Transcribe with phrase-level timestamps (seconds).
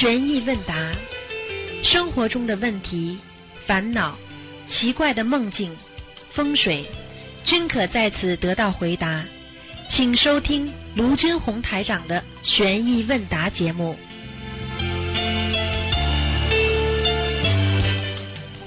[0.00, 0.74] 悬疑问答，
[1.84, 3.18] 生活中的问题、
[3.66, 4.16] 烦恼、
[4.66, 5.76] 奇怪的梦境、
[6.32, 6.86] 风水，
[7.44, 9.20] 均可在此得到回答。
[9.90, 13.94] 请收听卢军红台长的悬疑问答节目。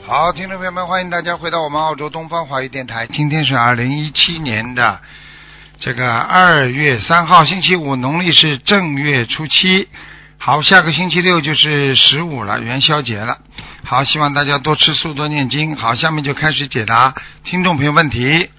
[0.05, 3.07] 好，听众朋友们，欢迎大家回到我们澳洲东方华语电台。
[3.07, 5.01] 今天是二零一七年的
[5.79, 9.87] 这个二月三号，星期五，农历是正月初七。
[10.45, 13.37] 好，下个星期六就是十五了，元宵节了。
[13.85, 15.73] 好，希望大家多吃素，多念经。
[15.73, 17.13] 好，下面就开始解答
[17.45, 18.49] 听众朋友问题。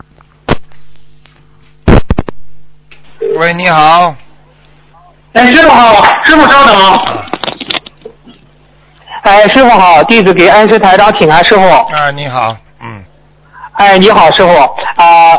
[3.36, 4.16] 喂，你好。
[5.34, 6.74] 哎，师傅好，师傅稍等。
[9.24, 11.62] 哎，师傅好，弟子给恩师台长请安，师傅。
[11.68, 13.04] 啊，你好，嗯，
[13.74, 15.36] 哎，你好，师傅啊、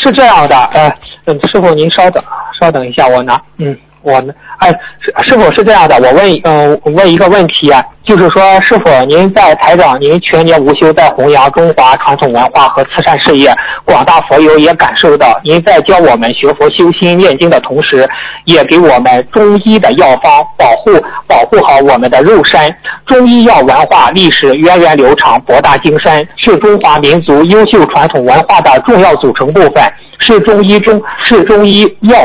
[0.00, 0.88] 是这样的，呃，
[1.24, 2.22] 嗯师傅您稍等，
[2.60, 4.70] 稍等一下，我拿，嗯，我呢，哎，
[5.00, 13.52] 师师傅是这样的，我问，嗯、我问一个问题啊，就是说，师傅您在台长，您全年无休在弘扬中华传统文化和慈善事业，
[13.84, 18.08] 广大佛友也感受到您在教我们学佛修心念经的同时，
[18.44, 20.92] 也给我们中医的药方保护
[21.26, 22.58] 保护好我们的肉身。
[23.06, 29.82] 中医药文化历史源远流长、博大精深，是中华民族优秀传统文化的重要组成部分，
[30.18, 32.16] 是中医中是中医药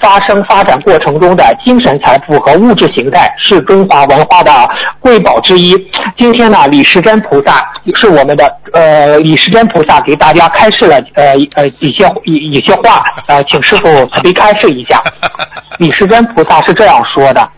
[0.00, 4.50] 发生发展过程中的精神财富和物质形态，是中华文化的
[5.00, 5.74] 瑰宝之一。
[6.16, 15.02] 今天呢，李时珍菩萨是我们的呃，李时珍菩萨给大家开示了呃呃一些一一些话，呃，请师傅慈悲开示一下。
[15.78, 17.48] 李时珍菩萨是这样说的。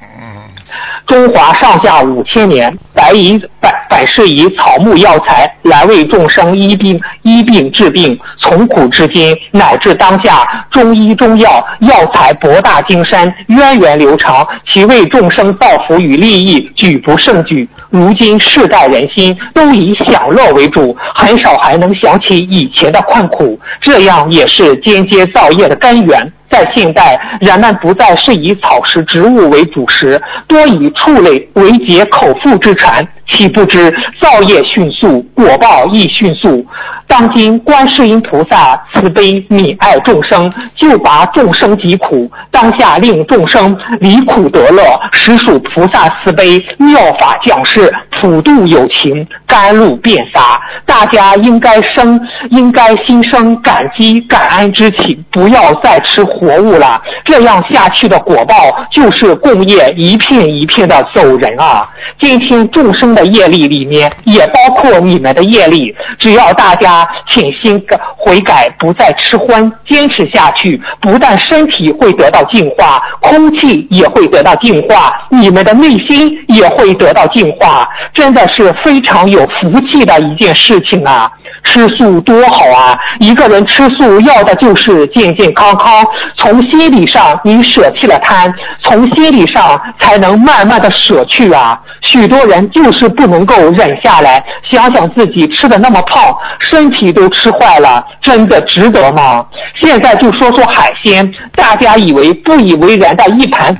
[1.07, 17.69] 中华上下五千年，百以百百世以草木药材来为众生医病医病治病，从古至今乃至当下，中医中药药材博大精深，源远流长，其为众生造福与利益举不胜举。
[17.91, 26.33] 如今世代人心都以享乐为主，很少还能想起以前的困苦，这样也是间接造业的根源。
[26.51, 36.65] 在现代，人们不再是以草食植物为主食，多以畜类为解口腹之馋，岂不知造业迅速，果报亦迅速。
[37.07, 50.61] 当今观世音菩萨慈悲悯爱众生，救拔众生疾苦，当下令众生离苦得乐，实属菩萨慈悲妙法降世，普度有情，甘露遍洒。
[50.87, 52.21] 大家应该生，
[52.51, 57.01] 应该心生感激感恩之情，不要再吃活物了。
[57.25, 58.55] 这样下去的果报
[58.93, 61.89] 就是共业一片一片的走人啊！
[62.21, 81.31] 今天众生的业力里面也包括你们的业力，只要大家潜心改悔改，不再吃荤，坚持下去，不但身体会得到净化，空气也会得到净化，你们的内心也会得到净化，真的是非常有福气的一件事情啊！
[81.63, 82.99] 吃素多好啊！
[83.21, 86.05] 一个人吃素要的就是健健康康。
[86.39, 91.79] 从心理上，你舍弃了贪，从心理上才能慢慢的舍去啊。
[92.11, 99.47] 许多人就是不能够忍下来，想想自己吃的那么胖，身体都吃坏了，真的值得吗？
[99.81, 103.73] 现在就说说海鲜，大家以为不以为然的一盘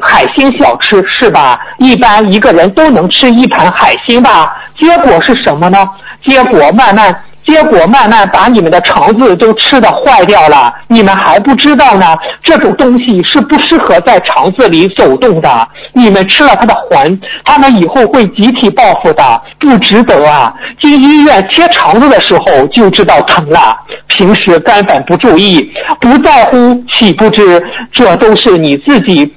[0.00, 1.58] 海鲜小吃是吧？
[1.78, 4.56] 一般一个人都能吃一盘海鲜吧？
[4.80, 5.84] 结果是什么呢？
[6.24, 7.12] 结果慢慢，
[7.44, 12.16] 结果慢慢把你们的肠子都吃的坏掉了，你们还不知道呢。
[12.42, 20.52] 这种东西是不适合在肠子里走动的，你们吃了它的魂，他们以后会集体报复的，不值得啊！
[20.80, 23.76] 进医院切肠子的时候就知道疼了，
[24.08, 25.60] 平时根本不注意，
[26.00, 29.32] 不在乎，岂不知这都是你自己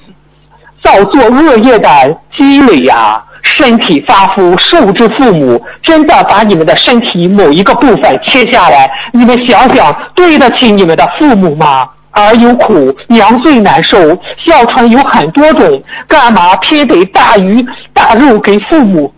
[0.86, 1.90] 造作恶业的
[2.38, 11.90] 积累呀、身体发肤受之父母，真的把你们的身体某一个部分切下来，你们想想，对得起你们的父母吗？
[12.12, 13.98] 儿有苦，娘最难受。
[14.46, 19.12] 哮喘有很多种，干嘛偏得大鱼大肉给父母？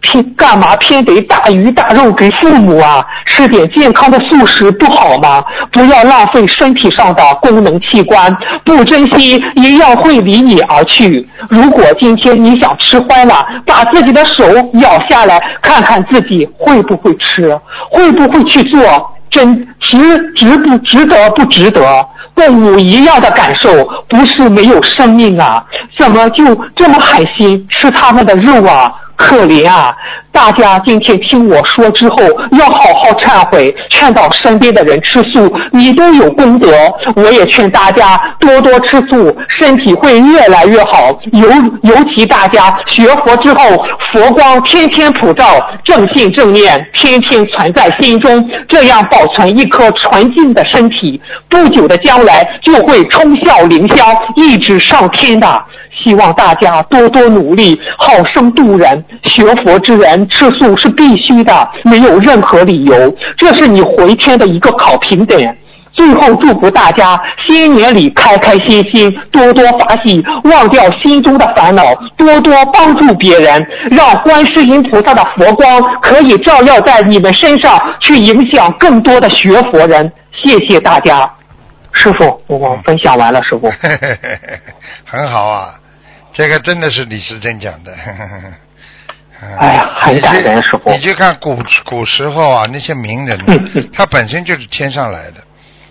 [0.00, 3.04] 偏干嘛偏得大鱼大肉给父母啊？
[3.26, 5.42] 吃点健康的素食不好吗？
[5.70, 11.26] 不要浪费身体上的功能器官，不珍惜一样会离你而去。
[11.48, 14.44] 如果今天你想吃坏了，把自己的手
[14.74, 17.58] 咬下来，看看自己会不会吃，
[17.90, 18.80] 会不会去做，
[19.30, 19.98] 真值
[20.34, 21.82] 值不值得不值得？
[22.34, 23.68] 动物一样的感受，
[24.08, 25.62] 不是没有生命啊，
[25.98, 26.42] 怎么就
[26.74, 28.90] 这么狠心吃他们的肉啊？
[29.20, 29.94] 可怜啊！
[30.32, 32.16] 大家今天听我说之后，
[32.52, 36.68] 要好好忏悔，劝导身边的人吃素，你都有功德。
[37.16, 41.10] 我也劝大家多多吃素，身体会越来越好。
[41.32, 41.48] 尤
[41.82, 43.62] 尤其大家学佛之后，
[44.10, 45.44] 佛光天天普照，
[45.84, 55.62] 正信正念天天存在心中，这样保存一颗纯净的身体，不久的将来就会冲孝凌霄，一直上天的。
[56.02, 59.04] 希望大家多多努力，好生度人。
[59.24, 63.16] 学佛之人吃素是必须的，没有任何理由。
[63.36, 65.56] 这是你回天的一个考评点。
[65.92, 71.82] 最后祝福大家新年里开开心心，多多法喜，忘掉心中的烦恼，
[72.16, 80.10] 多多帮助别人，让观世音菩萨的佛光可以照耀在你们身上，去影响更多的学佛人。
[80.42, 81.30] 谢谢大家，
[82.00, 83.70] 师傅，我分享完了，师傅。
[85.04, 85.74] 很好啊。
[86.32, 87.92] 这个真的是李时珍讲的。
[89.58, 90.90] 哎呀，很感人，师傅。
[90.90, 93.38] 你就看古古时候啊，那些名人，
[93.92, 95.42] 他本身就是天上来的，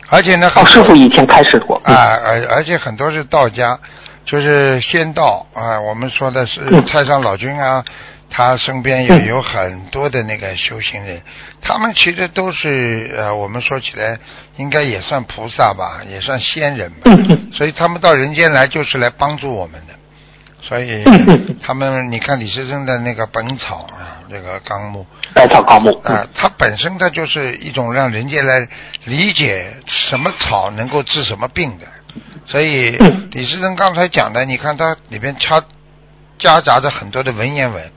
[0.09, 1.93] 而且呢，哦，师傅以前开始过啊，
[2.27, 3.77] 而而且很多是道家，
[4.25, 5.79] 就是仙道啊。
[5.79, 7.83] 我们说的是太上老君啊，
[8.29, 11.21] 他身边也有很多的那个修行人，
[11.61, 14.19] 他们其实都是呃，我们说起来
[14.57, 17.11] 应该也算菩萨吧，也算仙人吧。
[17.53, 19.93] 所以他们到人间来就是来帮助我们的。
[20.61, 21.03] 所以
[21.63, 28.67] 他们，你看李时珍的那个《本草》啊，这个纲目，《本草纲目》啊，它本身它就是一种让人家来
[29.05, 31.87] 理解什么草能够治什么病的。
[32.45, 32.91] 所以
[33.31, 35.61] 李时珍刚才讲的，你看它里边夹
[36.37, 37.91] 夹杂着很多的文言文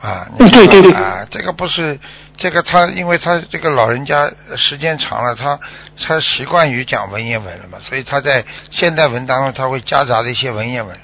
[0.00, 1.98] 啊，对对对啊，这个不是
[2.36, 5.60] 这个他，因为他这个老人家时间长了，他
[5.98, 10.98] 他习惯于讲文言文了嘛，所以他在现代文当中他会夹杂的一些文言文。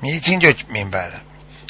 [0.00, 1.14] 你一听就明白了，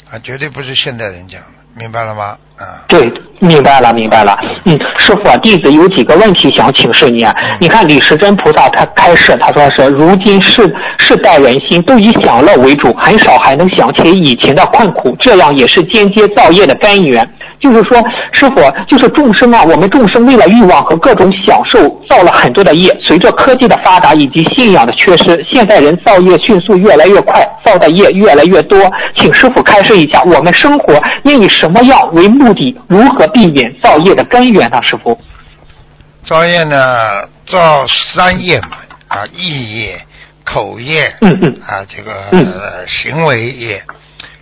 [0.09, 2.35] 啊，绝对不是现代人讲的，明白了吗？
[2.57, 3.01] 啊，对，
[3.39, 4.37] 明白了，明白了。
[4.65, 7.25] 嗯，师傅，啊弟子有几个问题想请示你。
[7.59, 17.27] 你看李时珍菩萨他开示，他说是如今世世代人心都以享乐为主，很少还能想起以前的困苦，这样也是间接造业的根源。
[17.61, 18.03] 就是说，
[18.33, 18.55] 师傅，
[18.87, 22.91] 就是众生啊，我们众生为了欲望和各种享受，造了很多的业。
[23.05, 28.79] 随着科技的发达以及信仰的缺失，现代人造业迅速越来越快，造的业越来越多。
[29.15, 32.75] 请师傅开示一下，我们生活应以什么样为目的？
[32.87, 34.79] 如何避免造业的根源呢？
[34.81, 35.17] 师傅，
[36.25, 36.77] 造业呢，
[37.45, 37.85] 造
[38.15, 40.01] 三业嘛，啊，意业、
[40.43, 43.83] 口业，嗯嗯啊，这个行为业。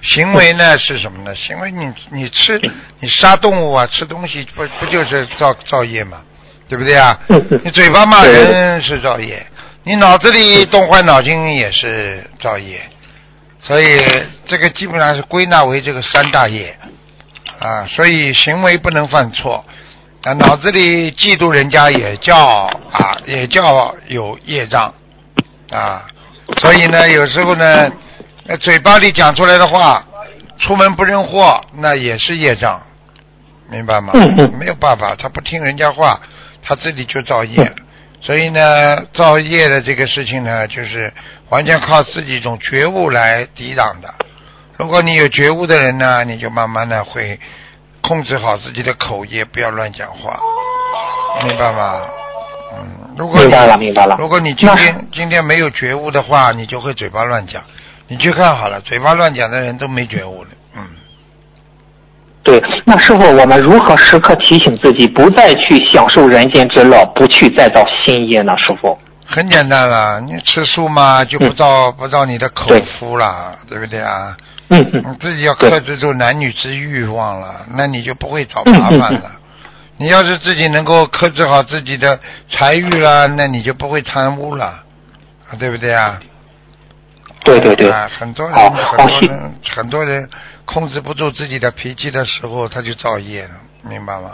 [0.02, 1.36] 行为呢是什么呢？
[1.36, 2.60] 行为你你吃
[3.02, 6.22] 你杀动物啊，吃东西不不就是造造业吗？
[6.70, 7.20] 对不对啊？
[7.64, 9.46] 你嘴巴骂人是造业，
[9.84, 12.80] 你脑子里动坏脑筋也是造业，
[13.60, 14.00] 所以
[14.48, 16.78] 这个基本上是归纳为这个三大业
[17.60, 17.86] 啊。
[17.88, 19.66] 所以行为不能犯错
[20.24, 24.94] 啊，脑子里嫉妒人家也叫啊，也叫有业障
[25.72, 26.06] 啊。
[26.62, 27.92] 所以呢，有时候呢。
[28.52, 30.04] 那嘴巴里讲出来的话，
[30.58, 32.82] 出门不认货，那也是业障，
[33.70, 34.12] 明白吗？
[34.58, 36.20] 没有办法，他不听人家话，
[36.64, 37.72] 他自己就造业。
[38.22, 41.14] 所以呢，造业的这个事情呢，就是
[41.50, 44.12] 完全靠自己一种觉悟来抵挡的。
[44.78, 47.40] 如果你有觉悟的人呢，你就慢慢的会
[48.02, 50.40] 控制好自己的口业，不要乱讲话，
[51.46, 52.02] 明白吗？
[52.74, 54.16] 嗯，如果明白了，明白了。
[54.18, 57.64] 如果你今天今天没有觉悟的话，你就会嘴巴乱讲。
[58.10, 60.82] 你去看好了，嘴巴乱讲的人都没觉悟了，嗯。
[62.44, 68.58] 对，那师傅，我们如何时刻提醒自己，不再去享受人间之乐，不去再造新业呢？
[68.58, 68.98] 师傅。
[69.26, 72.68] 很简单了，你吃素嘛，就不造不造你的口
[73.00, 74.36] 福了，对不对啊？
[74.70, 75.04] 嗯嗯。
[75.12, 79.32] 你自己要克制住男女之欲望了，那你就不会找麻烦了。
[79.98, 86.20] 你要是自己能够克制好自己的财欲了，那你就不会贪污了，啊，对不对啊？
[87.44, 90.30] 对对对，很多人很多人很多人
[90.66, 94.32] 控制不住自己的脾气的时候，他就造业了，明白吗？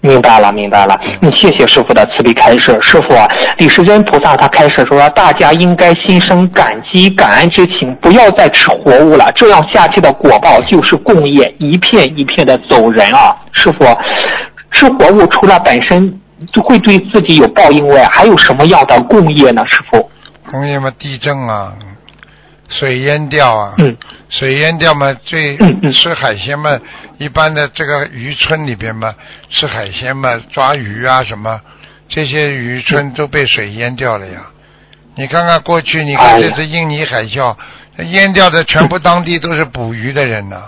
[0.00, 0.94] 明白了，明白了。
[1.22, 2.78] 嗯，谢谢师傅的慈悲开示。
[2.82, 3.08] 师傅，
[3.58, 13.34] 李时珍菩萨他开示说，大家应该心生感激、感恩之情，不要再吃活物了，这样下去的果报就是共业，一片一片的走人啊。
[13.52, 13.84] 师傅，
[14.70, 16.20] 吃活物除了本身
[16.52, 19.64] 就会对自己有报应外，还有什么样的共业呢？
[19.66, 20.08] 师傅？
[20.50, 21.74] 工业嘛，地震啊，
[22.68, 23.96] 水淹掉啊，嗯，
[24.30, 25.56] 水淹掉嘛，最
[25.92, 26.78] 吃海鲜嘛，
[27.18, 29.14] 一般的这个渔村里边嘛，
[29.50, 31.60] 吃海鲜嘛，抓鱼啊什么，
[32.08, 34.40] 这些渔村都被水淹掉了呀。
[35.16, 37.54] 你看看过去，你看这次印尼海啸，
[37.98, 40.62] 淹掉的全部当地都是捕鱼的人呐，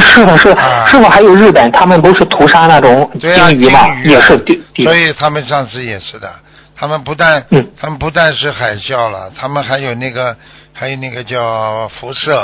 [0.00, 0.84] 是的，是的，啊。
[0.86, 4.36] 师傅还有日本，他们不是屠杀那种对呀、鲸鱼嘛，也是
[4.84, 6.32] 所以他们上次也是的，
[6.80, 10.34] 他们不但、嗯他们不但是海啸了，他们还有那个
[10.72, 12.34] 还有那个叫辐射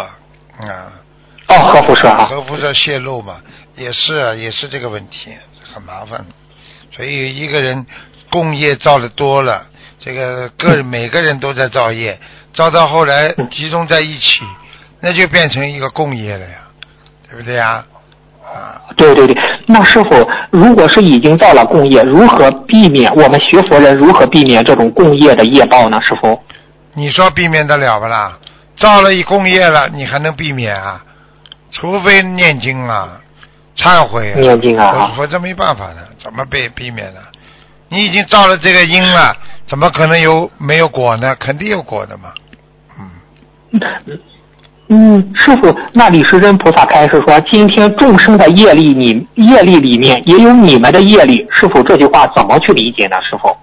[0.61, 0.93] 啊，
[1.49, 3.41] 哦，核辐射啊，核辐射泄露嘛，
[3.77, 5.35] 也是啊也是这个问题，
[5.73, 6.27] 很麻烦。
[6.95, 7.87] 所以一个人
[8.31, 12.21] 共业造的多了，这个个人每个人都在造业，
[12.53, 14.43] 造到后来嗯集中在一起，
[15.01, 16.69] 那就变成一个共业了呀，
[17.31, 17.87] 对不对呀？
[18.55, 19.37] 啊，对对对。
[19.67, 26.01] 那师傅，如果是已经造了共业，如何避免我们学佛人如何避免这种共业的业报呢？
[26.03, 26.41] 师傅？
[26.95, 28.39] 你说避免得了不啦？
[28.79, 31.03] 造了一共业了，你还能避免啊？
[31.73, 33.21] 除非念经啊，
[33.77, 37.21] 忏悔啊，念经啊否否则没办法的，怎么被避免呢？
[37.89, 39.37] 你已经造了这个因了，
[39.69, 41.35] 怎么可能有没有果呢？
[41.37, 42.33] 肯定有果的嘛。
[42.99, 43.11] 嗯，
[44.89, 53.17] 嗯，师傅，那李时珍菩萨开示说，今天众生的业力你业力里面也有你们的业力，师傅这句话怎么去理解呢？
[53.23, 53.57] 师傅？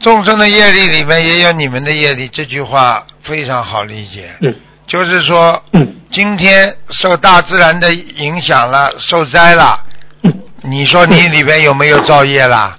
[0.00, 4.30] 众生的业力里面也有你们的业力，这句话非常好理解。
[4.40, 4.54] 嗯
[4.86, 9.80] 就是说，嗯今天受大自然的影响了，受灾了，
[10.22, 12.78] 嗯，你说你里边有没有造业啦？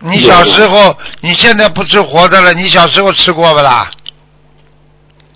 [0.00, 3.90] 你小时候，你现在不吃活的了，你小时候吃过不啦？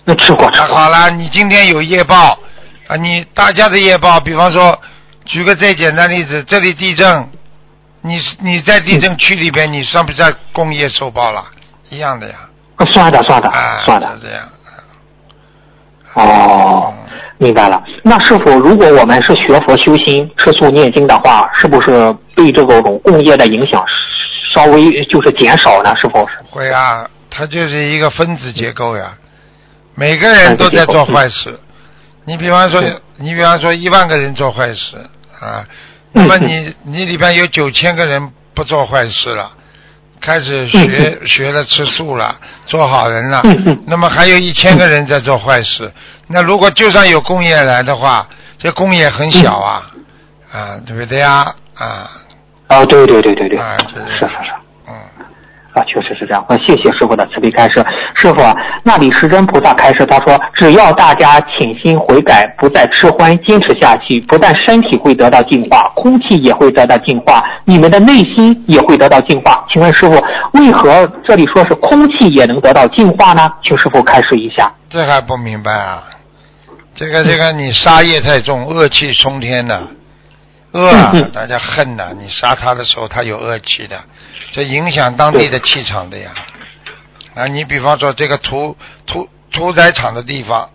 [0.05, 0.75] 那吃过吃过。
[0.75, 2.37] 好了，你今天有业报
[2.87, 4.77] 啊，你大家的业报，比方说，
[5.25, 7.29] 举个最简单例子，这里地震，
[8.01, 11.45] 你你在地震区里边，你算不算工业受报了？
[11.89, 12.35] 一样的呀，
[12.91, 14.17] 算的算的啊，算的。
[14.21, 14.49] 这样。
[16.15, 16.93] 哦，
[17.37, 17.81] 明白了。
[18.03, 23.83] 那是否，如果我们是学佛修心、吃素念经的话，是不是对这种共业的影响
[24.53, 25.91] 稍微就是减少呢？
[25.95, 26.35] 是否是？
[26.51, 29.13] 会啊，它就是一个分子结构呀，
[29.95, 31.59] 每个人都在做坏事。
[32.25, 34.97] 你比方说嗯，你比方说一万个人做坏事
[35.39, 35.67] 啊，
[36.13, 39.51] 嗯那么你你里边有九千个人不做坏事了，
[40.21, 43.41] 开始学学了吃素了，做好人了
[43.87, 45.91] 那么还有一千个人在做坏事。
[46.27, 49.91] 那如果就算有工业来的话，这工业很小啊，
[50.51, 51.53] 啊，对不对呀？
[51.75, 52.09] 啊，
[52.67, 54.62] 啊，对对对对对，啊，这是是是。
[55.73, 56.45] 啊，确实是这样。
[56.49, 57.83] 呃，谢谢师傅的慈悲开示。
[58.15, 58.43] 师傅，
[58.83, 69.65] 那李时珍菩萨开示，他说，只要大家潜心悔改，不再吃荤，坚持下去，不但身体会得到净化，空气也会得到净化，你们的内心也会得到净化。
[69.71, 73.49] 请问师傅，为何这里说是空气也能得到净化呢？
[73.63, 74.71] 请师傅开示一下。
[74.89, 76.03] 这还不明白啊？
[76.95, 79.87] 这个这个，你杀业太重，恶气冲天的，
[80.73, 84.03] 嗯嗯，大家恨呐、你杀他的时候，他有恶气的，
[84.51, 86.31] 这影响当地的气场的呀。
[87.35, 88.75] 啊，你比方说这个屠
[89.05, 90.67] 屠屠宰场的地方，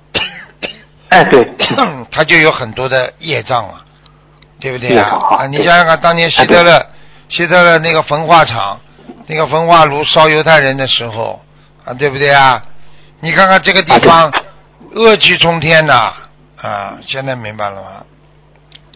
[1.11, 1.45] 哎，对，
[2.12, 3.85] 他就有很多的业障啊，
[4.61, 5.19] 对不对啊？
[5.38, 6.87] 啊，你想想看，当年希特勒
[7.28, 8.81] 希特勒那个焚化厂，
[9.26, 11.45] 那个焚化炉烧犹太人的时候
[11.85, 12.62] 啊，对不对啊？
[13.21, 14.33] 你看看这个地方，
[14.95, 16.12] 恶气冲天呐！
[16.62, 18.05] 啊，现在明白了吗？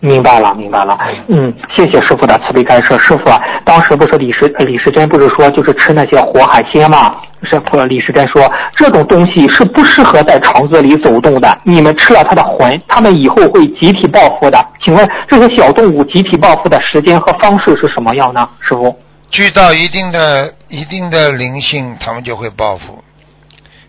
[0.04, 0.99] 明白了，明白了。
[1.28, 2.99] 嗯，谢谢师傅的慈悲开示。
[2.99, 7.14] 师傅啊，当时不是李时李时珍不是说就是吃那些活海鲜吗？
[7.44, 14.59] 师傅李时珍说这种东西是不适合在肠子里走动的，你们吃了它的魂，它们以后会集体报复的。
[14.85, 18.49] 请问这些小动物集体报复的时间和方式是什么样呢？
[18.61, 18.99] 师傅？
[19.30, 23.02] 聚到一定的一定的灵性，他们就会报复。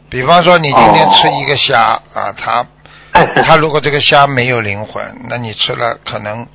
[0.09, 1.81] 比方说，你今天吃一个虾、
[2.13, 2.63] 啊，它
[3.45, 6.47] 他，如果这个虾没有灵魂， 那你吃了可能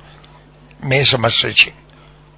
[0.81, 1.71] 没什么事情。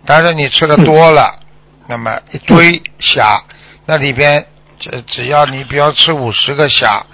[0.05, 1.39] 但是你吃的多了，
[1.87, 3.43] 那么一堆虾，
[3.85, 4.45] 那里边
[4.79, 7.05] 只只要你不要吃五十个虾，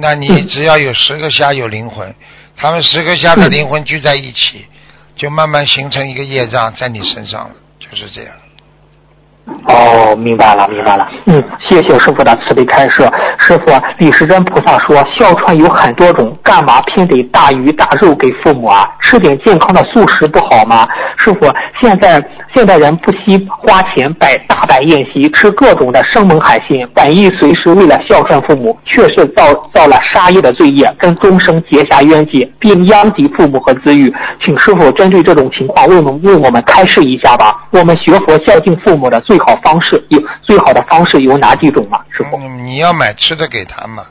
[0.00, 2.14] 那你只要有十个虾有灵魂，
[2.56, 4.66] 他们十个虾的灵魂聚在一起，
[5.16, 8.34] 就慢慢形成一个业障在你身上了，就是这样。
[9.68, 11.08] 哦，明白了，明白了。
[11.26, 13.02] 嗯，谢谢师傅的慈悲开示。
[13.38, 18.86] 师傅，李时珍菩萨说，哮喘有很多种，干嘛偏得大鱼大肉给父母啊？
[19.00, 20.86] 吃点健康的素食不好吗？
[21.18, 22.22] 师傅，现在
[22.54, 34.12] 现代人不惜花钱摆大摆宴席，吃各种的生猛海鲜，本意随时为了孝顺父母，却是造造了杀业的罪业，跟终生结下冤结，并殃及父母和子女。
[34.44, 37.68] 请师傅针对这种情况为我们为我们开示一下吧。
[37.70, 42.00] 我们学佛孝敬父母的最好方式有最好的方式有哪几种吗？
[42.10, 42.36] 师傅？
[42.38, 44.04] 嗯，你要买吃的给他嘛，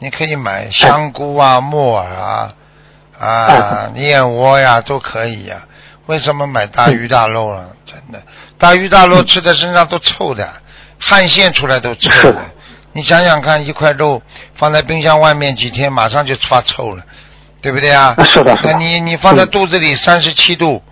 [0.00, 2.52] 你可以买香菇啊、木耳啊、
[3.18, 5.62] 啊燕窝呀，都可以呀。
[6.06, 7.70] 为什么买大鱼大肉了？
[7.86, 8.22] 真的，
[8.58, 10.48] 大鱼大肉吃在身上都臭的，
[10.98, 12.44] 汗腺出来都臭的。
[12.92, 14.22] 你想想看，一块肉
[14.56, 17.02] 放在冰箱外面几天，马上就发臭了。
[17.60, 18.14] 对不对啊？
[18.18, 20.82] 啊是的，你你放在嗯肚子里三十七度，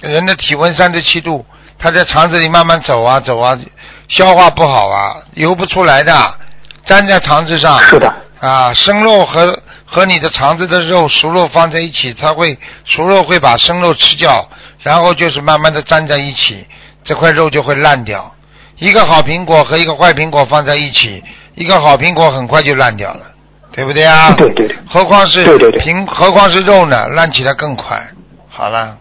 [0.00, 1.42] 人的体温三十七度，
[1.78, 3.58] 它在肠子里慢慢走啊走啊，
[4.08, 6.12] 消化不好啊，游不出来的，
[6.84, 14.48] 粘在肠子上是的，啊，生肉和和你的肠子的肉熟肉放在一起，它会熟肉会把生肉吃掉，
[14.80, 16.66] 然后就是慢慢的粘在一起，
[17.04, 18.34] 这块肉就会烂掉。
[18.78, 21.22] 一个好苹果和一个坏苹果放在一起，
[21.54, 23.20] 一个好苹果很快就烂掉了，
[23.70, 24.32] 对不对啊？
[24.32, 24.76] 对对对。
[24.88, 25.44] 何况是
[25.78, 28.04] 苹，何况是肉呢，烂起来更快。
[28.48, 28.98] 好了，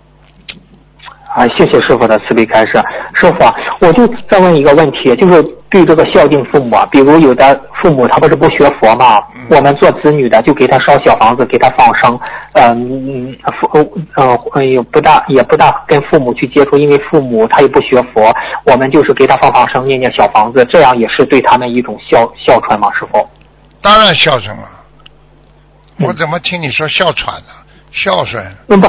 [1.33, 2.73] 啊，谢谢师傅的慈悲开示。
[3.13, 12.19] 师傅啊，我就再问一个问题，就是对这个孝敬父母啊，比如有的父母他不是不学佛嘛，嗯我们做子女的就给他烧小房子，给他放生，
[12.53, 13.67] 嗯、父
[14.15, 18.33] 呃呃也不大也不大跟父母去接触，因为父母他也不学佛，
[18.65, 23.27] 我们就是给他放放生，念念小房子，这样也是对他们一种孝孝顺嘛，师傅？
[23.81, 24.63] 当然孝顺了。
[25.97, 27.47] 嗯我怎么听你说哮喘呢？
[27.91, 28.43] 孝顺。
[28.69, 28.87] 嗯不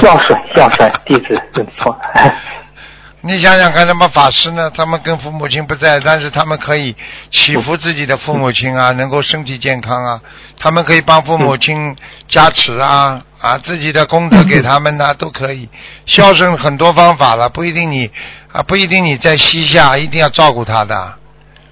[0.00, 1.96] 孝孝顺孝顺，弟子认错。
[3.22, 4.70] 你想想看，他们法师呢？
[4.76, 6.94] 他们跟父母亲不在，但是他们可以
[7.32, 10.20] 祈福自己的父母亲啊， 能够身体健康啊。
[10.60, 11.96] 他们可以帮父母亲
[12.28, 15.68] 加持啊，啊，自己的功德给他们呐、都可以。
[16.04, 18.08] 孝顺很多方法了，不一定你
[18.52, 21.14] 啊，不一定你在膝下一定要照顾他的，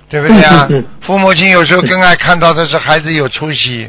[0.09, 0.67] 对不对啊？
[1.03, 3.89] 父母亲有时候更爱看到的是孩子有出息，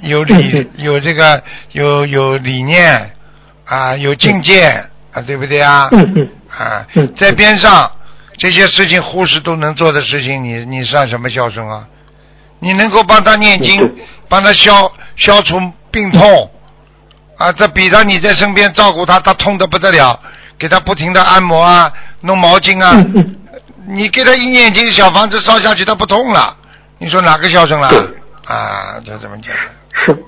[0.00, 1.42] 有嗯理，有这个
[1.72, 3.12] 有有理念
[3.70, 4.62] 啊，有境界
[5.12, 5.88] 啊，对不对啊？
[5.92, 7.88] 嗯嗯啊嗯，在边上
[8.36, 11.86] 这些事情护士都能做的事情，你你算什么孝顺啊？
[12.58, 13.96] 你能够帮他念嗯经，
[14.28, 15.58] 帮他消消除
[15.92, 16.50] 病痛
[17.38, 20.18] 啊，这比他你在身边照顾他，他痛的不得了，
[20.58, 21.90] 给他不停的按摩啊，
[22.22, 22.92] 弄毛巾啊。
[23.86, 26.56] 你给他一念经，小房子烧下去，他不痛了，
[26.98, 27.88] 你说哪个孝顺了？
[28.44, 29.66] 啊，就这么简单。
[30.06, 30.24] 是，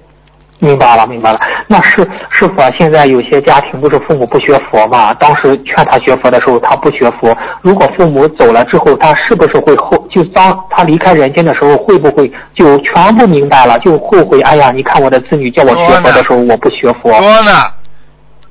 [0.63, 1.41] 明白了，明白了。
[1.67, 1.97] 那是
[2.31, 5.13] 师傅啊，现在有些家庭不是父母不学佛嘛？
[5.15, 7.37] 当时劝他学佛的时候，他不学佛。
[7.63, 14.41] 如果父母走了之后，他是不是会后就当他离开人间的时候，会不会就全部明白了，就后悔？
[14.43, 17.11] 哎呀，你看我的子女叫我学佛的时候，我不学佛。
[17.21, 17.53] 多呢，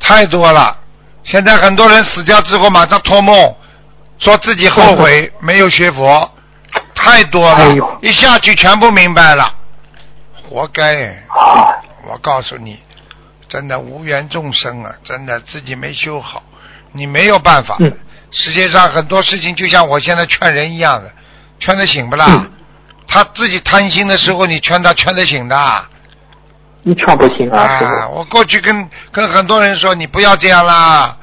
[0.02, 0.76] 太多了。
[1.24, 3.34] 现在很多人死掉之后马上托梦，
[4.20, 6.20] 说自己后悔没有学佛，
[6.94, 9.46] 太多了，哎呦一下去全部明白了，
[10.50, 10.84] 活该。
[11.28, 11.72] 啊，
[12.08, 12.80] 我告诉你，
[13.48, 16.44] 真的无缘众生啊，真的自己没修好，
[16.94, 17.78] 你没有办法。
[17.80, 17.92] 嗯
[18.34, 21.12] 世界上很多事情就像我现在劝人一样的，
[21.60, 22.26] 劝得醒不啦？
[22.30, 22.52] 嗯
[23.08, 25.58] 他自己贪心的时候，你劝他劝得醒的。
[26.84, 31.18] 你劝不醒啊，啊，我过去跟跟很多人说，你不要这样啦，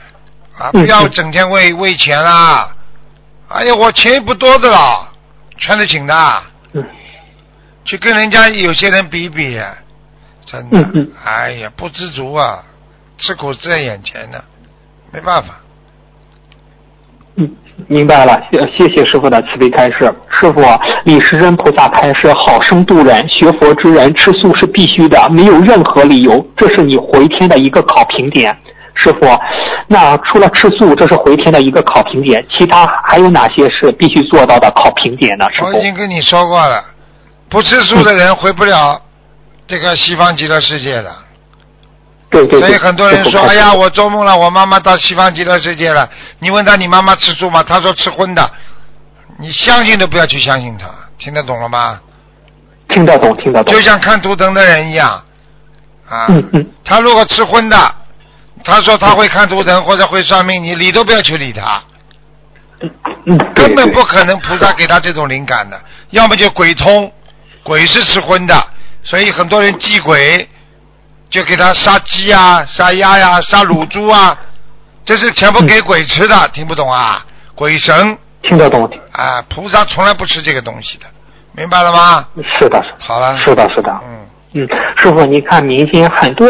[0.59, 2.77] 啊，嗯不要整天为为钱啦。
[3.49, 5.11] 哎呀，我钱也不多的了，
[5.57, 6.43] 劝得醒的。
[6.75, 6.85] 嗯
[7.87, 9.59] 去跟人家有些人比比，
[10.51, 12.63] 真的，哎呀，不知足啊，
[13.19, 14.39] 吃苦在眼前呢，
[15.13, 15.61] 没办法。
[17.37, 17.49] 嗯，
[17.87, 20.13] 明白了，谢谢谢师傅的慈悲开示。
[20.31, 20.61] 师傅，
[21.05, 26.45] 李时珍菩萨开示：好生度人，学佛之人吃素是必须的，没有任何理由。
[26.57, 28.57] 这是你回天的一个考评点。
[28.95, 29.29] 师傅，
[29.87, 35.47] 那除了吃素，这是回天的一个考评点，其他还有哪些是必须做到的考评点呢？
[35.53, 36.83] 师傅我已，经跟你说过了，
[37.49, 39.01] 不吃素的人回不了
[39.69, 41.15] 这个西方极乐世界的。
[42.31, 42.69] 对对对。
[42.69, 47.63] 所以很多人说：“师傅开示哎呀，我做梦了，我妈妈到西方极乐世界了。”你问他你妈妈吃素吗？
[47.63, 48.51] 他说吃荤的。
[49.39, 52.01] 你相信都不要去相信他，听得懂了吗？
[52.89, 53.81] 听得懂，听得懂就。
[53.81, 55.23] 像看图腾的人一样，
[56.09, 57.95] 啊，嗯嗯他如果吃荤的，
[58.65, 61.81] 他说他会看图腾或者会算命，你理都不要去理他，
[63.27, 67.13] 嗯，对根本不可能菩萨给他这种灵感的，要么就鬼通，
[67.63, 68.55] 鬼是吃荤的，
[69.03, 70.49] 所以很多人忌鬼，
[71.31, 74.37] 就给他杀鸡啊、杀鸭呀、杀乳猪啊，
[75.05, 77.25] 这是全部给鬼吃的，听不懂啊？
[77.55, 78.85] 鬼神听得懂。
[79.13, 81.07] 啊，菩萨从来不吃这个东西的，
[81.53, 82.29] 明白了吗？
[82.61, 82.97] 是的，是的。
[83.01, 83.91] 好了，是的，是的。
[84.05, 86.47] 嗯，嗯，师傅，你看明星很多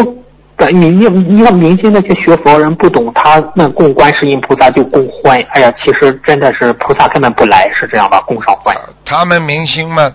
[0.56, 8.20] 的你你，你看明星那些学佛人不懂，他们供观世音菩萨就供欢，哎呀，其实真的是菩萨根本不来，是这样吧？
[8.22, 8.76] 供上欢。
[9.06, 10.14] 他们明星们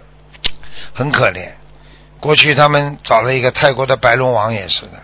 [0.94, 1.50] 很可怜，
[2.24, 4.98] 过去他们找了一个泰国的白龙王也是的，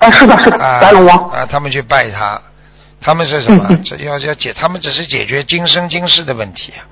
[0.00, 1.30] 啊，是的，是的，啊，白龙王。
[1.30, 2.42] 啊，他们去拜他，
[3.00, 6.82] 他们是什么这要要解，他们只是解决今生今世的问题啊。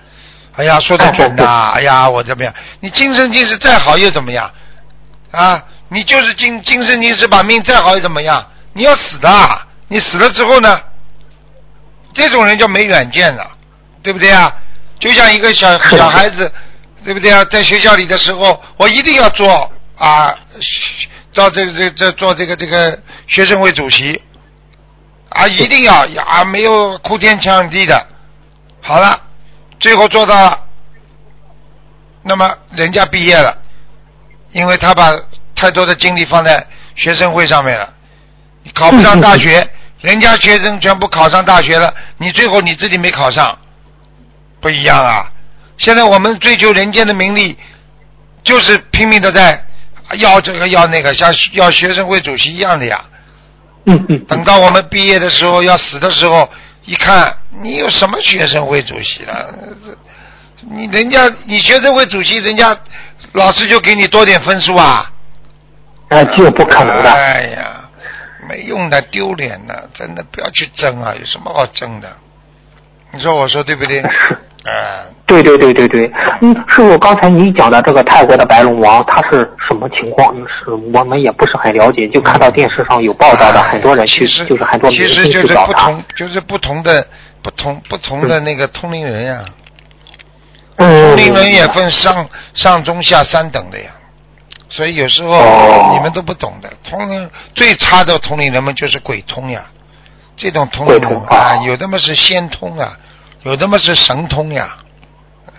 [0.55, 2.55] 哎呀，说的准呐， 哎呀，我怎么样？
[2.79, 4.49] 你今生今世再好又怎么样？
[5.33, 8.47] 啊，你就是今今生今世把命再好又怎么样？
[8.75, 9.29] 你要死的，
[9.89, 10.81] 你死了之后呢？
[12.15, 13.51] 这种人叫没远见了，
[14.01, 14.49] 对不对啊？
[15.01, 16.53] 就像一个小小孩子，
[17.05, 17.43] 对不对啊？
[17.51, 20.27] 在学校里的时候，我一定要做啊
[21.35, 24.21] 到这个这这做这个这个学生会主席，
[25.31, 25.95] 啊，一定要
[26.27, 28.07] 啊，没有哭天抢地的。
[28.83, 29.21] 好了，
[29.79, 30.67] 最后做到了，
[32.23, 33.57] 那么人家毕业了，
[34.53, 35.11] 因为他把
[35.55, 37.93] 太多的精力放在学生会上面了，
[38.63, 43.59] 你考不上大学， 人家学生全部考上大学了，你最后你自己没考上，
[44.61, 45.31] 不一样啊！
[45.81, 47.59] 现在我们追求人间的名利，
[48.45, 49.65] 就是拼命的在
[50.19, 53.05] 要这个要那个，像要学生会主席一样的呀。
[53.87, 56.49] 嗯嗯，等到我们毕业的时候，要死的时候，
[56.85, 59.55] 一看你有什么学生会主席了？
[60.71, 62.77] 你人家你学生会主席，人家
[63.33, 65.11] 老师就给你多点分数啊？
[66.11, 67.11] 那，就不可能的。
[67.11, 67.89] 哎呀，
[68.47, 71.15] 没用的，丢脸的，真的不要去争啊！
[71.19, 72.15] 有什么好争的？
[73.13, 74.03] 你说我说对不对？
[74.63, 76.13] 是，啊，对对对对对。
[76.41, 80.35] 嗯，师傅，刚才你讲的这个泰国的白龙王，他是什么情况？
[80.47, 85.55] 是我们也不是很了解，就看到电视上有报道的，很多人去，其实就是很多明其实星就是。
[85.55, 87.07] 不同，就是不同的
[87.43, 89.45] 不同不同的那个通灵人呀、
[90.77, 93.91] 嗯，通灵人也分上上中下三等的呀，
[94.69, 96.71] 所以有时候哦你们都不懂的。
[96.89, 99.65] 通灵最差的通灵人们就是鬼通呀，
[100.37, 102.93] 这种通灵人啊哦，有的嘛是仙通啊，
[103.43, 104.77] 有的嘛是神通呀，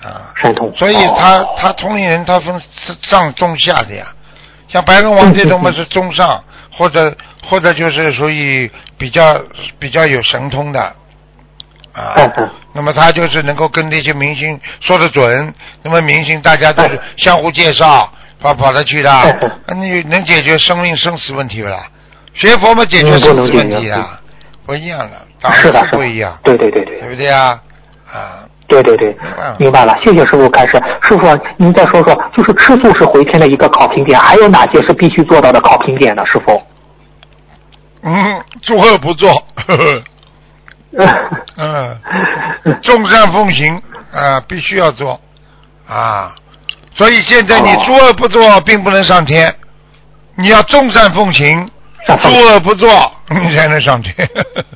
[0.04, 0.72] 啊，神通。
[0.74, 1.16] 所以哦。
[1.20, 2.62] 他他通灵人他分
[3.02, 4.08] 上中下的呀，
[4.68, 6.44] 像白龙王这种嘛是中上，
[6.78, 7.16] 或者
[7.48, 9.36] 或者就是属于比较
[9.80, 10.80] 比较有神通的。
[11.94, 12.16] 啊。
[12.74, 21.86] 那么他就是能够跟那些明星说得准，那么明星大家都是相互介绍，跑跑得去的，嗯那你能解决生命生死问题不啦？
[22.34, 24.22] 学佛嘛，解决生死问题啊，
[24.66, 27.00] 不一样的，档次不一样，对对对对。
[27.02, 27.60] 对不对啊？
[28.12, 30.72] 啊，对对对嗯，明白了，谢谢师傅开始。
[31.02, 36.24] 师傅，您再说说，就是吃素是回天的一个考评点，还有哪些是必须做到的考评点呢？
[36.26, 36.62] 师傅？
[38.04, 38.16] 嗯，
[38.62, 39.78] 做恶不做，呵
[40.98, 41.02] 呵
[41.58, 42.00] 嗯，
[42.82, 45.20] 众善奉行啊，必须要做
[45.88, 46.34] 啊。
[46.94, 49.54] 所以现在你哦诸恶不作，并不能上天，
[50.36, 51.70] 你要众善奉行，
[52.08, 52.90] 上诸恶不作，
[53.30, 54.14] 你才能上天。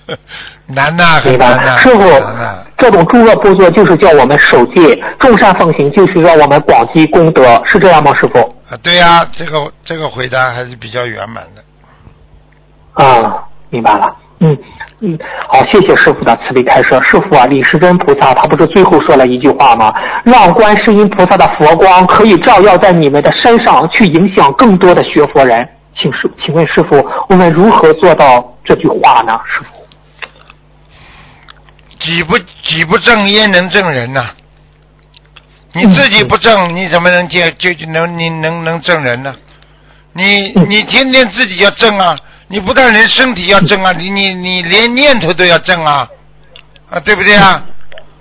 [0.68, 2.02] 难呐，很难呐，师傅。，
[2.78, 8.14] 这种诸恶不作就是叫我们守戒，众善奉行就是让我们广积功德，是这样吗？
[8.16, 8.40] 师傅？
[8.70, 13.04] 啊，对呀、这个这个回答还是比较圆满的。
[13.04, 14.16] 啊，明白了。
[14.40, 14.58] 嗯
[15.00, 16.90] 嗯，好，谢谢师傅的慈悲开示。
[17.04, 19.94] 师傅啊，李时珍菩萨他不是最后说了一句话吗？
[20.24, 25.68] 让观世音菩萨的佛光可以照耀在你们的身上，去影响更多的学佛人。
[25.98, 29.40] 请师，请问师傅，我们如何做到这句话呢？
[29.46, 29.76] 师傅？
[32.00, 34.32] 己不己不正，焉能正人呐、
[35.74, 39.36] 你嗯自己不正，你怎么能见就就能你能能正人呢？
[40.14, 42.16] 你嗯你天天自己要正啊！
[42.48, 46.08] 你不但人身体要正啊，你你你连念头都要正啊，
[46.90, 47.66] 啊，对不对啊？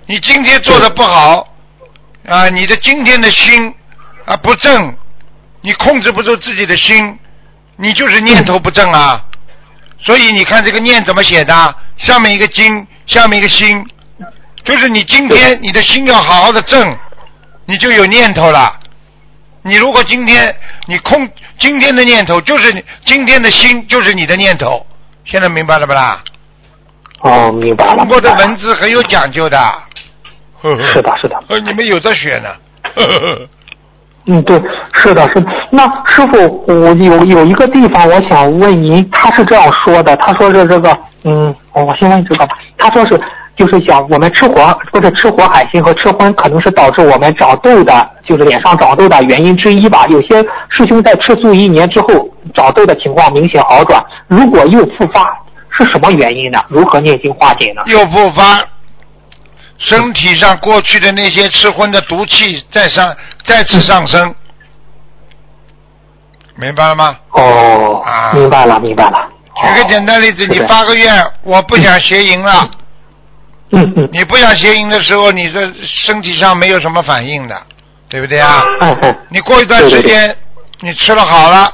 [0.07, 1.47] 你今天做的不好
[2.27, 3.73] 啊，你的今天的心
[4.25, 4.95] 啊不正，
[5.61, 7.19] 你控制不住自己的心，
[7.77, 9.23] 你就是念头不正啊。
[9.99, 11.75] 所以你看这个念怎么写的？
[11.97, 13.83] 上面一个金，下面一个心，
[14.63, 16.97] 就是你今天你的心要好好的正，
[17.65, 18.79] 你就有念头了。
[19.63, 20.55] 你如果今天
[20.87, 24.85] 你空今天的念头就是你今天的心就是你的念头，
[25.23, 26.21] 现在明白了不啦？
[27.21, 27.95] 哦，明白了。
[27.95, 29.57] 中国的文字很有讲究的。
[30.61, 31.43] 是的，是的。
[31.47, 32.49] 呃，你们有的学呢。
[32.97, 33.49] 呵呵呵
[34.27, 34.61] 嗯，对，
[34.93, 35.47] 是的，是的。
[35.69, 42.55] 那师傅，我有有一个地方我想问您，他是这样说的，他说是这个，嗯，我先问这个吧。
[42.77, 43.21] 他说是，
[43.55, 47.93] 就是讲我们吃火或者吃火海鲜和吃荤，可能是导致我们长痘的，
[48.27, 50.05] 就是脸上长痘的原因之一吧。
[50.07, 55.21] 有些师兄在吃素一年之后，长痘的情况明显好转，如果又复发，
[55.77, 56.59] 是什么原因呢？
[56.67, 57.81] 如何念经化解呢？
[57.87, 58.59] 又复发，
[59.77, 64.33] 身体上过去的那些吃荤的毒气再上再次上升，
[66.55, 67.17] 明白了吗？
[67.31, 69.29] 哦啊，明白了，明白了。
[69.55, 72.69] 举个简单例子，你发个愿，我不想邪淫了。
[73.71, 75.61] 嗯嗯你不想邪淫的时候，你的
[76.05, 77.61] 身体上没有什么反应的，
[78.07, 78.61] 对不对啊？
[78.79, 80.37] 嗯嗯，你过一段时间，
[80.81, 81.73] 你吃了好了，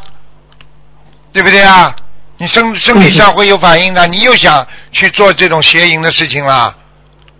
[1.31, 1.95] 对不对啊？
[2.37, 6.75] 你身身体上会有反应的，你又想去做这种邪淫的事情了，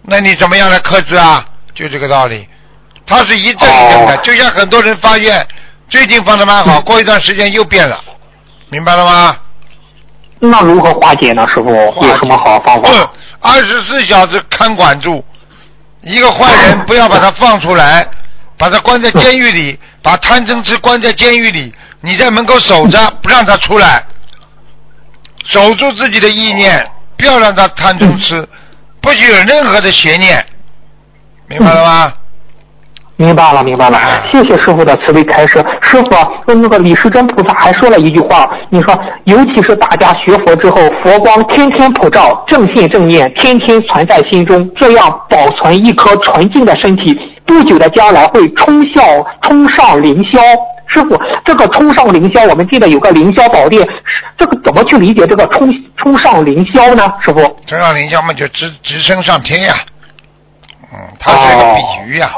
[0.04, 1.46] 那你怎么样来克制啊？
[1.74, 2.48] 就这个道理，
[3.08, 4.22] 它是一阵一阵的，哦。
[4.24, 5.48] 就像很多人发愿，
[5.90, 7.98] 最近放的蛮好，过一段时间又变了，
[8.70, 9.32] 明白了吗？
[10.40, 11.46] 那如何化解呢？
[11.54, 11.70] 师傅
[12.08, 12.92] 有什么好方法？
[12.92, 13.08] 嗯，
[13.40, 15.24] 二十四小时看管住，
[16.02, 18.06] 一个坏人不要把他放出来，
[18.58, 24.04] 把他关在监狱里，把贪嗔痴关在监狱里，你在门口守着，不让他出来，
[25.46, 28.48] 守住自己的意念，不要让他贪嗔痴，
[29.02, 30.44] 不许有任何的邪念，
[31.48, 32.14] 明白了吗？
[33.18, 33.98] 明白了，明白了，
[34.32, 35.64] 谢谢师傅的慈悲开示。
[35.82, 36.10] 师傅，
[36.48, 49.02] 那个李时珍菩萨还说了一句话，你说，尤其是大家学佛之后，佛光天天普照，正信正念天天存在心中，这样保存一颗纯净的身体，不久的将来会冲效
[49.44, 50.40] 冲上凌霄。
[50.92, 53.88] 师傅，这个冲上凌霄，我们记得有个凌霄宝殿，
[54.38, 57.04] 这个怎么去理解这个冲冲上凌霄呢？
[57.22, 59.74] 师傅，冲上凌霄嘛，就直直升上天呀。
[60.94, 62.30] 嗯，它是一个比喻呀。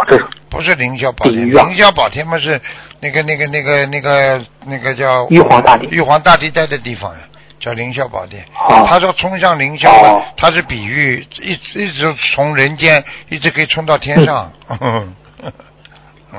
[0.50, 2.62] 不是凌霄宝殿，凌霄宝殿嘛是
[3.00, 7.22] 那个那个那个那个那个叫玉皇大帝，玉皇大帝待的地方呀，
[7.60, 8.46] 叫凌霄宝殿。
[8.88, 9.90] 他说冲向凌霄，
[10.38, 14.52] 他是比喻一一直从人间一直可以冲到天上。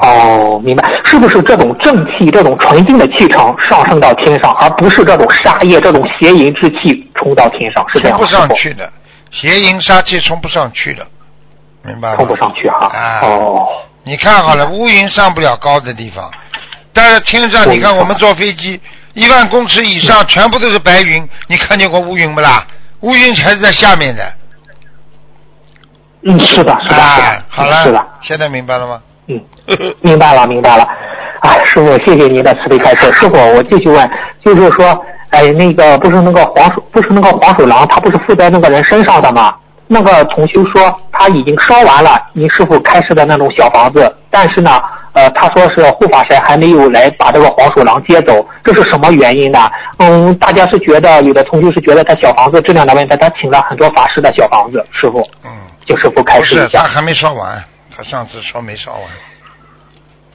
[0.01, 7.85] 哦，明白，是不是这种正气、这种纯净的气场上升到天上，而不是这种杀业、这种邪淫之气冲到天上？
[7.95, 8.93] 是这样冲不上去的，
[9.31, 11.07] 邪淫杀气冲不上去的，
[11.83, 12.17] 明白吗？
[12.17, 13.21] 冲不上去哈。
[13.23, 13.69] 哦。
[14.07, 16.31] 你看好了，乌云上不了高的地方，
[16.93, 18.79] 但是天上你看我们坐飞机，
[19.15, 22.67] 一万公尺以上全部都是白云，你看见过乌云不啦？
[23.01, 24.35] 乌云还是在下面的。
[26.27, 29.01] 嗯，是的，是的，好了，是的，现在明白了吗？
[29.27, 29.41] 嗯，
[30.03, 30.83] 明白了，明白了。
[31.41, 33.13] 啊，师傅，谢谢您的慈悲开示。
[33.13, 34.11] 师傅，我继续问，
[34.45, 34.87] 就是说，
[35.31, 39.55] 哎，那个不是那个黄鼠，不是那个黄鼠狼，它不是附在那个人身上的吗？
[39.87, 44.81] 那个同修说他已经烧完了您师傅开示的那种小房子，但是呢，
[45.13, 49.69] 呃，他说是护法神还没有来把这个黄鼠狼接走，这是什么原因呢？
[49.99, 55.51] 嗯，大家是觉得有的同修是觉得他小房子质量的问题，他请了很多法师的小房子，师傅，嗯，
[55.85, 56.65] 就师傅开示一下。
[56.65, 57.63] 不是，他还没烧完，
[57.97, 59.03] 他上次说没烧完。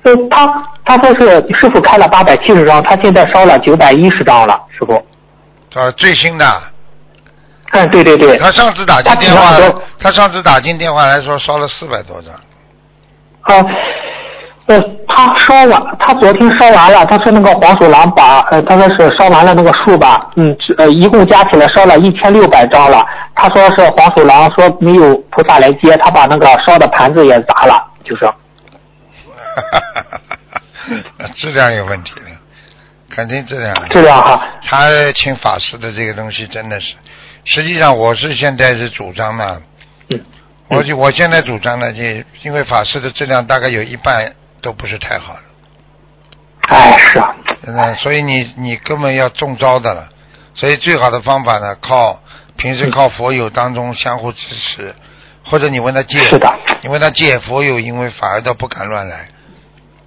[0.04, 0.48] 呃，他
[0.86, 1.28] 他说是
[1.60, 4.94] 师傅开了八百七十张，他现在烧了九百一十张了，师傅。
[5.74, 6.46] 啊，最新的。
[7.72, 9.52] 嗯，对对对，他上次打进电话，
[10.00, 12.34] 他上次打进电话来说烧了四百多张。
[12.34, 13.66] 啊，
[14.70, 23.04] 呃，他烧完，他昨天烧完了，他说那个黄鼠狼把，呃，他说是烧完了那个树吧，嗯，呃，一共加起来烧了一千六百张了。
[23.34, 28.26] 他说是黄鼠狼说没有菩萨来接，他把那个烧的盘子也砸了，就是。
[28.26, 28.34] 哈
[29.72, 29.82] 哈
[31.18, 31.28] 哈！
[31.36, 32.22] 质量有问题的，
[33.16, 33.74] 肯定质量。
[33.90, 34.40] 质量哈。
[34.70, 36.94] 他请法师的这个东西真的是。
[37.44, 39.60] 实际上，我是现在是主张呢，
[40.68, 42.04] 我就我现在主张呢，就
[42.44, 45.42] 因为法师的质量大概有一半都不是太好了。
[46.70, 47.36] 哎，是啊。
[47.66, 50.10] 嗯，所以你你根本要中招的了。
[50.56, 52.20] 所以最好的方法呢，靠
[52.58, 54.94] 平时靠佛友当中相互支持，
[55.46, 56.54] 或者你问他借，是的。
[56.82, 59.28] 你问他借佛友，因为反而都不敢乱来。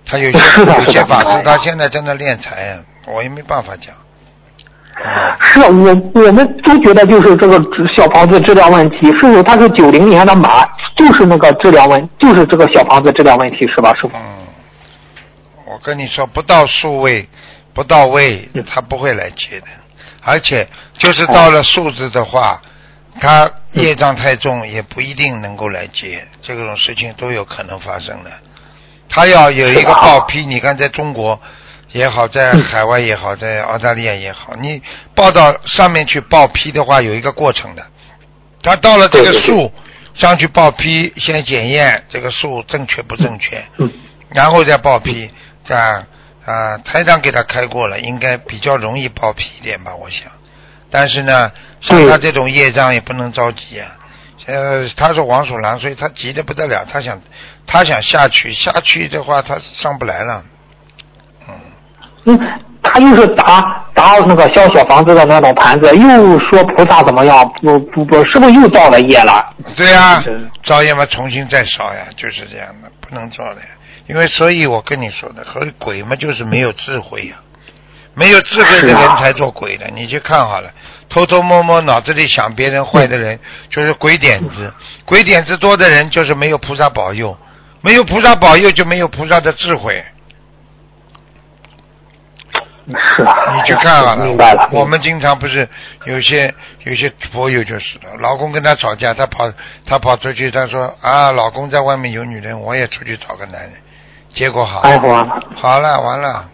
[0.05, 3.95] 他有些有些法师，他现在正在练财，我也没办法讲。
[5.41, 7.59] 是我我们都觉得就是这个
[7.97, 10.63] 小房子质量问题，师傅他是九零年的马，
[10.97, 14.11] 就是那个质量问，就是这个小房子质量问题是吧，师傅？
[14.15, 14.42] 嗯，
[15.73, 17.29] 我跟你说，不到数位，
[17.73, 19.67] 不到位，他不会来接的。
[20.23, 22.61] 而且就是到了数字的话，
[23.21, 28.31] 他业障太重，也不一定能够来接，这种事情都有可能发生的。
[29.09, 31.41] 他要有一个报批， 你看在中国。
[31.95, 34.81] 也好，在海外也好，在澳大利亚也好，你
[35.15, 37.87] 报到上面去报批的话，有一个过程的。
[38.63, 39.71] 他到了这个数
[40.15, 43.63] 上去报批，先检验这个数正确不正确，
[44.31, 45.31] 然后再报批。
[45.65, 46.07] 这样
[46.45, 50.31] 啊，台长给他开过了，应该比较容易包皮一点吧，我想。
[50.91, 53.97] 但是呢，像他这种业障也不能着急啊。
[54.45, 57.21] 呃，他是黄鼠狼，所以他急得不得了，他想
[57.67, 60.45] 他想下去，下去的话他上不来了。
[61.49, 61.55] 嗯
[62.25, 67.49] 嗯，他又是打打那个小小房子的那种盘子，又说菩萨怎么样？
[67.63, 69.55] 不不不，是不是又造了业了？
[69.77, 70.23] 对呀，
[70.65, 73.67] 造业嘛，重新再烧呀，就是这样的，不能造的呀。
[74.09, 77.37] 因为所以，我跟你说的，和鬼嘛，就是没有智慧呀，
[78.15, 79.87] 没有智慧的人才做鬼的。
[79.95, 80.69] 你去看好了，
[81.09, 83.39] 偷偷摸摸脑子里想别人坏的人，
[83.71, 84.73] 就是鬼点子。
[85.05, 87.37] 鬼点子多的人，就是没有菩萨保佑，
[87.81, 90.05] 没有菩萨保佑，就没有菩萨的智慧。
[93.05, 94.69] 是啊，你去看好了，明白了。
[94.73, 95.69] 我们经常不是
[96.05, 96.53] 有些
[96.85, 99.51] 有些朋友就是了，老公跟他吵架，她跑
[99.87, 103.73] 她跑出去，她说啊，老公在外面有女人，我也出去找个男人，
[104.35, 104.99] 结果好，哎，
[105.57, 106.49] 好了，完了，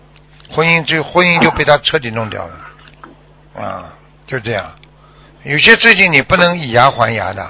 [0.50, 3.84] 婚姻就婚姻就被他彻底弄掉了，啊，
[4.26, 4.64] 就这样。
[5.44, 7.42] 有些事情你不能以牙还牙的，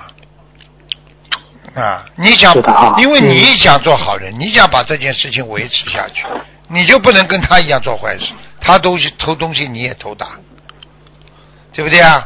[1.75, 2.55] 啊，你想，
[2.99, 6.25] 因为你想做好人，你想把这件事情维持下去。
[6.69, 8.27] 你就不能跟他一样做坏事，
[8.61, 10.29] 他东西偷东西你也偷打，
[11.73, 12.23] 对不对啊？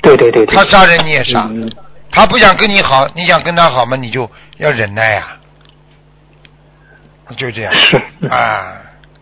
[0.00, 0.56] 对对对对。
[0.56, 1.70] 他杀人你也杀，嗯
[2.10, 5.28] 他不想跟你好，你想跟他好嘛，你就要忍耐呀、
[7.36, 7.96] 就这样是。
[8.28, 8.76] 啊，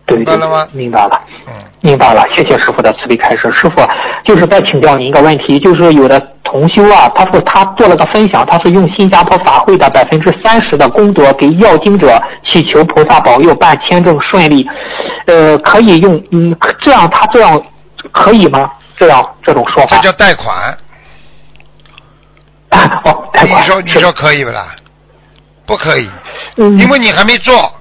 [0.05, 1.21] 对对明白了吗，明白了。
[1.47, 3.43] 嗯，明白了，谢谢师傅的慈悲开示。
[3.55, 3.81] 师傅，
[4.25, 6.19] 就是再请教您一个问题，就是有的
[6.51, 14.67] 同修啊，他说他做了个分享，他是用新加坡法会的百分之三十的功德给要经者祈求菩萨保佑办签证顺利，
[15.27, 17.57] 呃，可以用，嗯，这样他这样
[18.11, 18.69] 可以吗？
[18.99, 19.97] 这样这种说法？
[20.01, 20.77] 这叫贷款。
[23.05, 23.63] 哦，贷款。
[23.63, 24.75] 你说你说可以不啦？
[25.65, 26.09] 不可以，
[26.57, 27.71] 嗯，因为你还没做，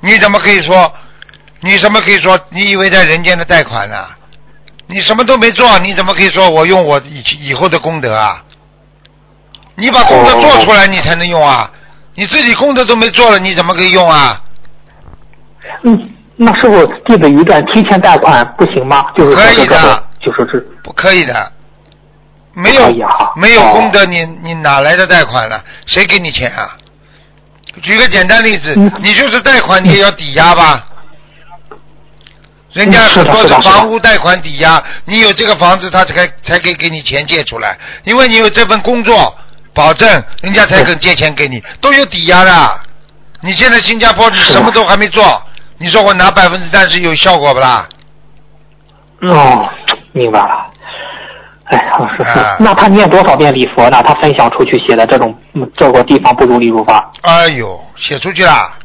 [0.00, 0.92] 你怎么可以说？
[1.60, 2.38] 你怎么可以说？
[2.50, 3.96] 你以为在人间的贷款呢、
[4.88, 8.42] 你什么都没做，你怎么可以说我用我以以后的功德啊？
[9.74, 11.70] 你把功德做出来，你才能用啊！
[12.14, 14.40] 你自己功德都没做了，你怎么可以用啊？
[15.82, 19.04] 嗯，那师傅弟子一段，提前贷款不行吗？
[19.16, 20.58] 就是说可以的这个，就是这。
[20.82, 21.52] 不可以的，
[22.54, 25.60] 没有啊没有哦功德，你你哪来的贷款呢？
[25.84, 26.76] 谁给你钱啊？
[27.82, 30.86] 举个简单例子，嗯你就是贷款，你也要抵押吧？
[32.76, 39.34] 人家很多是房屋贷款抵押，你有这个房子，他才才可以给你钱借出来，因为你有这份工作
[39.72, 40.06] 保证，
[40.42, 42.80] 人家才肯借钱给你，都有抵押的。
[43.40, 45.24] 你现在新加坡你是什么都还没做，
[45.78, 47.88] 你说我拿百分之三十有效果不啦？
[49.22, 49.66] 哦，
[50.12, 50.70] 明白了。
[51.64, 54.02] 哎，好是是啊，那他念多少遍礼佛呢？
[54.02, 57.10] 他分享出去写的这种嗯这个地方不如理如法。
[57.22, 58.76] 哎呦，写出去啦！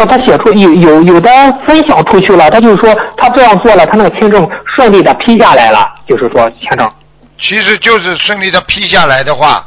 [0.00, 1.30] 哦，他写出有有有的
[1.68, 6.90] 分享出去了，他就是说他这样做了，他那个签证顺利的批下来了，就是说签证。
[7.38, 9.62] 其实就是顺利的批下来的话，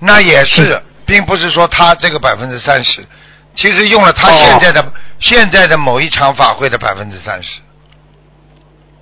[0.00, 3.06] 那也是，并不是说他这个百分之三十，
[3.54, 7.60] 其实用了他哦现在的、现在的某一场法会的百分之三十，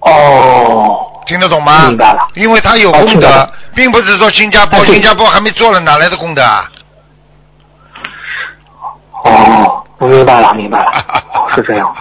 [0.01, 1.89] 哦，听得懂吗？
[1.89, 2.29] 明白了。
[2.35, 6.71] 因为他有功德并不是说新加坡，新加坡还没做了，哪来的功德啊？
[9.25, 10.91] 哦，我明白了，明白了，
[11.35, 11.95] 哦，是这样。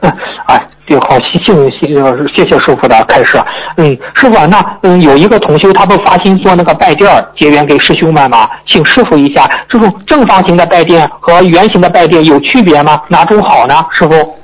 [0.00, 0.12] 嗯，
[0.48, 3.42] 哎，对，好，谢谢谢呃谢谢师傅的开示。
[3.78, 8.48] 嗯，师傅啊，那嗯有一个同修，他不发心做那个拜垫儿结缘给师兄们吗？
[8.66, 13.00] 请师傅一下，这种正方形的拜垫和圆形的拜垫有区别吗？
[13.08, 13.74] 哪种好呢？
[13.92, 14.38] 师傅，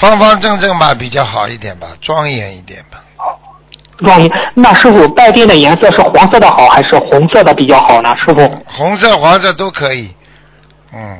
[0.00, 2.98] 方方正正吧，比较好一点吧，庄严一点吧。
[3.98, 8.14] 庄严，那师傅拜垫的颜色是黄色的好还是红色的比较好呢？
[8.16, 8.48] 师傅？
[8.66, 10.10] 红色、黄色都可以。
[10.94, 11.18] 嗯，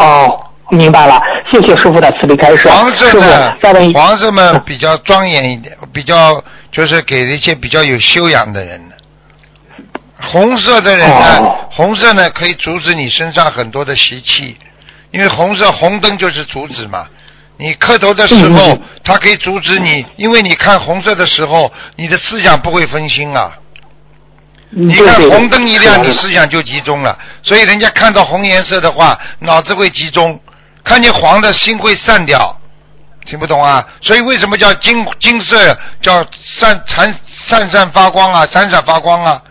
[0.00, 1.20] 哦，明白了，
[1.52, 2.68] 谢谢师傅的慈悲开示。
[2.68, 8.96] 黄色呢再问一，黄色嘛比较庄严一点，比较就是给一些比较有修养的人的。
[10.32, 14.56] 红色的人呢，哦红色呢可以阻止你身上很多的习气，
[15.10, 17.06] 因为红色红灯就是阻止嘛。
[17.58, 23.52] 你磕头的时候它可以阻止你，因为你看红色的时候，你的思想不会分心啊。
[24.70, 30.32] 你你看红灯一亮，你思想就集中了，所以人家看到红颜色的话，脑子会集中；
[30.84, 32.56] 看见黄的心会散掉。
[33.26, 33.84] 听不懂啊？
[34.00, 35.56] 所以为什么叫金金色
[36.00, 36.18] 叫
[36.58, 37.14] 散闪
[37.48, 39.42] 闪闪发光啊，闪闪发光啊？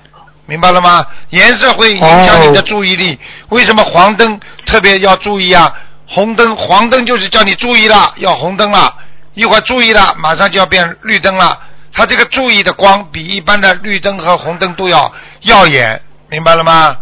[0.46, 1.06] 明白了吗？
[1.30, 3.20] 颜色会影响你的注意力。
[3.50, 5.72] 为什么黄灯特别要注意啊？
[6.08, 8.92] 红灯黄灯就是叫你注意了，要红灯了，
[9.34, 11.60] 一会儿注意了，马上就要变绿灯了。
[11.94, 16.96] 它这个注意的光比一般的绿灯和红灯都要耀眼，明白了吗？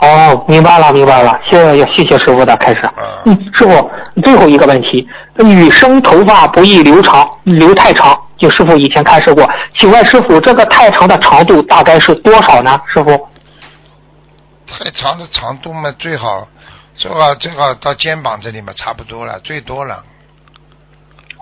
[0.00, 2.80] 哦，明白了，明白了，谢谢谢谢师傅的开始。
[2.96, 3.90] 嗯嗯，师傅，
[4.24, 12.76] 最后一个问题，女生头发不宜留长，留太长，就师傅以前开示过，请问师傅，这个太长的长度大概是多少呢？
[12.92, 13.10] 师傅？
[14.66, 16.48] 太长的长度嘛，最好
[16.96, 20.02] 最好最好到肩膀这里嘛，差不多了，最多了。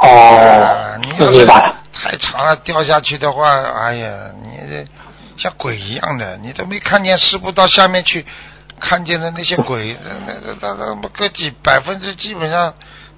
[0.01, 1.47] 啊，哦你，要是。
[1.93, 4.87] 太长了掉下去的话，哎呀，你这
[5.37, 8.25] 像鬼一样的，你都没看见师傅到下面去
[8.81, 12.73] 看见的那些鬼， 那那那那那个几百分之基本上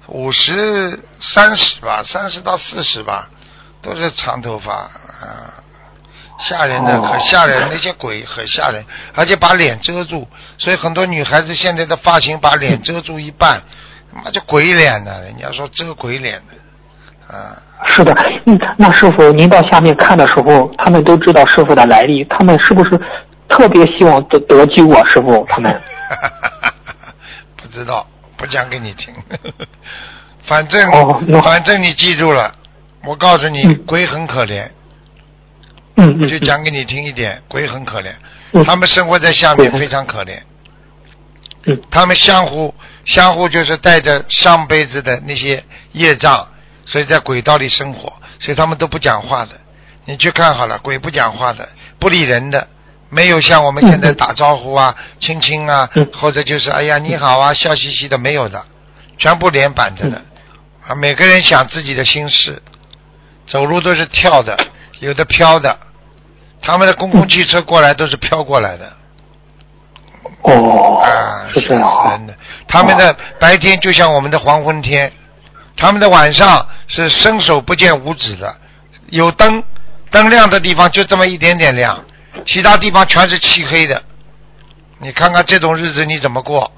[0.07, 3.29] 五十三十吧，三十到四十吧，
[3.81, 5.63] 都是长头发啊。
[6.39, 7.69] 吓人的，哦可吓人！
[7.71, 10.27] 那些鬼很吓人，而且把脸遮住，
[10.57, 13.61] 所以很多女孩子现在的发型把脸遮住一半，
[14.11, 15.21] 他妈就鬼脸呢！
[15.21, 16.53] 人家说遮鬼脸的，
[17.27, 18.13] 啊，是的，
[18.45, 22.99] 嗯，那师傅您到下面看的时候，他们都知道师傅的来历，他们是不是
[23.47, 25.01] 特别希望得得救啊？
[25.09, 25.81] 师傅他们？
[27.57, 28.05] 不知道，
[28.37, 29.13] 不讲给你听。
[30.47, 30.81] 反正、
[31.41, 32.53] 反正你记住了，
[33.05, 34.67] 我告诉你，嗯鬼很可怜，
[35.95, 38.11] 嗯嗯，就讲给你听一点，鬼很可怜，
[38.51, 40.39] 嗯他们生活在下面非常可怜，
[41.65, 42.73] 嗯他们相互
[43.05, 45.63] 相互就是带着上辈子的那些
[45.93, 46.45] 业障，
[46.85, 49.51] 所以在轨道里生活，所以他们都不讲话的。
[50.05, 52.67] 你去看好了，鬼不讲话的，不理人的，
[53.09, 58.65] 没有像我们现在打招呼啊、亲亲啊，嗯或者就是哎呀你好啊，笑嘻嘻的，没有的，
[59.17, 60.21] 全部脸板着的。
[60.85, 62.61] 啊，每个人想自己的心事，
[63.47, 64.57] 走路都是跳的，
[64.99, 65.79] 有的飘的。
[66.61, 68.91] 他们的公共汽车过来都是飘过来的。
[70.41, 72.27] 哦啊，，是这样啊吓死人。
[72.27, 72.33] 的。
[72.67, 75.11] 他们的白天就像我们的黄昏天，
[75.75, 78.55] 他们的晚上是伸手不见五指的，
[79.09, 79.63] 有灯，
[80.11, 82.03] 灯亮的地方就这么一点点亮，
[82.45, 84.01] 其他地方全是漆黑的。
[84.99, 86.71] 你看看这种日子你怎么过？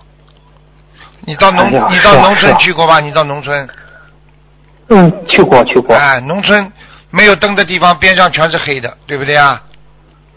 [1.28, 3.00] 你到农、哎你到农村去过吧？
[3.00, 3.68] 你到农村，
[4.90, 5.96] 嗯，去过去过。
[5.96, 6.72] 哎，农村
[7.10, 9.62] 没有灯的地方边上全是黑的，对不对啊？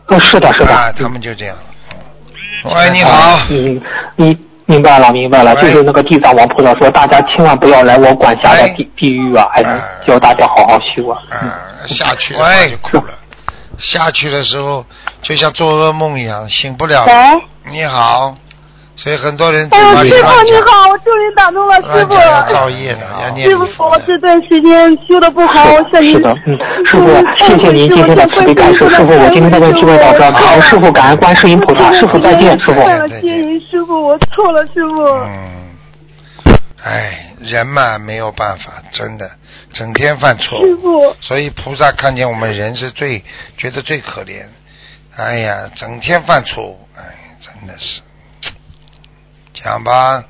[0.08, 0.74] 嗯，是的，是的。
[0.74, 1.56] 啊，他们就这样。
[2.64, 3.80] 喂，你啊好，嗯，
[4.16, 4.38] 你
[4.68, 11.18] 明白了，明白了，就是那个地藏王菩萨说，大家千万不要来我管辖的地地狱啊，还是哎叫大家好好修啊。
[11.42, 11.50] 嗯，
[11.88, 13.14] 下去了就哭了。
[13.78, 14.84] 下去的时候
[15.22, 17.02] 就像做噩梦一样，醒不了。
[17.06, 17.12] 喂，
[17.72, 18.36] 你好，
[18.98, 22.52] 所以很多人嘴哎呦，师傅，你好，我终于打通了，师傅。
[22.52, 23.84] 造业的，要念师傅。
[23.84, 27.06] 我这段时间修的不好，我向您是的，嗯，师傅，
[27.38, 32.82] 谢谢您今天的慈悲感示，师傅，我今天的问题问到这儿，感恩师傅，感恩观世音菩萨，师傅再见，师傅。
[32.82, 35.04] 犯了接引，师傅，我错了，师傅。
[35.04, 35.68] 嗯，
[36.82, 39.30] 哎，人嘛没有办法，真的，
[39.74, 43.22] 整天犯错误，师傅，所以菩萨看见我们人是最
[43.56, 44.42] 觉得最可怜。
[45.14, 47.02] 哎呀，整天犯错误，哎，
[47.40, 48.00] 真的是。
[49.64, 50.22] 讲吧，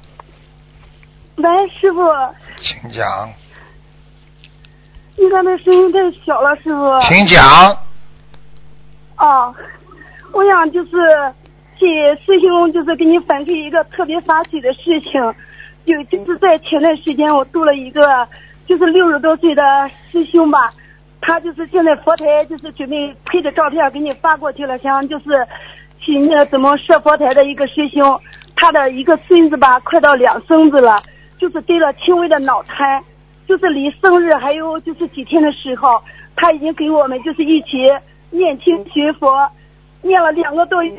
[1.37, 2.01] 喂，师傅，
[2.57, 3.33] 请讲，
[5.17, 7.01] 你刚才声音太小了，师傅。
[7.11, 7.45] 请讲。
[9.19, 9.55] 哦，
[10.33, 10.91] 我想就是
[11.79, 11.87] 给
[12.25, 15.21] 师兄就是给你反馈一个特别发喜的事情，
[15.85, 18.27] 有就是在前段时间我度了一个
[18.67, 19.63] 就是六十多岁的
[20.11, 20.73] 师兄吧，
[21.21, 25.47] 他就是现在佛台就是准备配的照片给你发过去了，想就是
[26.05, 28.21] 请那个怎么设佛台的一个师兄，
[28.61, 31.01] 他的一个孙子吧快到两孙子了，
[31.39, 33.01] 就是得了轻微的脑瘫，
[33.47, 36.03] 就是离生日还有就是几天的时候，
[36.35, 37.89] 他已经给我们就是一起
[38.31, 39.49] 念经学佛，
[40.03, 40.93] 念了两个多月。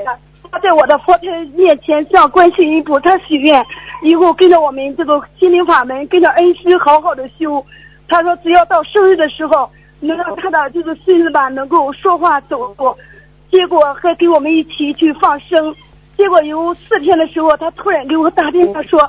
[0.49, 3.61] 他在我的佛台面前向观世音菩萨许愿，
[4.03, 7.63] 以后跟着我们这个心灵法门，跟着恩师好好的修。
[8.07, 12.95] 他说只要到生日的时候，能让他的这个孙子吧能够说话走路。
[13.51, 15.75] 结果还给我们一起去放生。
[16.19, 18.99] 结果有四天的时候，他突然给我打电话说，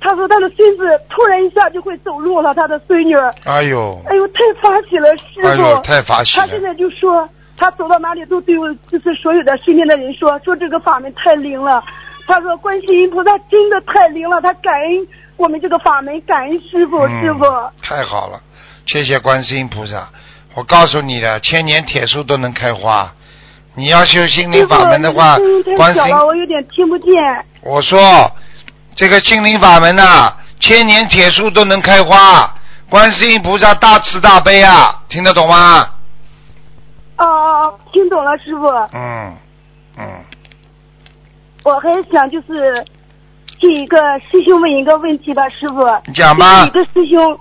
[0.00, 3.16] 他说他的孙子突然一下就会走路了，他的孙女。
[3.42, 5.82] 哎呦，哎呦，太发喜了，师傅！
[5.82, 6.42] 太发喜了。
[6.42, 11.82] 他现在就说，他走到哪里都对我，就是所有的身边的人说，说这个法门太灵了。
[12.28, 17.44] 他说观世音菩萨真的太灵了，他感恩我们这个法门，感恩师傅，师傅。
[17.44, 18.40] 嗯，太好了，
[18.86, 20.08] 谢谢观世音菩萨。
[20.54, 23.12] 我告诉你的，千年铁树都能开花。
[23.74, 27.14] 你要修心灵，法门的话你声音，观音太小了，我有点听不见。
[27.62, 27.98] 我说
[28.94, 32.54] 这个心灵法门呐、千年铁树都能开花。
[32.90, 35.80] 观世音菩萨大慈大悲啊，听得懂吗？
[37.16, 38.66] 哦哦哦，听懂了，师傅。
[38.92, 39.34] 嗯
[39.96, 40.04] 嗯，
[41.64, 42.84] 我还想就是
[43.58, 43.96] 替一个
[44.30, 45.88] 师兄问一个问题吧，师傅。
[46.06, 47.40] 你讲吧有一个师兄，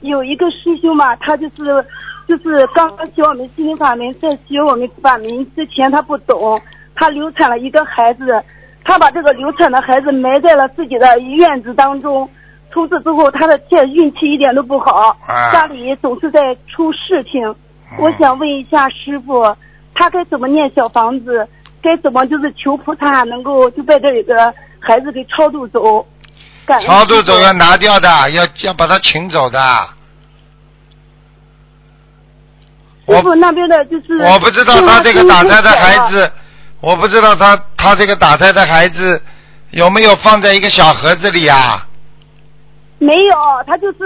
[0.00, 1.86] 有一个师兄嘛，他就是
[2.30, 6.62] 就是刚刚学我们心灵法门，在学我们法门之前他不懂，
[6.94, 8.40] 他流产了一个孩子，
[8.84, 12.30] 他把这个流产的孩子埋在了自己的院子当中。
[12.72, 17.52] 从此之后，他的这运气一点都不好，啊家里总是在出事情。
[17.98, 19.42] 我想问一下师傅，
[19.92, 21.44] 他该怎么念小房子？
[21.82, 26.06] 该怎么就是求菩萨能够就把这个孩子给超度走？
[26.86, 29.58] 超度走要拿掉的，要要把他请走的。
[33.10, 36.32] 我师傅那边的就是我不知道他这个打胎的孩子，
[36.80, 39.20] 我不知道他他这个打胎的孩子
[39.70, 41.86] 有没有放在一个小盒子里啊？
[42.98, 43.36] 没有，
[43.66, 43.98] 他就是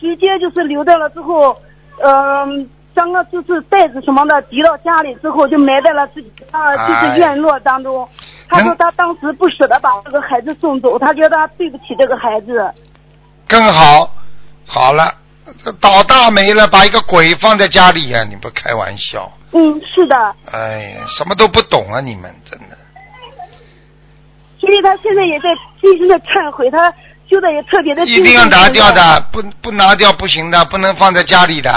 [0.00, 1.56] 直接就是留在了之后，
[2.04, 8.08] 嗯、将个就是袋子什么的提到家里之后，就埋在了自己啊就哎是院落当中。
[8.48, 12.72] 他说他当时不舍得把这个孩子送走，他觉得他对不起这个孩子。
[13.48, 14.10] 更好，
[14.66, 15.12] 好了，
[15.80, 19.30] 倒大霉了，把一个鬼放在家里呀、你不开玩笑？
[19.52, 20.16] 嗯，是的，
[20.52, 22.76] 哎呀，什么都不懂啊，你们真的。
[24.60, 25.48] 所以他现在也在
[25.80, 26.92] 深深的忏悔，他
[27.30, 31.70] 修的也特别的一定要拿掉的，不不拿掉不行的，不能放在家里的。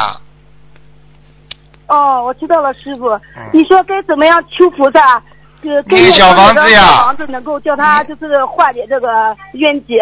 [1.88, 3.10] 哦，我知道了，师傅。
[3.10, 5.22] 嗯你说该怎么样求菩萨？
[5.64, 9.08] 呃，跟念小房子呀小房子能够叫他就是化解这个
[9.54, 10.00] 冤结。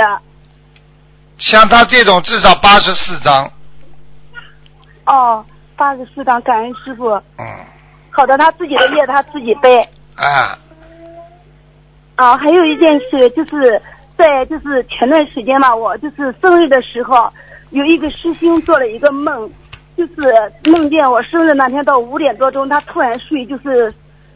[1.37, 3.51] 像他这种至少八十四张，
[5.09, 5.43] 哦，
[5.75, 7.09] 八十四张，感恩师傅。
[7.09, 7.45] 嗯，
[8.11, 9.75] 好的，他自己的业他自己背。
[10.15, 10.57] 啊，
[12.15, 13.81] 啊，还有一件事就是
[14.15, 17.31] 在就是前段时间嘛，我就是生日的时候，
[17.71, 19.49] 有一个师兄做了一个梦，
[19.97, 20.13] 就是
[20.65, 23.91] 梦见我生日那天到五点多钟，他突然睡就是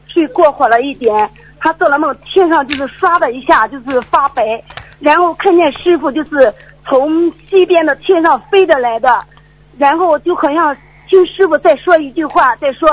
[0.08, 4.64] 睡过火了一点，他做了梦天上就是唰的一下就是发白，
[5.00, 6.52] 然后看见师傅就是
[6.88, 9.24] 从西边的天上飞着来的，
[9.78, 10.76] 然后就好像
[11.08, 12.90] 听师傅在说一句话，在说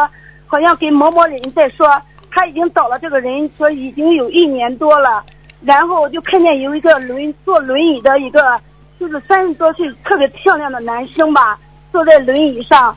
[0.47, 1.87] 好像给某某人在说。
[2.33, 5.21] 他已经找了这个人，说已经有一年多了，
[5.65, 8.57] 然后我就看见有一个轮坐轮椅的一个，
[9.01, 11.59] 就是三十多岁特别漂亮的男生吧，
[11.91, 12.97] 坐在轮椅上，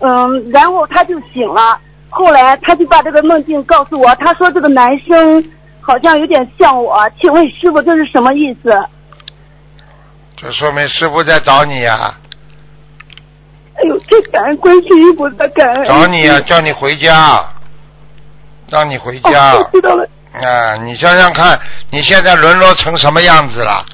[0.00, 1.78] 嗯，然后他就醒了，
[2.10, 5.48] 后来他就把这个梦境告诉我，他说这个男生
[5.80, 8.88] 好像有点像我，请问师傅这是什么意思？
[10.36, 12.18] 这说明师傅在找你呀、
[13.82, 15.88] 哎呦，这感恩观世音菩萨，感恩。
[15.88, 17.42] 找你呀、叫你回家，
[18.68, 19.52] 让你回家。
[19.54, 20.08] 哦，知道了。
[20.32, 21.58] 啊，你想想看，
[21.90, 23.84] 你现在沦落成什么样子了？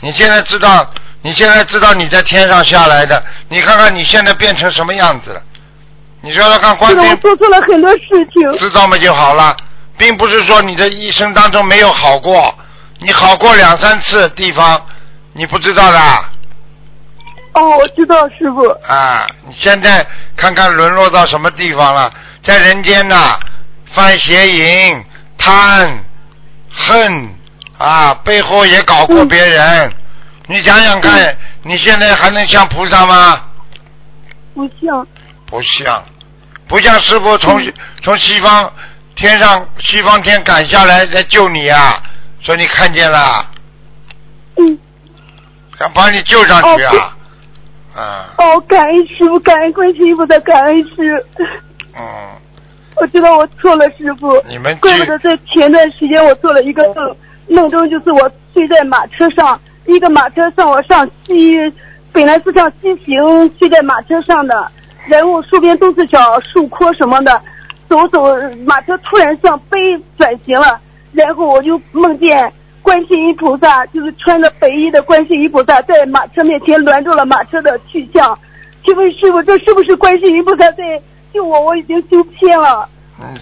[0.00, 0.86] 你现在知道，
[1.22, 5.42] 你现在知道你在天上下来的，你看看你现在变成什么样子了？
[6.20, 8.00] 你说说看，观是的，我做错了很多事
[8.32, 8.52] 情。
[8.58, 9.56] 知道嘛就好了，
[9.96, 12.54] 并不是说你的一生当中没有好过，
[12.98, 14.86] 你好过两三次地方，
[15.32, 15.98] 你不知道的
[17.54, 18.68] 哦，我知道，师傅。
[18.88, 19.26] 啊！
[19.46, 20.04] 你现在
[20.36, 22.12] 看看沦落到什么地方了，
[22.44, 23.38] 在人间呐、
[23.94, 25.04] 犯邪淫、
[25.38, 26.04] 贪、
[26.70, 27.34] 恨
[27.78, 29.92] 啊，背后也搞过别人。
[30.46, 33.40] 你想想看，你现在还能像菩萨吗？
[34.54, 35.06] 不像。
[35.46, 36.04] 不像，
[36.66, 37.60] 不像师傅从
[38.02, 38.72] 从西方
[39.14, 42.02] 天上西方天赶下来来救你啊、
[42.40, 43.46] 说你看见了，
[44.56, 44.78] 嗯。
[45.78, 47.16] 想把你救上去啊，
[47.94, 51.24] 啊，哦，感恩师傅，感恩观世音菩萨，感恩师。
[51.96, 52.02] 嗯，
[52.96, 54.36] 我知道我错了，师傅。
[54.48, 57.16] 你们怪不得在前段时间我做了一个梦，
[57.48, 61.56] 梦中就是我睡在马车上，一个马车送我上西，
[62.12, 63.16] 本来是上西行，
[63.58, 64.70] 睡在马车上的，
[65.06, 67.40] 然后树边都是小树棵什么的，
[67.88, 68.24] 走走，
[68.66, 69.78] 马车突然向北
[70.18, 70.80] 转型了，
[71.12, 72.52] 然后我就梦见
[72.84, 78.38] 观世音菩萨，就是穿着白衣的观世音菩萨在马车面前拦住了马车的去向。
[78.84, 80.84] 请问师傅，这是不是观世音菩萨在
[81.32, 81.58] 救我？
[81.62, 82.86] 我已经修偏了。
[83.18, 83.34] 嗯，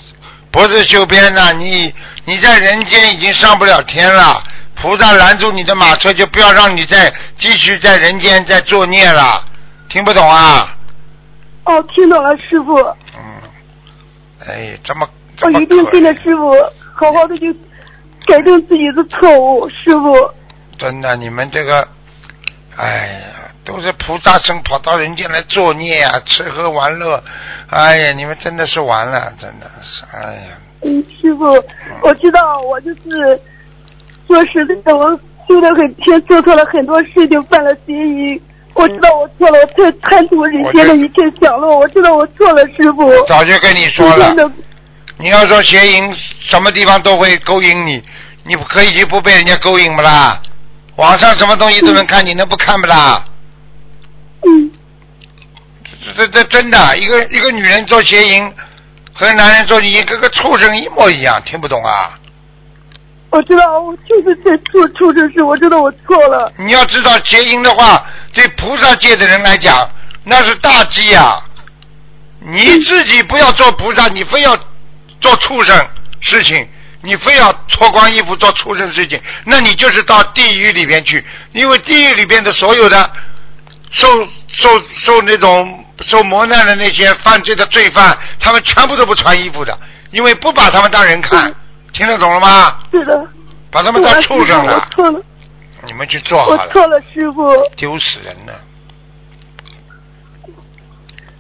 [0.53, 1.93] 不是修边的，你
[2.25, 4.41] 你在人间已经上不了天了，
[4.81, 9.45] 菩萨拦住你的马车，就不要让你再继续在人间再作孽了，
[9.89, 10.77] 听不懂啊？
[11.65, 12.77] 哦，听懂了，师傅。
[12.79, 13.43] 嗯，
[14.47, 15.09] 哎，这么
[15.43, 16.53] 我么一定跟着师傅
[16.95, 17.53] 好好的就
[18.27, 20.31] 改正自己的错误，师傅。
[20.79, 21.87] 真的，你们这个，
[22.77, 27.23] 哎呀，都是菩萨生跑到人间来作孽啊，吃喝玩乐，
[27.71, 31.45] 哎呀，你们真的是完了，真的是，哎呀，嗯，师傅，
[32.03, 33.41] 我知道我就是
[34.27, 35.11] 说实在的，我
[35.49, 38.41] 修得很偏，做错了很多事情，犯了邪淫。
[38.75, 43.11] 我知道我错了，我太贪图人间的一切享乐，我知道我错了，师傅。
[43.27, 44.35] 早就跟你说了
[45.23, 46.15] 你要说邪淫，
[46.51, 48.03] 什么地方都会勾引你，
[48.43, 50.43] 你可以就不被人家勾引不啦？
[50.97, 53.25] 网上什么东西都能看，你能不看不啦？
[54.45, 54.71] 嗯，
[56.17, 58.53] 这这这真的，一个一个女人做邪淫
[59.13, 62.19] 和男人做淫跟个畜生一模一样，听不懂啊？
[63.31, 66.53] 我知道我就是在做畜生事，我知道我错了。
[66.59, 68.05] 你要知道邪淫的话，
[68.35, 69.89] 对菩萨界的人来讲，
[70.25, 71.41] 那是大忌呀、
[72.41, 72.59] 你
[72.91, 74.55] 自己不要做菩萨，你非要
[75.23, 75.75] 做畜生
[76.21, 76.69] 事情，
[77.01, 83.11] 你非要脱光衣服做畜生事情，那你就是到地狱里边去，因为地狱里边的所有的
[83.93, 84.07] 受
[84.49, 89.79] 受受那种受磨难的那些犯罪的罪犯，他们全部都不穿衣服的，
[90.11, 91.53] 因为不把他们当人看，
[91.93, 92.79] 听得懂了吗？
[92.91, 93.27] 是的，
[93.71, 95.21] 把他们当畜生我了，错了，
[95.87, 96.67] 你们去做好了。
[96.67, 97.51] 我错了，师傅。
[97.77, 98.61] 丢死人了！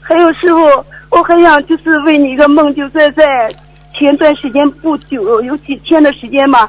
[0.00, 3.24] 还有师傅，我很想就是为你一个梦，就在在
[4.02, 6.68] 前段时间不久，有几天的时间嘛，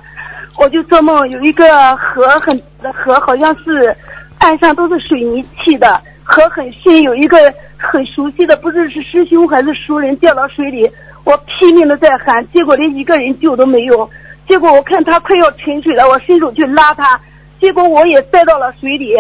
[0.60, 1.66] 我就做梦有一个
[1.98, 2.56] 河很
[2.94, 3.96] 河，好像是
[4.38, 7.36] 岸上都是水泥砌的，河很深，有一个
[7.76, 10.88] 很熟悉的，不知是师兄还是熟人掉到水里，
[11.24, 14.08] 我拼命的在喊，结果连一个人救都没有。
[14.48, 17.20] 结果我看他快要沉水了，我伸手去拉他，
[17.60, 19.16] 结果我也栽到了水里。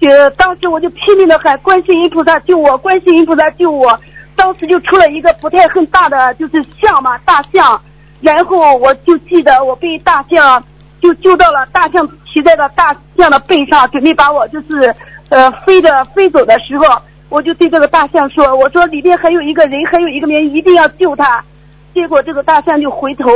[0.00, 3.98] 呃，当时我就拼命的喊观世音菩萨救我，观世音菩萨救我。
[4.36, 7.80] 当时就出了一个不太很大的就是象嘛，大象。
[8.20, 10.62] 然后我就记得我被大象
[11.00, 14.94] 就救到了，大象骑在了大象的背上，准备把我就是
[15.28, 21.44] 呃飞着飞走的时候，我就对这个大象说：“我说里边还有一个人，还有一个人，一定要救他。”
[21.94, 23.30] 结果这个大象就回头，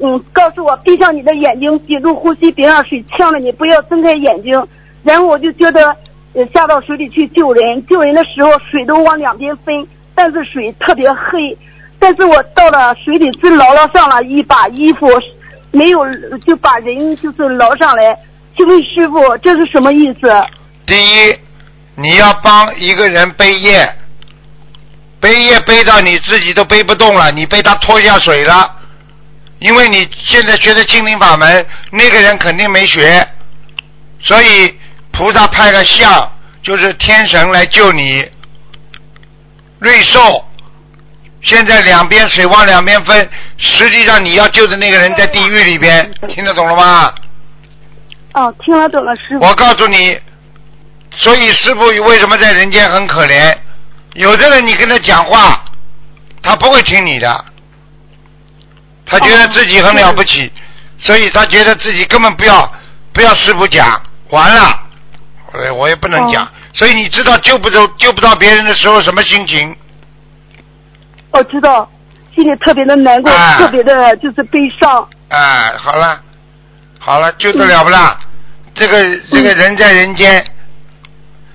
[0.00, 4.62] 嗯，告诉我闭上你的眼睛，屏住呼吸，别让水呛着你，不要睁开眼睛。
[5.02, 5.96] 然后我就觉得，
[6.54, 9.86] 下到水里去救人，救人的时候水都往两边分，
[10.18, 11.56] 但是水特别黑。
[12.00, 15.06] 但是我到了水里只捞了上了一把衣服，
[15.70, 16.04] 没有
[16.44, 18.16] 就把人就是捞上来。
[18.56, 20.32] 请问师傅，这是什么意思？
[20.86, 21.38] 第一，
[21.94, 23.86] 你要帮一个人背业，
[25.20, 28.76] 背业背到你自己都背不动了，你被他拖下水了，
[29.60, 33.24] 因为你现在学的心灵法门，那个人肯定没学，
[34.20, 34.72] 所以
[35.12, 38.28] 菩萨派个像，就是天神来救你。
[39.78, 40.20] 瑞兽，
[41.42, 47.12] 现在两边水往两边分，实际上你要救的那个人在地狱里边，听得懂了吗？
[48.34, 49.46] 哦，听得懂了，师傅。
[49.46, 50.20] 我告诉你，
[51.12, 53.54] 所以师傅为什么在人间很可怜？
[54.14, 55.64] 有的人你跟他讲话，
[56.42, 57.44] 他不会听你的，
[59.06, 60.52] 他觉得自己很了不起，
[60.98, 62.72] 所以他觉得自己根本不要
[63.12, 64.00] 不要师傅讲，
[64.30, 64.80] 完了，
[65.52, 69.76] 我我也不能讲，所以你知道救不走救不到别人的时候什么心情？
[71.30, 71.88] 我知道，
[72.34, 75.08] 心里特别的难过，哎特别的就是悲伤。
[75.28, 76.20] 哎，好了，
[76.98, 78.18] 好了，救得了不啦？
[78.74, 80.44] 这个这个人在人间，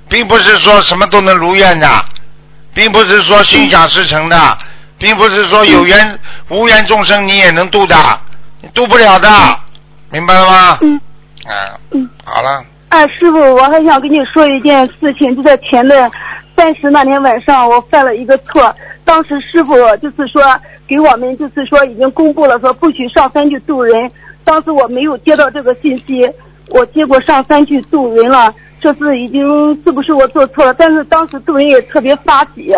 [0.09, 1.87] 并不是说什么都能如愿的，
[2.73, 4.57] 并不是说心想事成的，
[4.97, 7.95] 并不是说有缘无缘众生你也能度的，
[8.61, 9.29] 你度不了的，
[10.11, 10.77] 明白了吗？
[10.81, 11.01] 嗯
[11.45, 12.09] 啊，嗯。
[12.25, 12.63] 好了，
[12.93, 15.95] 哎，师傅，我还想跟你说一件事情，就在前的
[16.55, 18.71] 三十那天晚上，我犯了一个错。
[19.03, 20.43] 当时师傅就是说
[20.87, 24.11] 给我们就是说已经公布了，说不许上山去渡人。
[24.43, 26.31] 当时我没有接到这个信息，
[26.69, 28.53] 我结果上山去渡人了。
[28.79, 29.43] 这次已经
[29.83, 30.73] 是不是我做错了？
[30.75, 32.71] 但是当时渡人也特别发急。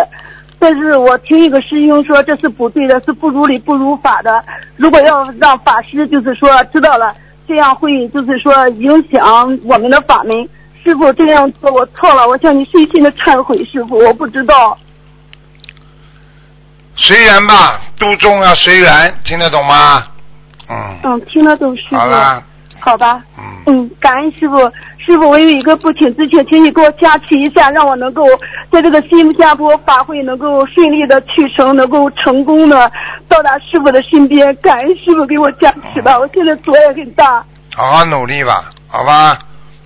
[0.57, 4.41] 但是我听一个师兄说这是不对的，是不如理不如法的。
[4.77, 7.13] 如果要让法师就是说知道了，
[7.47, 10.47] 这样会就是说影响我们的法门。
[10.83, 14.77] 师傅这样做我错了，我向你深深的忏悔，师傅，我不知道。
[16.95, 20.05] 随缘吧，度众要随缘，听得懂吗？
[20.69, 21.97] 嗯，嗯，听得懂师傅。
[21.97, 22.43] 好了，
[22.85, 23.19] 好吧。
[23.39, 24.57] 嗯，嗯，感恩师傅。
[24.97, 28.23] 师傅，我有一个不请之请，请你给我加持一下，让我能够
[28.71, 32.91] 在这个新加坡法会能够顺利的去成，能够成功的
[33.27, 34.55] 到达师傅的身边。
[34.63, 37.43] 感恩师傅给我加持吧，我现在阻碍很大。
[37.75, 39.37] 好好努力吧，好吧？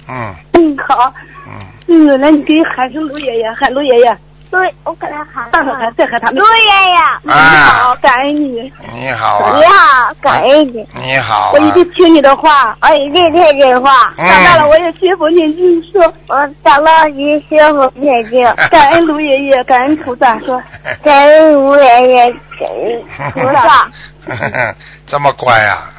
[0.07, 1.13] 嗯嗯，好。
[1.47, 4.17] 嗯，嗯，那你给喊声卢爷爷，喊卢爷爷，
[4.51, 5.49] 对，我跟他喊。
[5.51, 6.35] 大声喊，再和他们。
[6.35, 10.87] 陆爷爷，你好，感恩你，你好啊你，好，感恩你。
[10.95, 12.75] 你好啊我一，定听你的话。
[12.81, 14.11] 我一定听你的话。
[14.17, 20.61] 嗯长大了我也学佛念经，说我长大也学佛念经， 感恩卢爷爷，感恩菩萨，说
[21.03, 23.87] 感恩卢爷爷，感恩菩萨。
[25.07, 25.89] 这么乖啊！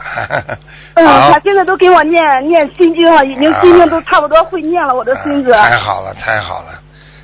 [0.94, 5.52] 嗯，他现在都给我念念心经了，已经心经都差不多会念了，我的孙子。
[5.52, 6.68] 太好了，太好了。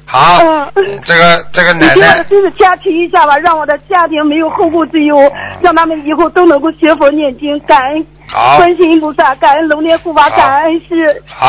[0.08, 0.38] 好，
[0.76, 1.94] 嗯这个这个你奶奶。
[1.94, 5.16] 给我的孙子加持一下吧，让我的家庭没有后顾之忧，
[5.60, 7.58] 让他们以后都能够学佛念经。
[7.66, 11.06] 感恩好，观世音菩萨，感恩龙年护法，感恩师，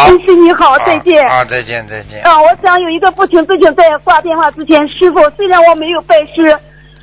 [0.07, 1.23] 恩师你好，再见。
[1.27, 2.21] 啊，再见，再见。
[2.23, 6.57] 啊，我想有一个不情之请，在挂电话之前，师傅，虽然我没有拜师，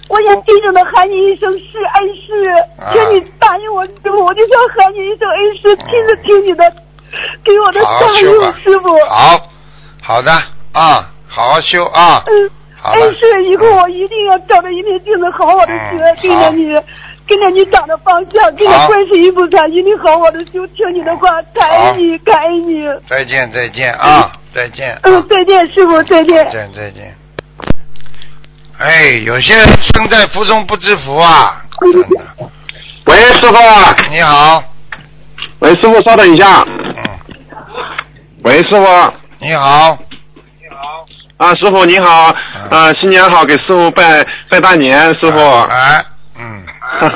[0.08, 2.50] 我想真正的喊你一声师恩师，
[2.82, 2.90] 啊。
[2.92, 6.68] 请你答应我，师傅，我就想喊你一声恩师，亲自听你的，
[7.44, 8.96] 给我的好好加油，师傅。
[9.08, 9.50] 好，
[10.02, 10.32] 好的
[10.72, 12.22] 啊，好好修啊。
[12.26, 16.72] 嗯，好了恩师，以后我一定要照着一面镜子好好的学，嗯跟着你，
[17.26, 22.86] 跟着你长的方向，跟着好观世音菩萨，一定好好的修，听你的话，感恩你，感恩你。
[23.08, 24.96] 再见，再见啊，再见。
[25.02, 26.50] 嗯啊，再见，师傅，再见再。
[26.52, 27.16] 见，再见。
[28.78, 31.64] 哎，有些人生在福中不知福啊！
[31.80, 32.08] 真的。
[33.06, 33.56] 喂，师傅，
[34.10, 34.62] 你好，
[35.60, 36.62] 喂，师傅，稍等一下。
[36.62, 36.96] 嗯，
[38.44, 38.84] 喂，师傅，
[39.40, 39.96] 你好，
[41.36, 42.32] 啊，师傅你好，
[42.70, 45.38] 嗯啊，新年好，给师傅拜拜大年，师傅。
[45.68, 45.98] 哎，
[46.38, 46.62] 嗯，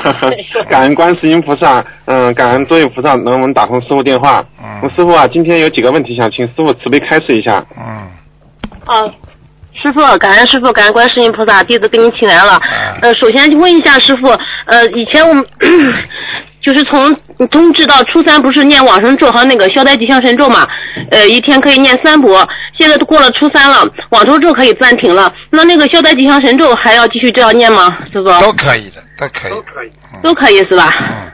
[0.69, 4.43] 感恩观世音菩萨，嗯，感恩多位菩萨能我们打通师傅电话。
[4.61, 7.63] 嗯师傅啊，今天有几个问题想请师傅慈悲开示一下。
[7.77, 7.83] 嗯，
[8.85, 9.03] 啊，
[9.73, 12.57] 师傅，感恩师傅，感恩观世音菩萨，弟子给您请来了。
[12.61, 14.29] 嗯呃，首先问一下师傅，
[14.65, 15.45] 呃，以前我们
[16.61, 17.15] 就是从
[17.47, 20.67] 冬至到初三，不是念往生咒和那个消灾吉祥神咒嘛？
[21.11, 22.47] 呃，一天可以念三波。
[22.77, 25.31] 现在都过了初三了，往生咒可以暂停了。
[25.49, 27.87] 那那个消灾吉祥神咒还要继续这样念吗？
[28.11, 28.27] 师傅？
[28.41, 29.51] 都可以的，都可以。
[29.51, 29.91] 都可以。
[30.23, 30.89] 都可以是吧？
[31.11, 31.31] 嗯，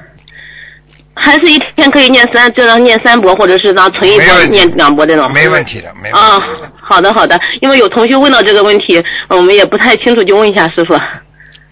[1.16, 5.32] 还是一天可以念三，这样念三波，或者是让存一波念两波这种。
[5.34, 10.96] 没问题的，没问啊题的。，好的好的，因为有同学问到这个问题，我们也不太清楚，就问一下师傅。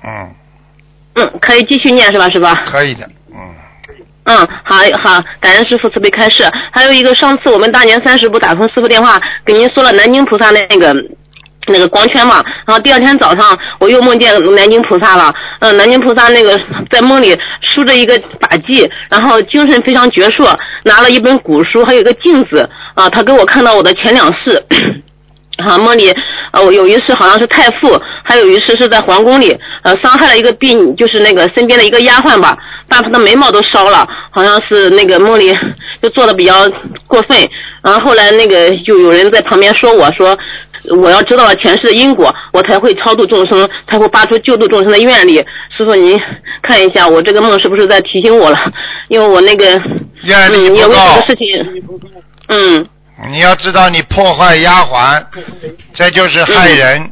[0.05, 0.33] 嗯，
[1.15, 2.45] 嗯，可以继续念是吧，师傅？
[2.71, 3.09] 可以的，
[4.25, 6.45] 嗯，好好，感恩师傅慈悲开示。
[6.71, 10.95] 还有一个，上次我们大年三十不打通师傅电话，给您说了南京菩萨那个
[11.67, 15.33] 那个光圈嘛，然后第二天早上我又梦见南京菩萨了。
[15.59, 16.57] 嗯、南京菩萨那个
[16.89, 20.53] 在梦里梳着一个发髻，然后精神非常矍铄，
[20.83, 24.61] 拿了一本古书，还有一个镜子啊，他给我看到我的前两世。
[25.57, 26.11] 啊，梦里
[26.51, 32.57] 呃，有一世好像是太傅，还有一世是在皇宫里，呃，伤害了一个婢女，就是那个身边的一个丫鬟吧，
[32.87, 35.53] 把他的眉毛都烧了，好像是那个梦里
[36.01, 36.53] 就做的比较
[37.07, 37.37] 过分。
[37.81, 40.37] 然后后来那个就有人在旁边说我说，
[40.97, 45.35] 我要知道了前世的因果，我才会超度众生，才会发出救度众生的愿力。
[45.77, 46.17] 师傅您
[46.61, 48.57] 看一下，我这个梦是不是在提醒我了？
[49.09, 51.47] 因为我那个嗯，愿力不也为这够个事情，
[52.47, 52.87] 嗯
[53.31, 55.23] 你要知道，你破坏丫鬟，
[55.95, 57.11] 这就是害人，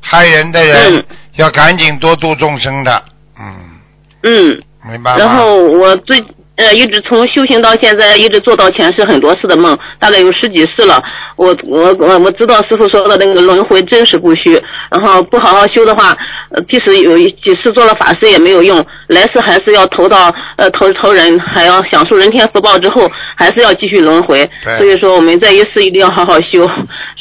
[0.00, 1.04] 害人的人、嗯
[1.36, 3.02] 要赶紧多度众生的，
[3.38, 3.80] 嗯，
[4.24, 4.62] 嗯。
[4.84, 5.16] 明白？
[5.16, 6.16] 然后我最
[6.56, 11.02] 呃一直从修行到现在，一直做到前世很多次的梦，大概有十几世了。
[11.36, 14.60] 我我我我知道师傅说的那个轮回真实不虚，
[14.90, 16.16] 然后不好好修的话，
[16.50, 24.48] 呃即使有几次做了法师也没有用，来世还是要投到呃投投人，还要享受人天福报之后，还是要继续轮回。
[24.78, 26.66] 所以说我们这一世一定要好好修，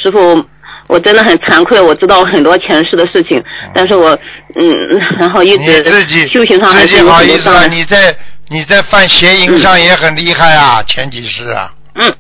[0.02, 0.44] 师傅。
[0.90, 3.42] 我真的很惭愧，我知道很多前世的事情，
[3.76, 4.10] 但是我
[4.56, 4.76] 嗯，
[5.20, 7.68] 然后一你直自己修行上还自己是不好意思了，很多障碍。
[7.68, 8.18] 你在
[8.50, 12.12] 你在犯邪淫上也很厉害啊，前几世啊，嗯。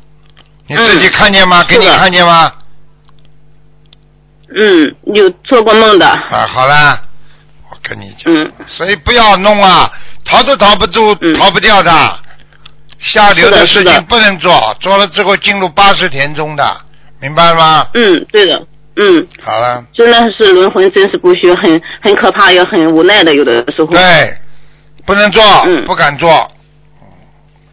[0.67, 1.63] 你自己看见吗？
[1.67, 2.47] 给你看见吗？
[4.55, 7.01] 嗯，有做过梦的，啊，好啦，
[7.71, 8.51] 我跟你讲，嗯。
[8.77, 9.91] 所以不要弄啊，
[10.25, 11.33] 逃都逃不住，嗯。
[11.39, 11.91] 逃不掉的。
[13.13, 16.81] 下流的事情不能做，做了之后进入八十田中的，
[17.21, 17.85] 明白吗？
[17.93, 18.65] 嗯，对的，
[18.95, 23.87] 嗯，好了，真的是轮回真是不虚，很很可怕，也很无奈的，有的时候。
[23.87, 24.37] 对，
[25.05, 26.51] 不能做，嗯不敢做，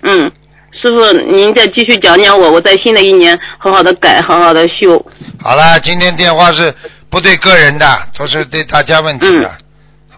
[0.02, 0.30] 嗯，
[0.72, 5.04] 师傅，您再继续讲讲我，我在新的一年好好的改，好好的修。
[5.40, 6.74] 好了，今天电话是
[7.08, 7.86] 不对个人的，
[8.18, 9.50] 都是对大家问题的，嗯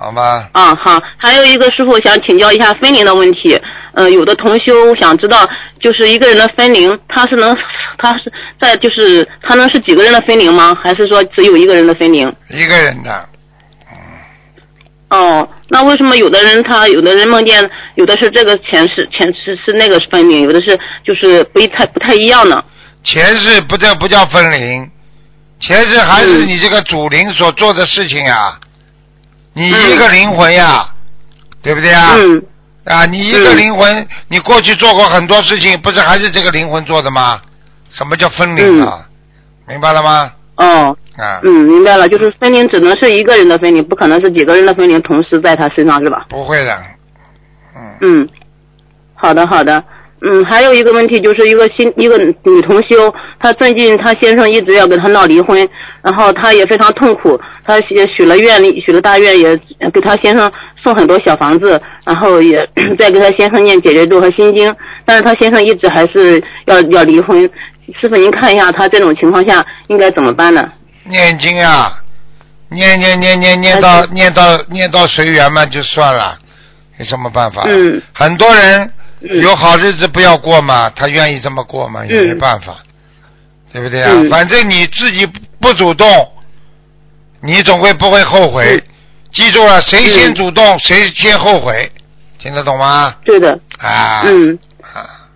[0.01, 0.49] 好吗？
[0.53, 3.61] 啊，好，还有一个师傅想请教一下分灵的问题。
[3.99, 5.45] 呃，有的同修想知道，
[5.81, 7.53] 就是一个人的分灵，他是能，
[7.99, 10.73] 他是在就是他能是几个人的分灵吗？
[10.81, 12.33] 还是说只有一个人的分灵？
[12.49, 13.29] 一个人的，
[15.11, 22.57] 哦，那为什么有的人他有的人梦见有的是这个前世前世是那个分灵，有的是就是不一太不太一样呢？
[23.03, 24.89] 前世不叫不叫分灵，
[25.59, 28.57] 前世还是嗯你这个主灵所做的事情呀，
[29.55, 30.89] 你一个灵魂呀，
[31.63, 32.15] 对不对呀？
[32.17, 32.41] 嗯
[32.89, 37.41] 啊，你一个灵魂，你过去做过很多事情，不是还是这个灵魂做的吗？
[37.91, 39.07] 什么叫分灵啊？
[39.67, 40.33] 明白了吗？
[40.57, 46.27] 哦，啊，嗯，明白了，就是分灵只能是一个人的分灵，不可能是几个人的分灵同时在他身上是吧？
[46.29, 46.83] 不会的，
[47.77, 48.29] 嗯，嗯，
[49.15, 49.83] 好的好的。
[50.21, 55.57] 嗯，还有一个问题就是一个新一个女同修，她最近她先生一直要跟她闹离婚，
[56.03, 59.57] 然后她也非常痛苦，她也许了愿，许了大愿，也
[59.93, 60.51] 给她先生
[60.83, 67.49] 送很多小房子，然后也再给她先生念解决度和心经，但是她先生 一直还是要要离婚。
[68.01, 70.69] 师傅，您看一下她这种情况下应该怎么办呢？
[71.09, 71.91] 念经啊，
[72.71, 76.37] 念念念念念到念到念到随缘嘛，就算了，
[76.99, 77.63] 有什么办法？
[77.69, 82.79] 嗯，很多人嗯有好日子不要过嘛，他愿意这么过嘛，也没嗯办法，
[83.73, 84.11] 对不对啊？
[84.15, 85.27] 嗯反正你自己
[85.61, 86.07] 不主动，
[87.43, 88.65] 你总会不会后悔。
[88.77, 88.83] 嗯
[89.31, 91.93] 记住了，谁先嗯主动，谁先后悔，
[92.39, 93.15] 听得懂吗？
[93.27, 94.59] 对的，啊，嗯。
[94.81, 95.28] 啊，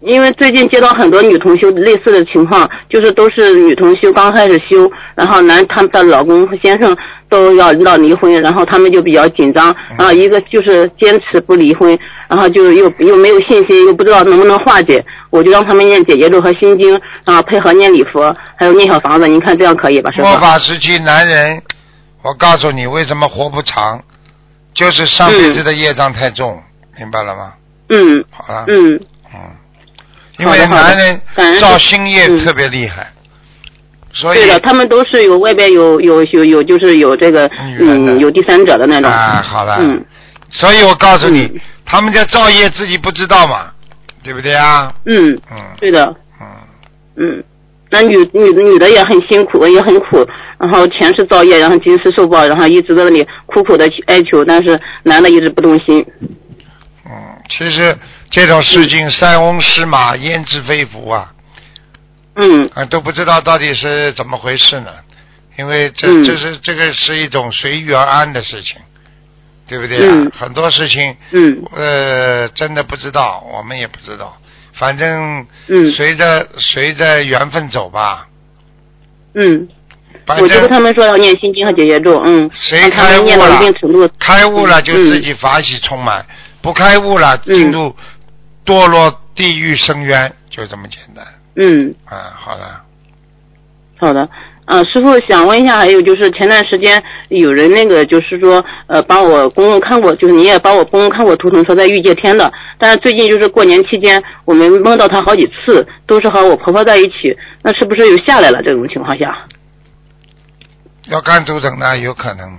[0.00, 6.96] 因为最近接到很多女同修类似的情况，就是都是女同修刚开始修，然后男他们的老公和先生
[7.28, 11.98] 都要闹离婚，然后他们就比较紧张，然后一个就是坚持不离婚，
[12.28, 20.30] 然后就又又没有信心，又不知道能不能化解，我就让他们念解结咒和心经，然后配合念礼佛，还有念小房子，您看这样可以吧，是吧？
[20.30, 21.62] 末法时期男人，
[22.22, 24.02] 我告诉你为什么活不长，
[24.72, 26.58] 就是上辈子的业障太重，
[26.98, 27.52] 明白了吗？
[27.90, 28.24] 嗯。
[28.30, 28.98] 好了，嗯。
[29.32, 29.38] 嗯，
[30.40, 31.20] 因为男人
[31.58, 32.44] 造新业嗯。
[32.44, 33.10] 特别厉害，
[34.12, 39.10] 所以对的，他们都是有外边有有有有就是有这个嗯有第三者的那种。
[39.10, 40.04] 啊，好了，嗯。
[40.50, 41.60] 所以我告诉你，嗯。
[41.86, 43.70] 他们在造业自己不知道嘛，
[44.22, 44.92] 对不对啊？
[45.06, 45.58] 嗯，嗯。
[45.78, 46.14] 对的。
[46.40, 46.46] 嗯，
[47.16, 47.44] 嗯，
[47.90, 50.26] 那女女女的也很辛苦，也很苦，
[50.58, 56.04] 然后前世造业，然后今世受报，然后一直在那里苦苦的哀求，但是男的一直不动心。
[57.04, 57.12] 嗯，
[57.48, 57.96] 其实
[58.30, 61.32] 这种事情塞翁失马焉知非福啊，
[62.36, 62.70] 嗯。
[62.74, 64.90] 啊都不知道到底是怎么回事呢？
[65.58, 66.24] 因为这嗯。
[66.24, 68.76] 这是这个是一种随遇而安的事情，
[69.66, 70.14] 对不对啊？
[70.14, 70.30] 嗯。
[70.38, 71.62] 很多事情嗯。
[71.74, 74.36] 呃真的不知道，我们也不知道，
[74.74, 75.90] 反正嗯。
[75.92, 78.28] 随着随着缘分走吧。
[79.34, 79.68] 嗯，
[80.26, 86.26] 反正他们说要念心经和解结咒，嗯，谁开悟了开悟了就嗯自己法喜充满，
[86.60, 87.54] 不开悟了嗯。
[87.54, 87.94] 进入
[88.64, 91.26] 堕落地狱深渊，就这么简单。
[91.56, 92.82] 嗯，啊，好了，
[93.98, 94.28] 好的。
[94.66, 102.52] 嗯，师傅想问一下，还有就是前段时间有人那个就是说，呃，帮我公公看过，就是你也帮我公公看过图腾，说在御界天的。
[102.78, 108.60] 但是最近就是过年期间，我们梦到他好几次，都是和我婆婆在一起，那是不是又下来了？
[108.62, 109.44] 这种情况下，
[111.08, 112.56] 要看图腾呢有可能。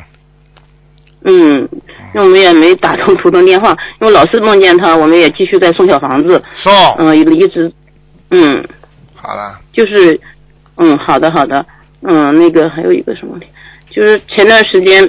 [1.24, 1.70] 嗯，
[2.14, 7.72] 因为我们也没打通图腾电话，因为老是梦见他，我们也继续在送小房子，送，嗯，一直，
[8.30, 8.64] 嗯，
[9.16, 10.20] 好了，就是，
[10.78, 11.66] 嗯，好的好的，
[12.02, 13.48] 嗯，那个还有一个什么问题，
[13.90, 15.08] 就是前段时间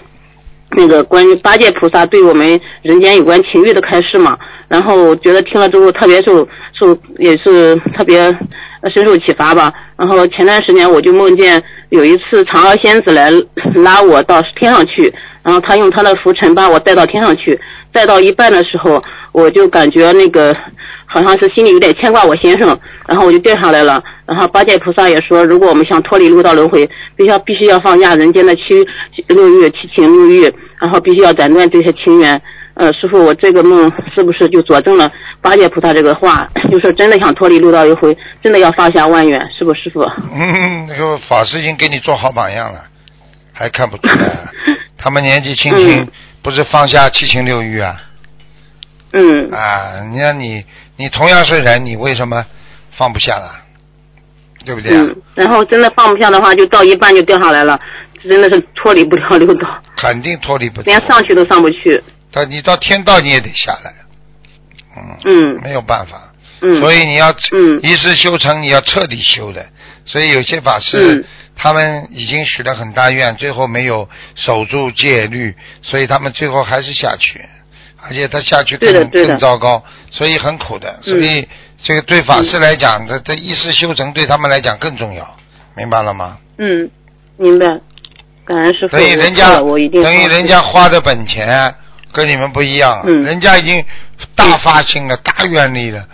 [0.70, 4.38] 那个关于八戒菩萨对我们人间有关情欲的开示嘛，
[4.68, 8.20] 然后我觉得听了之后特别受受也是特别
[8.80, 9.72] 呃深受启发吧。
[9.96, 13.30] 然后前段时间我就梦见有一次嫦娥仙子来
[13.74, 15.12] 拉我到天上去，
[15.42, 17.58] 然后他用他的浮尘把我带到天上去，
[17.92, 20.54] 带到一半的时候，我就感觉那个
[21.06, 24.02] 好像是心里有点牵挂我先生，然后我就掉下来了。
[24.26, 28.62] 然后八戒菩萨也说，如果我们想脱离六道轮回，必须要必须要放下人间的七
[29.28, 30.42] 六欲、七情六欲，
[30.80, 32.40] 然后必须要斩断这些情缘。
[32.74, 35.10] 呃，师傅，我这个梦是不是就佐证了
[35.42, 36.48] 八戒菩萨这个话？
[36.70, 40.00] 就是真的想脱离六道轮回，真的要放下万缘，是不，师傅？
[40.32, 42.80] 嗯，那个法师已经给你做好榜样了，
[43.52, 44.48] 还看不出来啊？
[45.02, 46.08] 他们年纪轻轻嗯，
[46.42, 48.00] 不是放下七情六欲啊？
[49.12, 50.64] 嗯啊，你看你，
[50.96, 52.44] 你同样是人，你为什么
[52.96, 53.52] 放不下了？
[54.64, 55.02] 对不对啊？
[55.02, 57.78] 嗯，然后真的放不下的话，就到一半就掉下来了，
[58.22, 60.84] 真的是脱离不了六道，肯定脱离不了。
[60.84, 62.00] 连上去都上不去。
[62.30, 63.92] 但你到天道你也得下来，
[64.96, 66.32] 嗯，嗯没有办法。
[66.60, 69.66] 嗯，所以你要嗯一世修成，你要彻底修的。
[70.04, 71.24] 所以有些法师、嗯
[71.56, 77.40] 他们已经许了很大愿，最后没有守住戒律，所以他们最后还是下去，
[78.00, 80.98] 而且他下去更更糟糕，所以很苦的。
[81.02, 81.48] 所嗯以
[81.84, 85.36] 这个对法师来讲，这这一世修成对他们来讲更重要，
[85.76, 86.38] 明白了吗？
[86.58, 86.90] 嗯，
[87.36, 87.66] 明白。
[88.44, 91.74] 感恩师傅，等于人家等于人家花的本钱
[92.12, 93.84] 跟你们不一样，嗯人家已经
[94.34, 96.04] 大发心了，大愿力了，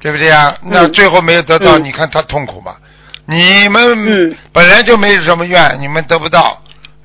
[0.00, 0.56] 对不对啊？
[0.64, 2.76] 那嗯最后没有得到，嗯你看他痛苦吧？
[3.28, 6.62] 你们嗯本来就没有什么愿，你们得不到，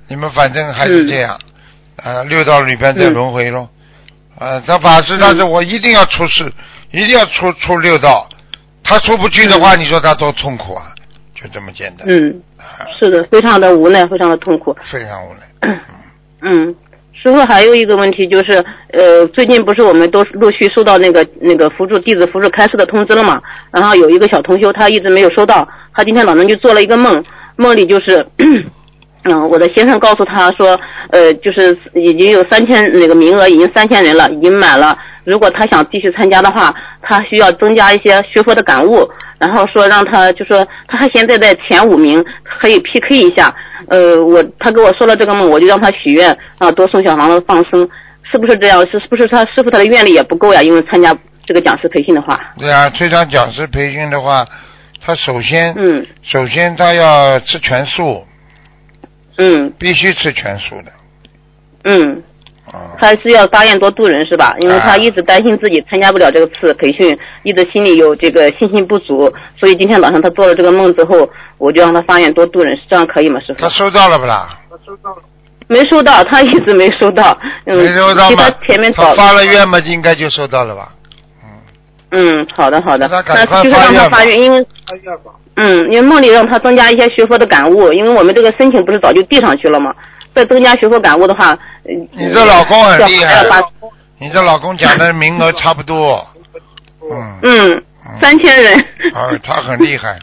[0.07, 1.39] 你们反正还是这样，
[1.97, 3.69] 呃，六道里边在嗯轮回咯。
[4.39, 6.51] 呃，他法师他是我一定要出世，
[6.91, 8.27] 一定要出出六道，
[8.83, 10.93] 他出不去的话，你说他多痛苦啊？
[11.33, 14.75] 就这么简单，嗯，啊是的，非常的无奈，非常的痛苦。
[14.91, 15.79] 非常无奈。
[16.43, 16.75] 嗯，
[17.13, 18.63] 师傅还有一个问题就是，
[18.93, 23.41] 呃，最近不是我们都陆续收到那个那个辅助弟子辅助开示的通知了嘛？
[23.71, 27.23] 然后有一个小同修他一直没有收到，他今天早上就做了一个梦，
[27.55, 28.25] 梦里就是。
[29.23, 30.75] 嗯，我的先生告诉他说，
[31.11, 34.97] 呃，就是已经有三千那个名额，已经三千人了，已经满了。
[35.25, 36.73] 如果他想继续参加的话，
[37.03, 39.07] 他需要增加一些学佛的感悟。
[39.37, 42.25] 然后说让他就说他还现在在前五名，
[42.59, 43.55] 可以 PK 一下。
[43.89, 47.87] 呃，我他跟我说了这个梦，我就让他许愿啊，多送小房子放生，
[48.23, 48.83] 是不是这样？
[48.87, 50.63] 是是不是他师傅他的愿力也不够呀？
[50.63, 51.15] 因为参加
[51.45, 54.43] 这个讲师培训的话，对啊，这场讲师培训的话，
[55.03, 58.23] 他首先，嗯首先他要吃全素，
[59.37, 60.91] 嗯必须吃全素的。
[61.83, 62.23] 嗯，
[62.65, 64.55] 啊、他是要发愿多度人是吧？
[64.59, 71.27] 因为他啊一直担心自己参加不了这个次培训，一直心里有这个信心不足，所以今天早上他做了这个梦之后，
[71.57, 73.69] 我就让他发愿多度人，这样可以吗，师傅他？
[73.69, 74.59] 收到了不啦？
[74.69, 75.23] 他收到了
[75.67, 77.35] 没收到，他一直没收到。
[77.65, 78.93] 嗯，没收到吗替他前面？
[78.93, 80.93] 他发了愿嘛，应该就收到了吧？
[82.11, 84.65] 嗯，好的好的，那就是让他发愿，因为
[85.55, 89.93] 嗯，因为梦里让他增加一些学佛的感悟，因为我们这个申请不是早就递上去了吗？
[90.33, 91.51] 再增加学佛感悟的话，
[91.89, 93.43] 嗯你这老公很厉害
[94.19, 96.25] 你这老公讲的名额差不多，
[97.11, 97.71] 嗯，嗯。
[97.73, 97.83] 嗯
[98.21, 98.73] 三千人，
[99.13, 100.19] 啊，他很厉害，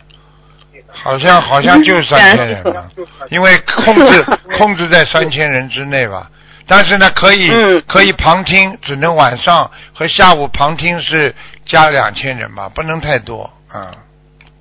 [0.92, 2.86] 好像好像就三千人了，
[3.30, 3.50] 因为
[3.84, 4.26] 控制
[4.58, 6.28] 控制在三千人之内吧。
[6.68, 11.34] 但是呢，可以、嗯可以旁听，只能晚上和下午旁听是
[11.66, 13.86] 加两千人吧，不能太多，嗯。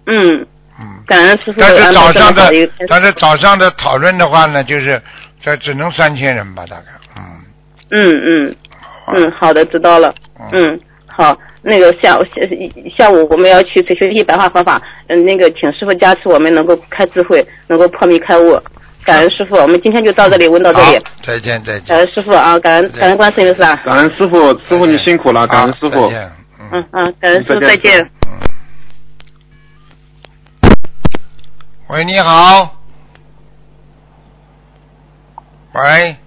[0.05, 0.47] 嗯，
[0.79, 1.03] 嗯。
[1.05, 2.49] 感恩师傅但是早上的
[2.87, 5.01] 但是早上的讨论的话呢，就是
[5.41, 6.85] 这只能三千人吧，大概，
[7.17, 7.23] 嗯，
[7.91, 8.55] 嗯嗯。
[9.05, 9.19] 好吧。
[9.19, 10.15] 嗯，好的，知道了。
[10.53, 12.31] 嗯，嗯，好，那个下午下
[12.97, 18.57] 下午我们要去学习白话佛法，嗯，那个请师傅加持我们能够开智慧，能够破迷开悟。
[19.07, 21.01] 感恩师傅，我们今天就到这里，问到这里。
[21.25, 21.85] 再见再见。
[21.87, 23.73] 感恩师傅啊，感恩感恩观世音菩萨。
[23.77, 24.37] 感恩师傅，
[24.67, 26.11] 师傅你辛苦了，感恩师傅。
[26.73, 28.11] 嗯嗯，感恩师傅，再见。
[31.87, 32.75] 喂，你好。
[35.71, 36.17] 喂。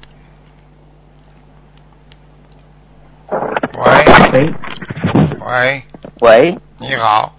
[4.32, 4.54] 喂。
[5.38, 5.82] 喂。
[6.22, 6.58] 喂。
[6.78, 7.34] 你好。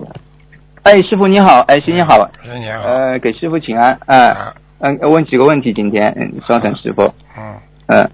[0.83, 2.29] 哎，师傅你好，哎，新年好。
[2.43, 2.81] 师你好。
[2.83, 7.03] 呃，给师傅请安，啊，嗯，问几个问题，今天，嗯，稍等，师傅。
[7.37, 7.55] 嗯。
[7.87, 8.09] 嗯。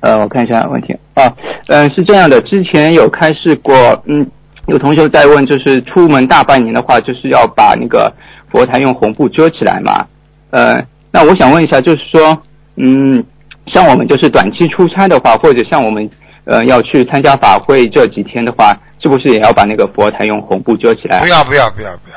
[0.00, 1.26] 呃，我看一下问题啊，
[1.66, 3.74] 嗯，是这样的，之前有开示过，
[4.06, 4.24] 嗯，
[4.66, 8.12] 有同学在问，就是出门大半年的话，就是要把那个
[8.48, 10.06] 佛台用红布遮起来嘛，
[10.50, 12.40] 呃，那我想问一下，就是说，
[12.76, 13.24] 嗯，
[13.66, 16.08] 像我们就是短期出差的话，或者像我们
[16.44, 21.18] 呃要去参加法会这几天的话，是不是也要把那个佛台用红布遮起来？
[21.18, 22.16] 不要不要不要不要，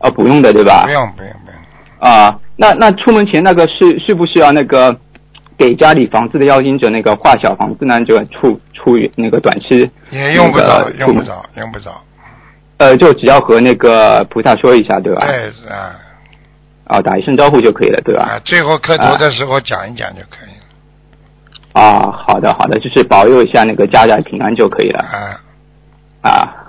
[0.00, 0.82] 哦，不用的对吧？
[0.86, 1.49] 不用不用不用。
[2.00, 4.98] 啊，那那出门前那个是是不是要那个？
[5.60, 12.00] 给家里房子的要经者那个画小房子呢，就出出于那个短期也用不着，用不着，用不着。
[12.78, 15.20] 呃，就只要和那个菩萨说一下，对吧？
[15.28, 15.92] 对，是啊。
[16.84, 18.22] 啊，打一声招呼就可以了，对吧？
[18.22, 21.82] 啊，最后磕头的时候讲一讲就可以了。
[21.82, 25.00] 啊，好的，好的，就是保佑一下那个家家平安就可以了。
[25.00, 25.36] 啊。
[26.22, 26.59] 啊啊，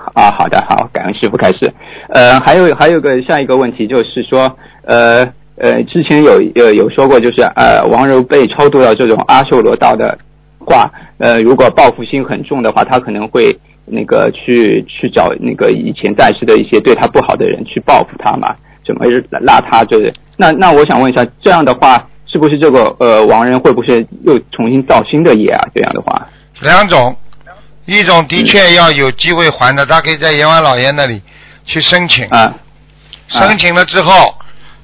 [0.41, 1.71] 好的，好，感恩师傅开始。
[2.09, 5.31] 呃，还有还有个下一个问题就是说，呃。
[5.57, 10.17] 呃，之前有呃有说过，就是呃王柔被超度到这种阿修罗道的
[10.57, 10.89] 话，
[11.19, 19.05] 呃如果报复心很重的话，他可能会那个去去找那个以前在世的一些对他不好的人去报复他嘛，怎么
[19.41, 25.61] 拉他就是那那我想问一下，这样的话是不是这个呃亡人会不会又重新造新的业啊？
[25.75, 26.27] 这样的话，
[26.61, 27.15] 两种，
[27.95, 31.21] 一种的确要有机会还的，他可以在阎王老爷那里
[31.65, 32.25] 去申请。
[32.27, 32.53] 啊，
[33.29, 34.35] 申请了之后。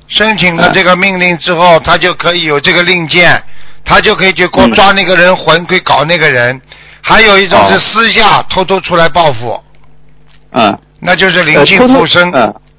[0.09, 3.43] 申请了这个命令之后，他就可以有这个令箭，
[3.83, 6.61] 他就可以去过抓那个人魂，可以搞那个人。
[7.01, 9.61] 还有一种是私下偷偷出来报复，
[10.51, 12.31] 嗯，那就是灵性附身，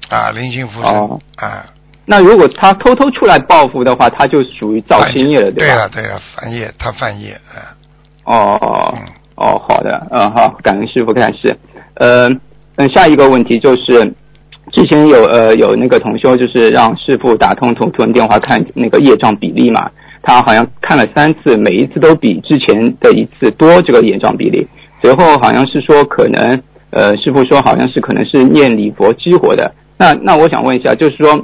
[0.09, 1.63] 啊，灵性附身，啊。
[2.05, 5.39] 那如果他偷偷出来报复的话，他就属于造新业。
[5.39, 5.75] 了，对吧？
[5.75, 7.77] 对了对了，犯业，他犯业，啊。
[8.23, 8.99] 哦哦
[9.39, 11.55] 哦，好的，嗯好，感恩师傅开始。
[11.95, 12.29] 呃，
[12.75, 14.13] 嗯，下一个问题就是。
[14.71, 19.89] 之前有呃有那个同修，就是让师傅打通图图文电话看那个业障比例嘛，
[20.21, 24.67] 他好像看了三次，每一次都比之前的一次多这个业障比例。
[25.01, 26.61] 随后好像是说可能
[26.91, 29.73] 呃师傅说好像是可能是念礼佛激活的。
[29.97, 31.43] 那那我想问一下，就是说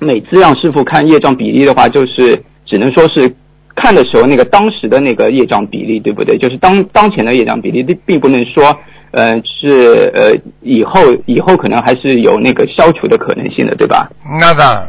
[0.00, 2.36] 每次让师傅看业障比例的话，就是
[2.66, 3.32] 只能说是
[3.74, 6.36] 看的时候那个当时的那个业障比例对不对？
[6.38, 8.76] 就是当当前的业障比例，并并不能说。
[9.16, 14.10] 呃，是呃，以后以后可能还是有那个消除的可能性的，对吧？
[14.40, 14.88] 那当然，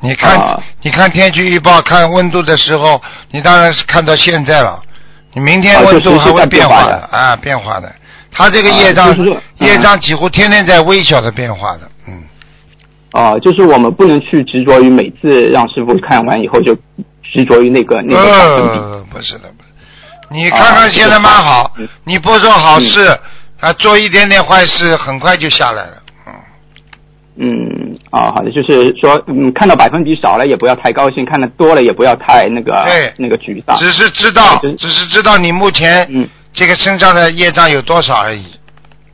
[0.00, 4.80] 你看，你看天气预报，看温度的时候，你当然是看到现在了。
[5.32, 7.92] 你明天温度还会变化的啊，变化的。
[8.30, 9.12] 它这个业障，
[9.58, 12.22] 业障几乎天天在微小的变化的，嗯。
[13.10, 16.72] 啊，就是我们不能去执着于每次让师傅看完以后就
[17.34, 19.70] 执着于那个那个呃，不是的，不是。
[20.30, 21.70] 你看看现在蛮好，
[22.04, 23.06] 你不做好事，
[23.58, 26.02] 啊，做一点点坏事，很快就下来了。
[26.26, 26.32] 嗯。
[27.36, 33.76] 嗯，啊，好的，就是说，嗯，看到百分比少了也不要太高兴，看的多了也不要太那个，对，那个沮丧。
[33.78, 38.46] 只是知道，只是知道你目前嗯这个身上的业障有多少而已，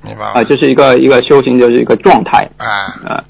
[0.03, 0.33] 明白吗？
[0.35, 2.39] 啊，就是一个一个修行，就是一个状态。
[2.59, 2.95] 啊。
[3.09, 3.25] 嗯。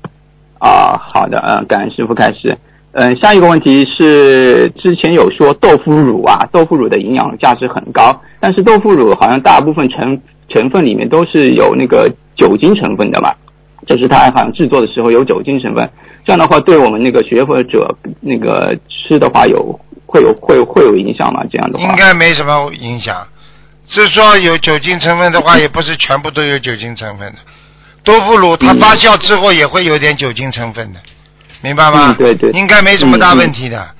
[0.58, 2.58] 啊，好的，嗯，感恩师傅开始。
[2.92, 13.32] 嗯，下一个问题是，之前有说豆腐乳啊，豆腐乳的营养价值很高，但是豆腐乳好像大部分成成分里面都是有那个酒精成分的嘛，
[13.86, 15.88] 就是它好像制作的时候有酒精成分，
[16.26, 21.44] 这样的话对我们那个学佛者那个吃的话有会有会会有影响吗？
[21.48, 23.24] 这样的话应该没什么影响，
[23.86, 27.38] 是说有酒精成分的话， 也不是全部都有酒精成分的，
[28.02, 30.98] 豆腐乳它发酵之后也会有点酒精成分的。
[31.62, 32.14] 明白吗？
[32.18, 33.90] 对对，应该没什么大问题的。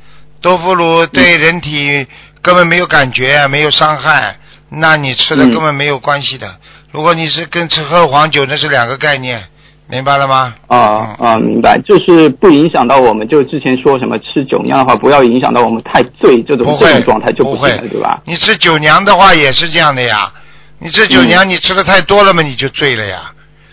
[0.41, 2.07] 豆腐乳对人体
[2.41, 4.37] 根本没有感觉，没有伤害，
[4.71, 6.57] 那你吃的根本没有关系的。
[6.91, 9.45] 如果你是跟吃喝黄酒，那是两个概念，
[9.89, 10.55] 明白了吗？
[10.69, 13.29] 啊啊，明白，就是不影响到我们。
[13.29, 18.23] 就之前说什么吃酒酿的话，不要影响到我们太醉这种这种状态就不会，对吧？
[18.25, 20.33] 你吃酒酿的话也是这样的呀。
[20.79, 23.31] 你吃酒酿，你吃的太多了嘛，你就醉了呀。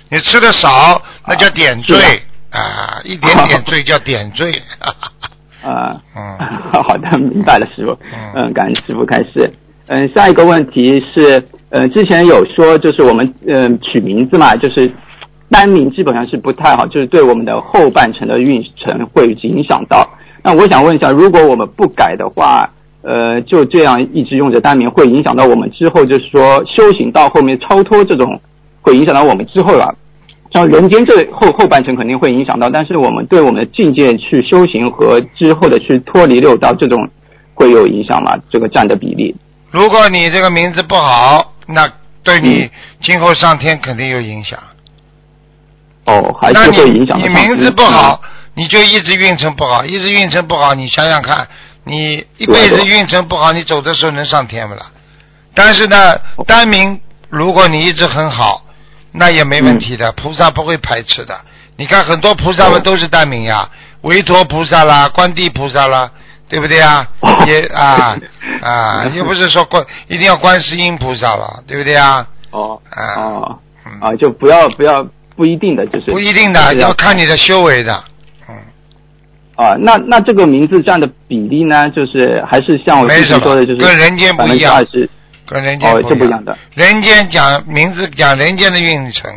[0.09, 1.95] 你吃的少，那叫点缀。
[1.95, 2.13] 啊，
[3.03, 4.51] 一点点 醉叫点缀。
[5.63, 6.37] 啊，嗯，
[6.71, 7.97] 好的，明白了，师傅。
[8.35, 9.51] 嗯，感恩师傅开始。
[9.87, 14.89] 嗯，下一个问题是，嗯，之前有说就是我们嗯取名字嘛，就是
[15.49, 20.07] 单名基本上是不太好，就是对我们的后半程的运程会影响到。
[20.43, 22.69] 那我想问一下，如果我们不改的话，
[23.01, 28.39] 呃，就这样一直用着单名，会影响到我们之后就是说修行到后面超脱这种，
[28.81, 29.77] 会影响到我们之后
[30.53, 30.53] 了。
[30.53, 37.09] 像人间这后后半程肯定会影响到，但是我们对我们的境界去修行和之后的去脱离六道这种
[37.53, 38.37] 会有影响吗？
[38.51, 39.35] 这个占的比例？
[39.71, 41.87] 如果你这个名字不好，那
[42.23, 42.69] 对你
[43.01, 44.57] 今后上天肯定有影响。
[46.05, 48.21] 哦，还是会影响到你上名字不好，
[48.55, 51.45] 你就一直运程不好，一直运程不好，你想想看，
[51.83, 54.89] 你一辈子运程不好，你走的时候能上天不啦？
[55.53, 56.13] 但是呢，
[56.45, 58.63] 单名如果你一直很好，
[59.17, 61.39] 那也没问题的，菩萨不会排斥的。
[61.75, 63.69] 你看很多菩萨们都是单名呀，
[64.01, 66.09] 维陀菩萨啦，观地菩萨啦，
[66.47, 67.07] 对不对啊？
[67.47, 68.17] 也啊
[68.61, 72.27] 啊， 又不是说观一定要观世音菩萨了，对不对啊？
[72.51, 73.59] 哦啊，哦
[74.01, 77.93] 啊，就不要不要不一定的，就是不一定的，要看你的修为的。
[79.55, 84.85] 啊，那那这个名字占的比例呢，就是还是像我之没什么前说的，就是跟人间不一样
[85.47, 86.43] 跟人间哦，不一样。
[86.43, 86.57] 的。
[86.75, 89.33] 人间讲名字讲人间的运程，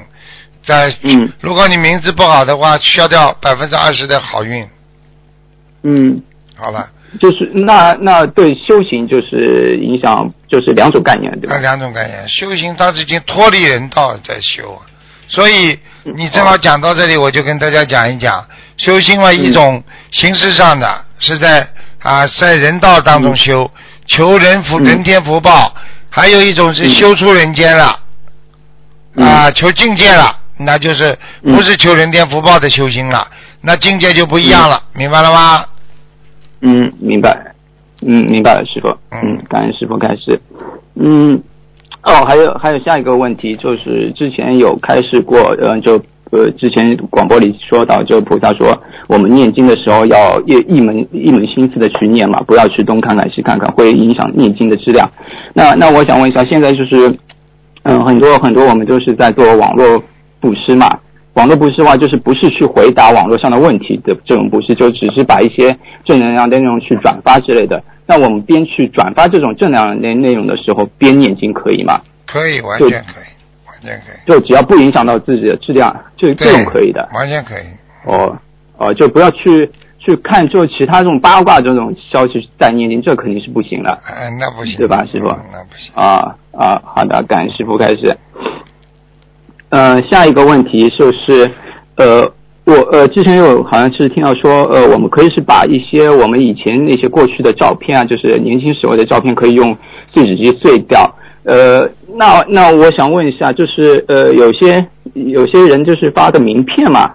[0.66, 1.32] 在嗯。
[1.40, 4.66] 如果你名字不好的话，消掉百分之二十的好运。
[5.82, 6.22] 嗯，
[6.56, 6.90] 好了，
[7.20, 11.56] 就是那那对修行就是影响，就是两种概念，对吧？
[11.56, 14.78] 两种概念，修行它是已经脱离人道在修，
[15.26, 18.46] 所以嗯你正好讲到这里，我就跟大家讲一讲，
[18.76, 21.66] 修行嘛，一种形式上的是在
[22.00, 23.70] 啊在人道当中修，
[24.06, 24.84] 求人福嗯。
[24.84, 25.74] 人天福报，
[26.10, 27.98] 还有一种是修出人间了，
[29.14, 30.24] 嗯啊求境界了，
[30.58, 33.26] 那就是嗯不是求人间福报的修行了，
[33.60, 35.64] 那境界就不一样了，明白了吗？
[36.62, 37.54] 嗯，明白。
[38.02, 38.88] 嗯，明白了，师傅。
[39.10, 40.40] 嗯嗯，感恩师傅开始。
[40.94, 41.42] 嗯，
[42.02, 48.76] 哦，还有还有下一个问题，就是之前有开示过，呃，就呃之前广播里说到，就菩萨说
[49.08, 55.10] 我们念经的时候要一一门一门心思的去念嘛，不要去东看看西看看，会影响念经的质量。
[55.54, 57.12] 那那我想问一下，现在就是
[57.82, 60.02] 嗯，很多很多我们都是在做网络
[60.40, 60.88] 布施嘛。
[61.34, 65.74] 网络布施的话，就是不是去回答网络上的问题的这种布施，就只是把一些
[66.04, 67.82] 正能量的内容去转发之类的。
[68.06, 72.00] 那我们边去转发这种正能量的内容的时候，边念经可以吗？
[72.26, 73.29] 可以，完就全可以，完
[73.82, 77.08] 全可以，就只要不影响到自己的质量，就这种可以的。
[77.14, 77.62] 完全可以。
[78.06, 78.36] 哦
[78.78, 83.90] 哦，就不要去去看就其他这种八卦这种消息在念经，这肯定是不行的。
[84.06, 85.92] 哎，那不行，对吧师傅嗯那不行。
[85.94, 88.16] 啊啊，好的，感谢师傅开始。
[89.68, 91.46] 呃，下一个问题就是，
[91.96, 92.22] 呃，
[92.64, 99.76] 我呃之前有好像是听到说，呃，我们可以是把一些我们以前那些过去的照片啊，就是年轻时候的照片，可以用
[100.14, 100.98] 碎纸机碎掉。
[102.20, 107.14] 呃，那那我想问一下，就是呃，有些有些人就是发的名片嘛，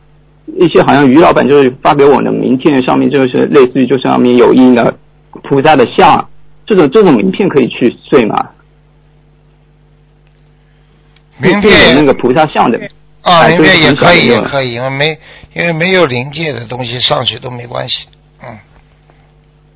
[0.59, 4.97] 一些好像于老板就是发给我的名片上面就是类似于就上面有印的
[5.43, 6.27] 菩萨的像，
[6.65, 8.35] 这种这种名片可以去碎吗？
[11.37, 12.79] 名片有那个菩萨像的
[13.21, 15.05] 啊，哎名片也可以，也可以，因为没
[15.53, 18.07] 因为没有灵界的东西上去都没关系。
[18.41, 18.57] 嗯，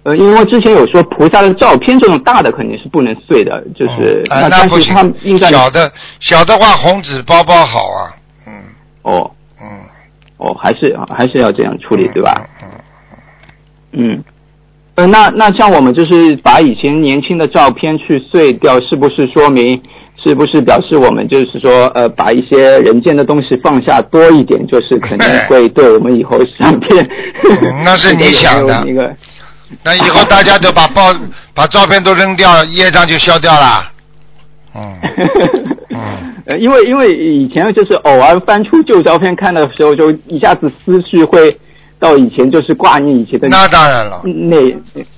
[0.10, 4.95] 呃，因为之前有说菩萨的照片这种大的肯定是不能碎的，就是、嗯啊，那但是不行
[5.38, 8.16] 小的小的话，红纸包包好啊。
[8.47, 8.53] 嗯
[9.03, 9.32] 哦
[9.62, 9.68] 嗯，
[10.38, 12.34] 哦，还是还是要这样处理对吧？
[12.63, 12.70] 嗯？
[13.92, 14.24] 嗯嗯，
[14.96, 19.82] 呃，那那像我们就是把以前年轻的照片去碎掉，是不是说明？
[20.21, 27.09] 是不是表示我们就是说，呃，把一些人间的东西放下多一点，就是可能 会对我们以后相片
[27.62, 29.16] 嗯那是你 想的那个
[29.83, 31.13] 那以后大家都把报
[31.54, 33.91] 把照片都扔掉，业障就消掉了。
[34.75, 35.00] 嗯
[36.59, 41.55] 因为因为以前就是偶尔翻出旧照片看的时候，就一下子思绪会
[42.00, 44.21] 到以前，就是挂念以前的那当然了。
[44.24, 44.58] 那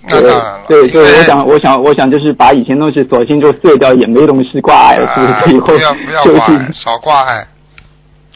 [0.05, 4.97] 那当然了对对，我想我想我想就是把以前东西索性就碎掉，也没东西挂碍？
[5.47, 7.47] 以后不要不要就挂碍，少挂碍，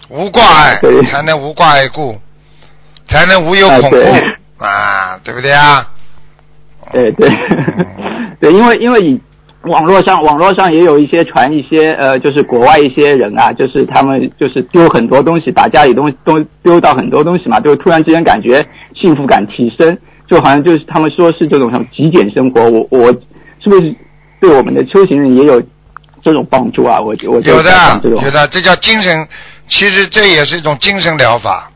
[0.10, 2.18] 无挂碍对才能无挂碍故，
[3.10, 3.98] 才能无有恐怖
[4.64, 5.86] 啊，对不对啊？
[6.92, 7.30] 对对
[8.40, 9.20] 对，因为因为以
[9.64, 18.64] 网络上网络上也有一些传一些呃，就是国外一些人啊，就是他们就是丢很多东西，把家里东西都丢到很多东西嘛，就突然之间感觉
[18.96, 19.98] 幸福感提升，
[20.30, 23.12] 就好像就是他们说是这种什么极简生活，我我
[23.60, 23.96] 是不是
[24.40, 25.60] 对我们的修行人也有
[26.24, 27.00] 这种帮助啊？
[27.00, 29.28] 我我就有的在想这种有的，这叫精神，
[29.68, 31.72] 其实这也是一种精神疗法，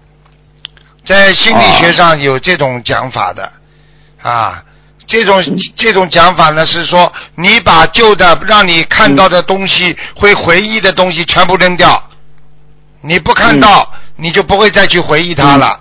[1.04, 3.52] 在心理学上有这种讲法的
[4.22, 4.64] 啊。
[5.10, 5.42] 这种
[5.76, 12.02] 这种讲法呢，是说你把旧的让你看到的东西、会回忆的东西全部扔掉，
[13.02, 15.80] 你不看到，你就不会再去回忆它了，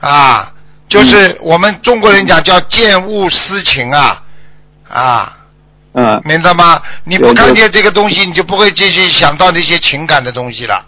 [0.00, 0.52] 啊，
[0.88, 4.22] 就是我们中国人讲叫见物思情啊，
[4.88, 5.32] 啊，
[5.92, 6.76] 嗯，明白吗？
[7.04, 10.84] 你不看见这个东西，你就不会继续想到那些情感的东西了，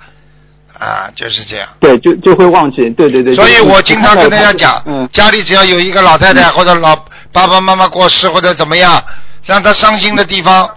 [0.76, 1.68] 啊，就是这样。
[1.78, 3.36] 对，就就会忘记，对对对。
[3.36, 6.96] 所以我经常跟大家讲，嗯，家里只要有一个老太太或者老
[7.32, 9.02] 爸爸妈妈过世或者怎么样，
[9.44, 10.68] 让他伤心的地方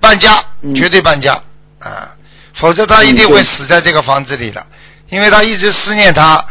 [0.00, 1.32] 搬家，嗯绝对搬家
[1.78, 2.10] 啊，
[2.60, 4.64] 否则他一定会死在这个房子里的，
[5.08, 6.42] 因为他一直思念他，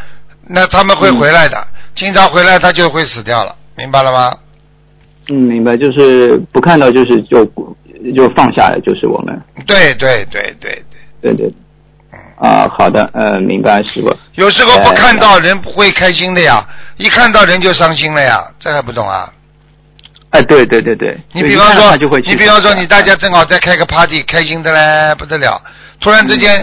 [0.48, 4.38] 那他们会回来的，经常回来他就会死掉了，明白了吗？
[5.30, 7.44] 嗯，明白，就是不看到就是就
[8.16, 10.84] 就放下来，就是我们，对对对对
[11.22, 11.54] 对，对对。
[12.38, 14.14] 啊，好的，呃，明白，师傅。
[14.34, 16.62] 有时候不看到人不会开心的呀，
[16.98, 19.32] 一看到人就伤心了呀，这还不懂啊？
[20.36, 21.18] 哎，对对对对。
[21.32, 25.62] 你比方说你比方说，你大家正好在开个 party，开心的嘞不得了，
[26.02, 26.62] 突然之间，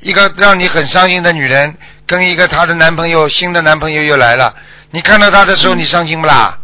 [0.00, 1.72] 一个让你很伤心的女人，
[2.06, 4.52] 跟一个她的男朋友新的男朋友又来了，
[4.90, 6.58] 你看到她的时候，你伤心不啦？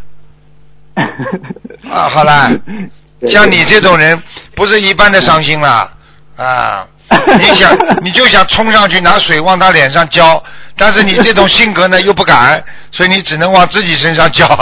[1.88, 2.50] 啊，好啦，
[3.30, 4.20] 像你这种人，
[4.56, 5.88] 不是一般的伤心啦，
[6.36, 6.84] 啊，
[7.38, 10.42] 你想，你就想冲上去拿水往他脸上浇，
[10.76, 14.46] 但是你这种性格呢又不敢，所以你只能往自己身上浇。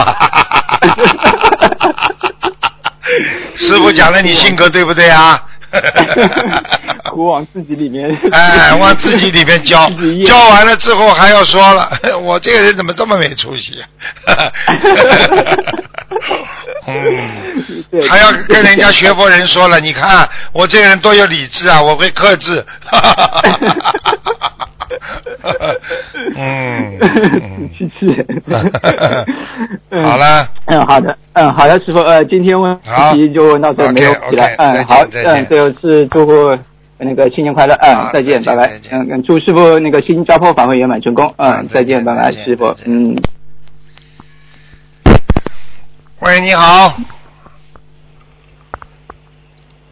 [3.56, 5.40] 师傅讲的你性格对不对啊？
[7.10, 8.08] 苦往自己里面。
[8.32, 11.90] 哎，往自己里面浇自己，咽浇完了之后还要说了，
[12.22, 13.86] 我这个人怎么这么没出息、啊？
[16.86, 22.66] 嗯，还要跟人家学佛人说了，你看我这个人多有理智啊，我会克制。
[26.36, 27.70] 嗯，嗯。
[27.76, 28.26] 去去。
[29.90, 32.78] 嗯好了，嗯，好的，嗯，好的，师傅，呃，今天问
[33.12, 34.44] 题就问到这没有问题了。
[34.58, 36.56] 嗯，好，嗯，最后是祝福
[36.98, 38.80] 那个新年快乐，嗯，再见，拜拜。
[38.90, 42.74] 嗯，嗯祝师傅那个新加坡法会圆满成功，嗯，再见，拜拜，师傅。
[42.84, 43.16] 嗯。
[46.20, 46.94] 喂，你好。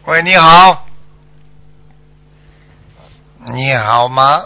[0.05, 0.85] 喂，你好。
[3.53, 4.43] 你好吗？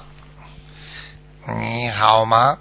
[1.46, 2.58] 你好吗？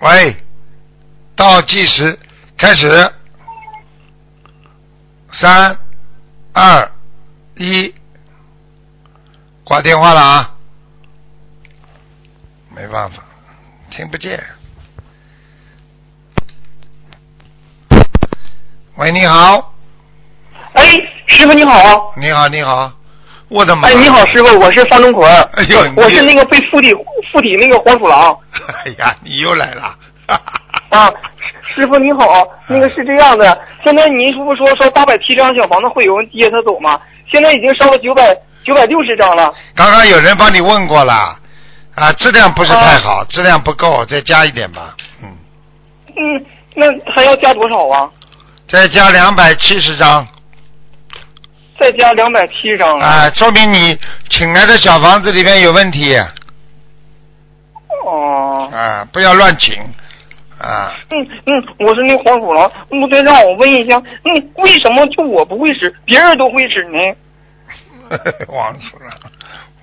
[0.00, 0.36] 喂，
[1.36, 2.18] 倒计时
[2.56, 2.88] 开始，
[5.32, 5.78] 三、
[6.52, 6.90] 二、
[7.56, 7.94] 一，
[9.62, 10.56] 挂电话了啊！
[12.74, 13.22] 没办法，
[13.90, 14.42] 听不见。
[18.96, 19.71] 喂，你好，
[20.74, 20.82] 哎，
[21.26, 22.12] 师傅你好。
[22.16, 22.90] 你好，你好，
[23.48, 23.88] 我的妈！
[23.88, 25.24] 哎，你好，师傅，我是方中奎。
[25.24, 26.92] 哎呦我是那个被附体
[27.32, 28.36] 附体那个黄鼠狼
[28.84, 29.94] 哎呀，你又来了。
[30.90, 31.10] 啊。
[31.74, 37.00] 师傅你好，那个是这样的，现在您不说说八百七张小房子会有人接他走吗？
[37.32, 38.22] 现在已经烧了九百
[38.64, 39.52] 九百六十张了。
[39.74, 41.12] 刚刚有人帮你问过了，
[41.94, 45.28] 啊，质量不是太好，质量不够，再加一点吧，嗯，
[46.16, 48.10] 嗯，那还要加多少啊？
[48.70, 50.26] 再加两百七十张，
[51.78, 53.06] 再加两百七张啊。
[53.06, 53.98] 啊，说明你
[54.30, 56.16] 请来的小房子里面有问题，
[58.04, 58.68] 哦。
[58.72, 59.74] 啊，不要乱请，
[60.58, 66.98] 啊，嗯嗯，我是那黄鼠狼，陆队长，我问一下，嗯，为什么就我不会使，别人都会使呢？
[68.48, 69.18] 黄鼠狼，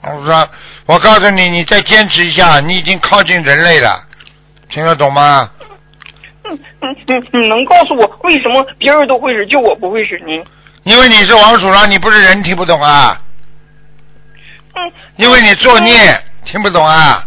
[0.01, 0.47] 黄鼠狼，
[0.85, 4.03] 我告诉你，你再坚持一下，你已经靠近人类了，
[4.69, 5.49] 听得懂吗？
[6.45, 10.43] 嗯嗯嗯，你能告诉我为什么别人都会使，就我不会使呢？
[10.83, 13.21] 因为你是王鼠狼，你不是人，听不懂啊？
[14.73, 15.93] 嗯，因为你作孽，
[16.45, 17.25] 听不懂啊？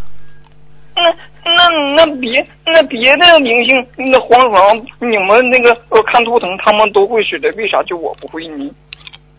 [0.94, 1.02] 那
[1.44, 8.70] 那那别那别的明星，那黄鼠狼，你们那个呃看图腾，他们都会使的，为啥就我不会呢？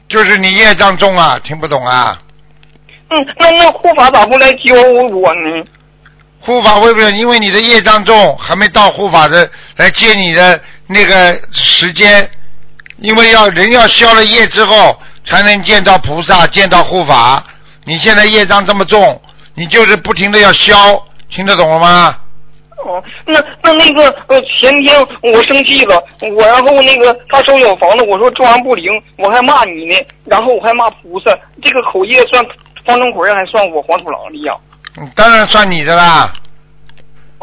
[0.09, 2.21] 就是你业障重啊，听不懂啊？
[3.09, 5.65] 嗯，那那护法咋不来教我呢？
[6.39, 12.29] 护法会不会因为你的业障重，还没到护法的来接你的那个时间？
[12.97, 17.43] 因为要人要消了业之后，才能见到菩萨，见到护法。
[17.85, 19.21] 你现在业障这么重，
[19.55, 20.75] 你就是不停的要消，
[21.29, 22.15] 听得懂了吗？
[22.85, 29.95] 哦，那那那个呃，前天我生气了，我然后那个他收小房子，我说这玩意不灵，我还骂你呢，
[30.25, 32.45] 然后我还骂菩萨，这个口业算
[32.85, 34.53] 方正奎还算我黄土狼的呀？
[34.97, 36.31] 嗯当然算你的啦。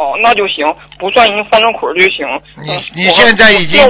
[0.00, 0.64] 哦，那就行，
[0.98, 2.26] 不算人方正奎就行。
[2.62, 3.82] 你嗯你现在已经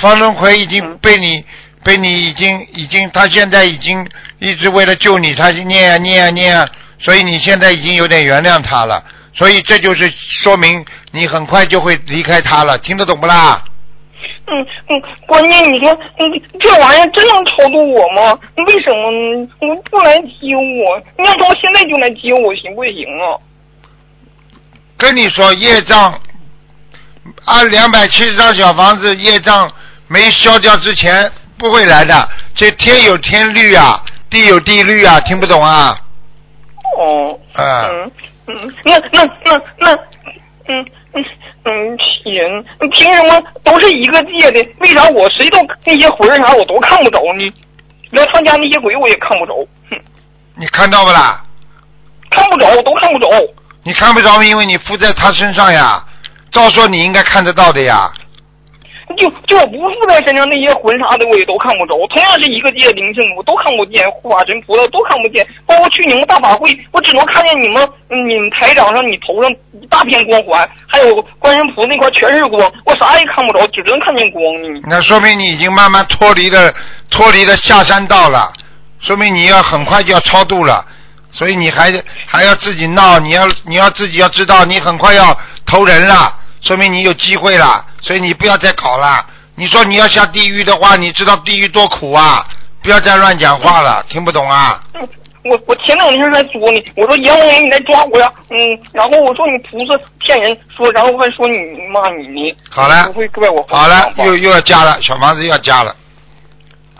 [0.00, 1.44] 方中奎已经被你
[1.84, 4.08] 被你已经已经他现在已经
[4.38, 6.66] 一直为了救你，他念啊念啊念啊，
[6.98, 9.04] 所以你现在已经有点原谅他了，
[9.34, 10.10] 所以这就是
[10.42, 10.82] 说明
[11.12, 13.62] 你很快就会离开他了，听得懂不啦？
[14.46, 18.38] 嗯嗯，关键你说，嗯，这玩意儿真能超度我吗？
[18.66, 19.48] 为什么呢？
[19.60, 20.98] 我不来接我？
[21.18, 23.36] 你要说现在就来接我，行不行啊？
[25.00, 26.20] 跟你说，业障
[27.46, 29.72] 按两百七十张小房子，业障
[30.08, 32.28] 没消掉之前不会来的。
[32.54, 35.96] 这天有天律啊，地有地律啊，听不懂啊？
[36.98, 38.12] 哦，啊、嗯
[38.48, 39.94] 嗯，那那那那，
[40.68, 41.24] 嗯嗯
[41.64, 44.68] 嗯，行，凭什么都是一个界的？
[44.80, 47.50] 为啥我谁都那些魂儿啥我都看不着呢？
[48.10, 49.54] 连他家那些鬼我也看不着，
[49.90, 49.98] 哼，
[50.56, 51.42] 你看到不啦？
[52.30, 53.28] 看不着，我都看不着。
[53.82, 56.04] 你看不着，因为你附在他身上呀。
[56.52, 58.10] 照说你应该看得到的呀。
[59.18, 61.94] 就就我不附在身上那些魂啥的，我也都看不着。
[62.14, 65.44] 同样是一个界灵性，我都看不见，护法神菩萨都看不见。
[65.66, 69.50] 包括去你们大法会，我只能看见你们你们台长上你头上
[69.80, 74.80] 一大片光环，还有观音菩萨那块全是光，我啥也看不着，只能看见光呢。
[74.88, 76.72] 那说明你已经慢慢脱离了
[77.10, 78.52] 脱离了下山道了，
[79.00, 80.86] 说明你要很快就要超度了，
[81.32, 81.90] 所以你还
[82.26, 85.36] 还要自己闹，你要你要自己要知道你很快要
[85.66, 89.24] 投人了，说明你有机会了，所以你不要再搞了。
[89.54, 92.46] 你说你要下地狱的话，你知道地狱多苦啊！
[92.82, 94.82] 不要再乱讲话了，听不懂啊？
[95.44, 98.56] 我我前两天还说你，我说阎王爷你来抓我呀，嗯，
[98.92, 101.56] 然后我说你菩萨骗人，说然后还说你
[101.92, 105.94] 骂你你，好了不会怪我好了，又又要加了，小房子又要加了。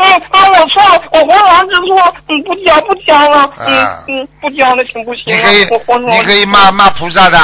[0.02, 5.36] 嗯嗯，我错了，我黄王知错，嗯，不教不教了，嗯、啊嗯，不教了行不行、啊？
[5.36, 7.38] 你可以我你可以骂骂菩萨的，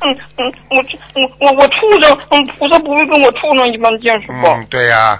[0.00, 0.76] 嗯嗯，我
[1.14, 4.54] 我我我畜生，嗯，菩萨不会跟我畜生一般见识吧？
[4.56, 5.18] 嗯，对呀、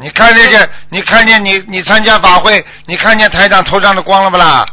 [0.00, 4.64] 你看那个，你看见你你参加法会，你看见台长头上的光了不啦？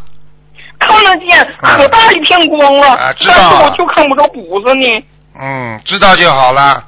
[0.80, 5.06] 看得见，可大一片光了，啊知道但是我就看不着补子呢。
[5.40, 6.84] 嗯，知道就好了，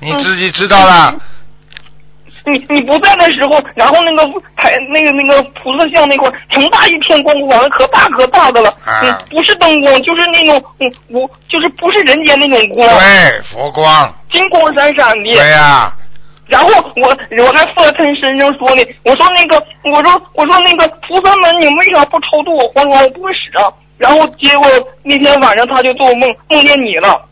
[0.00, 1.14] 你自己知道了。
[2.44, 8.68] 你你不在的时候，然后那个台那个那个菩萨像那块儿成大一片光光，可大可大的了。
[8.84, 15.32] 啊嗯，不是灯光，就是那种嗯，我就是不是人间那种光，对，佛光，金光闪闪的。
[15.32, 15.92] 对呀、
[16.48, 17.08] 然后我
[17.42, 23.02] 我还附在他身上说呢，我说那个我说我说那个菩萨们，你们为啥不超度我黄光？
[23.02, 23.72] 我不会使啊。
[23.98, 24.66] 然后结果
[25.04, 27.24] 那天晚上他就做梦梦见你了。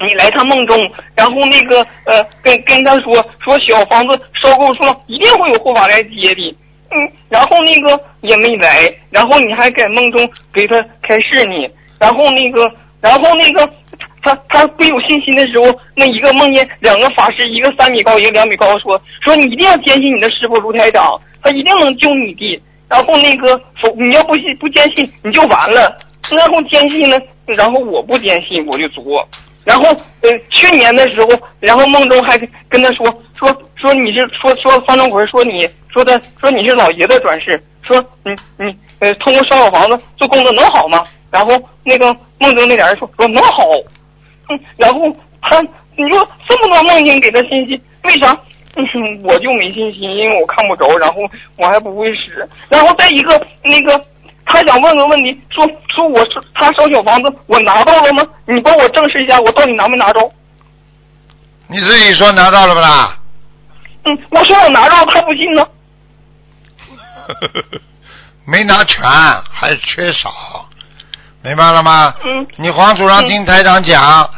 [0.00, 0.76] 你来他梦中，
[1.14, 6.56] 然后那个呃，跟跟他说说小房子烧够数，一定会有护法来接的。
[6.90, 11.68] 嗯，然后那个也没来，然后你还在梦中给他开示呢，
[11.98, 13.68] 然后那个，然后那个
[14.22, 22.62] 他他不有信心的时候，那一个梦见两个法师，一个三米高，一个两米高，说说你一定要坚信你的师傅卢台长，他一定能救你的。
[22.88, 23.60] 然后那个，
[23.96, 25.98] 你要不信不坚信你就完了。
[26.30, 29.02] 然后坚信呢，然后我不坚信我就作。
[29.64, 29.84] 然后
[30.20, 31.28] 呃，去年的时候，
[31.60, 32.36] 然后梦中还
[32.68, 33.06] 跟他说
[33.38, 41.04] 说说你是说说方正奎说你说的说你是老爷子转世，说你你呃通过烧小房子做功德能好吗？
[41.30, 41.50] 然后
[41.82, 42.06] 那个
[42.38, 43.64] 梦中那俩人说说能好，
[44.50, 45.00] 嗯， 然后
[45.42, 45.60] 他
[45.96, 48.38] 你说这么多梦境给他信息，为啥？
[49.22, 51.20] 我就没信心，因为我看不着，然后
[51.56, 54.04] 我还不会使，然后再一个那个。
[54.46, 58.22] 他想问个问题，说说我是他烧小房子，我拿到了吗？
[58.46, 60.32] 你帮我证实一下，我到底拿没拿着？
[61.66, 63.18] 你自己说拿到了不啦？
[64.04, 65.66] 嗯，我说我拿着，他不信呢。
[68.46, 69.02] 没拿全，
[69.50, 70.68] 还缺少，
[71.42, 72.14] 明白了吗？
[72.22, 72.46] 嗯。
[72.56, 74.28] 你黄鼠狼听台长讲，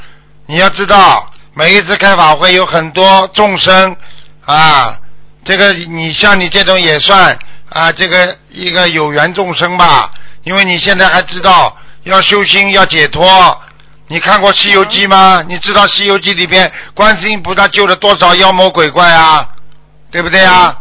[0.47, 3.97] 你要知道，每一次开法会有很多众生
[4.45, 4.97] 啊，
[5.45, 7.37] 这个你像你这种也算
[7.69, 10.11] 啊，这个一个有缘众生吧，
[10.43, 13.23] 因为你现在还知道要修心要解脱。
[14.09, 15.43] 你看过《西游记》吗？
[15.47, 19.47] 你知道《西游记》里边观世音菩萨救了多少妖魔鬼怪啊？
[20.11, 20.75] 对不对啊？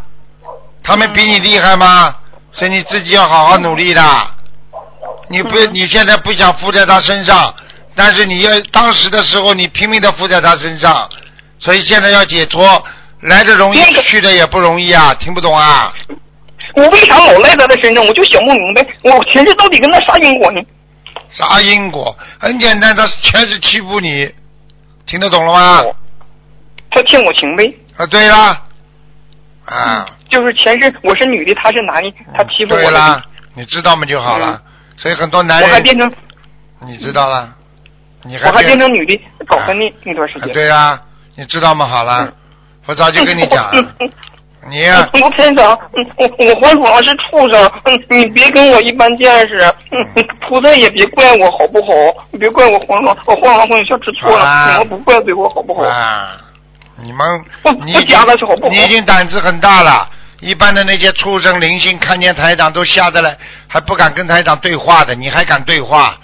[0.83, 2.15] 他们比你厉害吗？
[2.53, 4.01] 所以你自己要好好努力的。
[5.27, 7.53] 你不，你现在不想附在他身上，
[7.93, 11.09] 但是你要当时的时候你拼命的附在他身上，
[11.59, 12.81] 所以现在要解脱，
[13.21, 15.13] 来的容易，去的也不容易啊！
[15.15, 15.91] 听不懂啊？
[16.75, 18.05] 我为啥老赖在他身上？
[18.05, 20.61] 我就想不明白，我前世到底跟他啥因果呢？
[21.37, 22.15] 啥因果？
[22.39, 24.29] 很简单，他前世欺负你，
[25.05, 25.81] 听得懂了吗？
[26.91, 27.73] 他欠我情呗。
[27.97, 28.61] 啊，对啦，
[29.65, 32.83] 啊，就是前世我是女的，他是男的，他欺负我了。
[32.83, 33.23] 对啦，
[33.53, 34.61] 你知道吗就好了。
[34.97, 36.11] 所以很多男人，我还变成，
[36.85, 37.53] 你知道了，
[38.23, 40.53] 你还我还变成女的搞婚那那段时间。
[40.53, 41.01] 对啦，
[41.35, 41.85] 你知道吗？
[41.85, 42.33] 好了，
[42.85, 43.95] 我早就跟你讲了。
[44.67, 49.59] 你呀、卢台长，嗯我我黄闯是畜生，嗯，你别跟我一般见识，
[49.91, 52.25] 嗯，菩萨也别怪我好不好？
[52.31, 55.83] 你别怪我黄闯，我黄闯混小吃错了，啊你们不怪罪我好不好？
[55.83, 56.37] 啊，
[57.03, 57.19] 你们
[57.61, 60.09] 不不你已经讲了好不好你已经胆子很大了。
[60.41, 63.37] 一般的那些畜生灵性看见台长都吓得来，
[63.67, 66.17] 还不敢跟台长对话的，你还敢对话？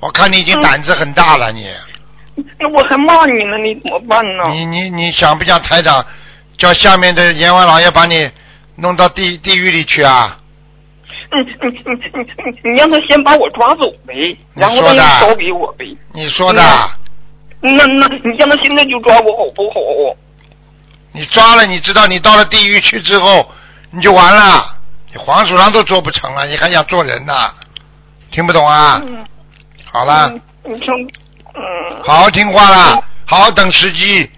[0.00, 1.66] 我看你已经胆子很大了，你。
[2.58, 4.44] 那我还骂你呢，你怎么办呢？
[4.50, 6.04] 你你你想不想台长
[6.58, 8.16] 叫下面的阎王老爷把你
[8.76, 10.38] 弄到地地狱里去啊？
[11.32, 14.14] 你你你你你你让他先把我抓走呗，
[14.54, 15.84] 然后说的他又交给我呗。
[16.12, 16.62] 你说的，
[17.60, 20.16] 那那你让他现在就抓我好不好？
[21.12, 23.50] 你抓了，你知道你到了地狱去之后，
[23.90, 24.78] 你就完了，
[25.12, 27.34] 你黄鼠狼都做不成了，你还想做人呢？
[28.30, 29.00] 听不懂啊？
[29.04, 29.26] 嗯，
[29.84, 30.30] 好了，
[30.64, 31.08] 你听，
[31.54, 34.30] 嗯，好好听话啦，好好等时机，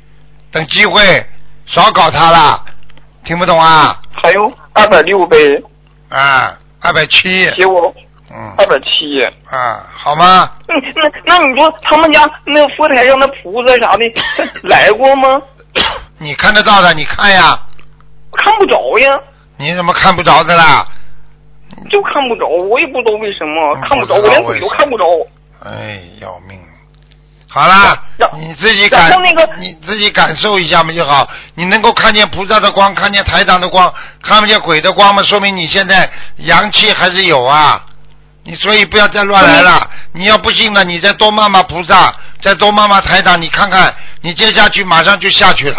[0.50, 1.26] 等机会，
[1.68, 2.64] 少搞他了，
[3.24, 4.00] 听不懂啊？
[4.22, 5.36] 还有二百六呗，
[6.08, 7.94] 啊，二百七，写我
[8.30, 9.22] 嗯二百七。
[9.50, 10.50] 啊，好吗？
[10.68, 14.04] 嗯，那那你说他们家那个佛台上的菩萨啥的
[14.68, 15.40] 来过吗？
[16.18, 17.58] 你看得到的，你看呀，
[18.32, 19.20] 看不着呀，
[19.56, 20.86] 你怎么看不着的啦？
[21.90, 25.04] 就看不着，我也不知道为什么嗯看不着，我连鬼都看不着。
[25.64, 26.58] 哎，要命！
[27.50, 28.04] 好啦，
[28.36, 31.26] 你自己感然后那个你自己感受一下嘛就好。
[31.54, 33.92] 你能够看见菩萨的光，看见台长的光，
[34.22, 37.86] 看不见鬼的光嘛，说明你现在阳气还是有啊。
[38.44, 39.90] 你所以不要再乱来了。
[40.12, 45.76] 你要不信了，你再多骂骂菩萨，再多骂骂台长，你看看，你接下去马上就下去了。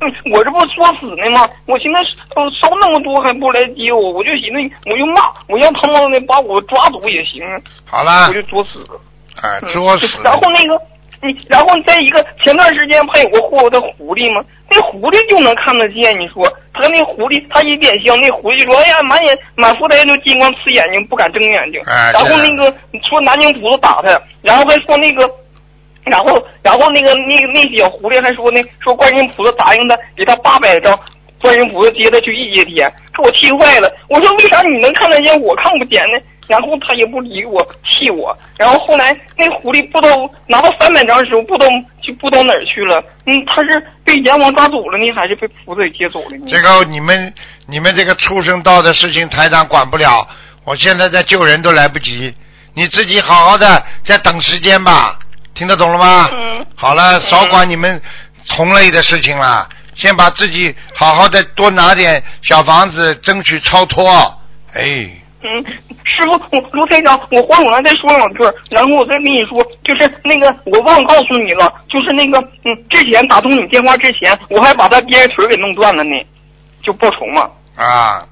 [0.00, 1.48] 嗯，我这不作死呢吗？
[1.66, 1.98] 我现在
[2.36, 7.42] 呃烧那么多还不来接我，我就寻思我就骂，我让他妈的把我抓走也行，
[7.84, 8.86] 好啦我，就作死。
[9.42, 10.06] 哎，嗯作死。
[10.22, 10.80] 然后那个
[11.22, 14.44] 你，然后再一个，前段时间不还有个霍霍的狐狸吗？
[14.70, 21.80] 那狐狸就能看得见，你说他那狐狸，他一点香，那狐狸说：“哎呀，满眼满腹带就金光刺眼睛，不敢睁眼睛。
[21.86, 22.72] 哎然后那个
[23.08, 25.28] 说南京菩萨打他，然后还说那个。
[26.04, 30.98] 然后，然后那个那个那小狐狸还说呢，说观音菩萨答应他给他八百张，
[31.42, 33.92] 观音菩萨接他去一阶天，给我气坏了。
[34.08, 36.18] 我说为啥你能看得见，我看不见呢？
[36.48, 38.36] 然后他也不理我，气我。
[38.58, 41.70] 然后后来那狐狸不知道拿到三百张的时候，不知道
[42.02, 43.00] 就不知道哪儿去了。
[43.26, 46.46] 嗯，他是被阎王抓走了呢，还是被菩萨给接走了呢？
[46.52, 47.32] 这个你们
[47.66, 50.26] 你们这个畜生道的事情，台长管不了。
[50.64, 52.34] 我现在在救人都来不及，
[52.74, 55.18] 你自己好好的再等时间吧，
[55.54, 56.28] 听得懂了吗？
[56.32, 58.00] 嗯好了，少管你们
[58.50, 64.04] 同类的事情了，先把自己好好的多拿点小房子，争取超脱。
[64.74, 65.64] 哎，嗯，
[66.04, 76.10] 师傅，我卢台长，我黄总再说两句，然后我再跟你说，就是那个我忘告诉你了，就是那个嗯，之前打通你电话之前，我还把他憋腿给弄断了呢，
[76.82, 77.48] 就报仇嘛。
[77.76, 78.26] 啊，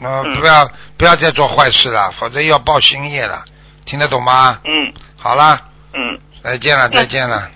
[0.00, 3.44] 那、嗯不要不要再做坏事了，否则要报新业了，
[3.84, 4.60] 听得懂吗？
[4.64, 5.60] 嗯好了，
[5.94, 6.18] 嗯。
[6.42, 7.50] 再见了，再见了，嗯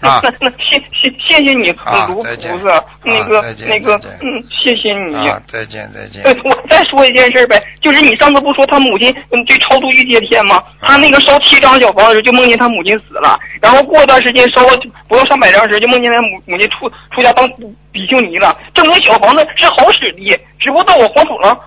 [0.00, 5.28] 那 啊那那谢谢谢谢你，啊卢菩萨，那个那个嗯，谢谢你。
[5.28, 6.22] 啊，再见再见。
[6.22, 10.62] 呃，我再说一件事呗，就是你上次不说他母亲嗯对超度欲界天吗？
[10.82, 14.72] 他那个烧七张小房子时候就梦见他母亲死了，然后过段时间烧了
[15.08, 17.48] 不到上百张时就梦见他母母亲出出家当
[17.92, 21.58] 比丘尼了，证明小房子是好使的，只不过到我黄土了，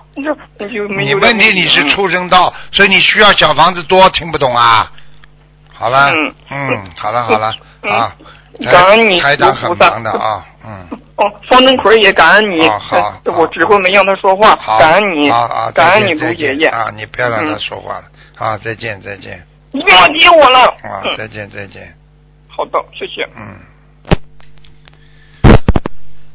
[0.58, 4.90] 这你就没有点问题你是嗯畜生道，所以你需要小房子多，听不懂啊？
[5.74, 6.34] 好了，嗯。
[6.50, 7.52] 嗯，好了好了
[7.82, 7.92] 嗯。
[7.92, 8.16] 啊，
[8.70, 9.90] 感恩你台长很卢菩萨。
[9.90, 10.86] 忙的啊，嗯，
[11.16, 17.60] 哦，方登奎也感恩你，哦好我只会没让他说话，好，感恩你，啊啊，感恩你卢爷爷，啊，你不要让他嗯。
[17.60, 18.04] 说话了
[18.38, 19.44] 啊，再见再见。
[19.72, 20.60] 你别忘记我了。
[20.82, 21.92] 啊，嗯，再见再见，
[22.48, 23.28] 好的，谢谢。
[23.36, 23.58] 嗯，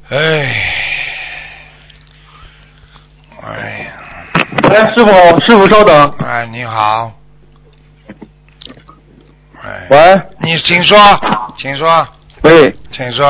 [0.10, 0.18] 哎，
[3.42, 3.92] 哎呀，
[4.70, 5.12] 哎，师傅，
[5.46, 6.14] 师傅稍等。
[6.26, 7.12] 哎，你好，哎，
[9.90, 9.98] 喂？
[10.42, 10.98] 你请说，
[11.58, 11.88] 请说，
[12.44, 13.26] 喂，请说，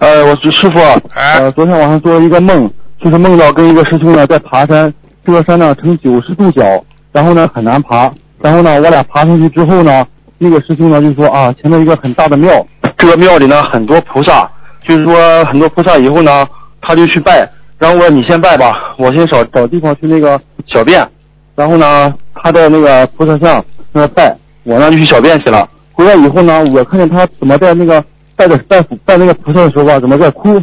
[0.00, 0.80] 呃，我是师傅。
[1.14, 1.40] 哎。
[1.40, 2.70] 呃，昨天晚上做了一个梦，
[3.02, 4.92] 就是梦到跟一个师兄呢在爬山，
[5.24, 6.62] 这个山呢呈九十度角，
[7.12, 8.10] 然后呢很难爬，
[8.40, 10.06] 然后呢我俩爬上去之后呢，
[10.38, 12.50] 那个师兄呢就说啊，前面一个很大的庙，
[12.96, 14.48] 这个庙里呢很多菩萨，
[14.86, 16.46] 就是说很多菩萨以后呢，
[16.80, 17.48] 他就去拜，
[17.78, 21.06] 然后我说你先拜吧，我先找找地方去那个小便，
[21.56, 25.68] 然后呢他在那个菩萨像那拜，我呢就去小便去了。
[25.92, 28.02] 回来以后呢，我看见他怎么在那个
[28.36, 30.60] 拜的拜拜那个菩萨的时候啊，怎么在哭。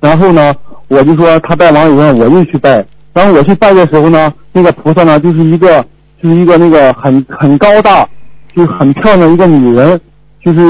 [0.00, 0.54] 然后呢，
[0.88, 2.84] 我就说他拜完以后，我又去拜。
[3.12, 5.84] 然后我去拜的时候呢，那个菩萨呢，就是一个
[6.22, 8.06] 就是一个那个很很高大，
[8.54, 9.98] 就是很漂亮一个女人，
[10.44, 10.60] 就是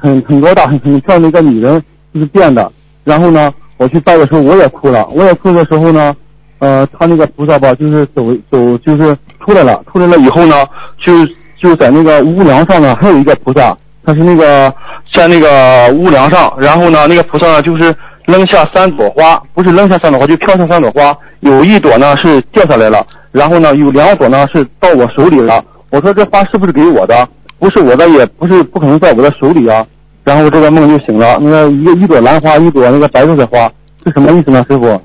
[0.00, 1.82] 很很高大很很漂亮的一个女人，
[2.14, 2.70] 就是变的。
[3.04, 6.14] 然后呢，我去拜的时候我也哭了，我也哭的时候呢，
[6.60, 10.56] 呃，他那个菩萨吧，就是走走就是出来了，出来了以后呢，
[11.04, 11.12] 就
[11.60, 14.72] 就在那个屋梁上呢，还有一个菩萨，他是那个
[15.12, 17.94] 在那个屋梁上，然后呢，那个菩萨呢就是
[18.26, 25.64] 扔下三朵花，不是扔下三朵花，就飘下三朵花，有一朵呢是掉下来了，然后呢有两朵呢是到我手里了。
[25.90, 27.28] 我说这花是不是给我的？
[27.60, 29.84] 不是我的，也不是不可能在我的手里啊。
[30.24, 33.70] 然后这个梦就醒了，那个一一朵兰花，一朵那个白色的花，
[34.04, 35.00] 是什么意思呢，师傅？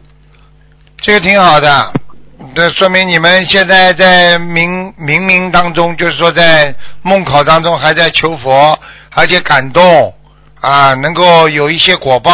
[1.05, 1.91] 这个挺好的，
[2.55, 8.73] 这说明你们现在在冥冥冥当中，就是说在梦考当中还在求佛，
[9.13, 10.13] 而且感动
[10.61, 12.31] 啊，能够有一些果报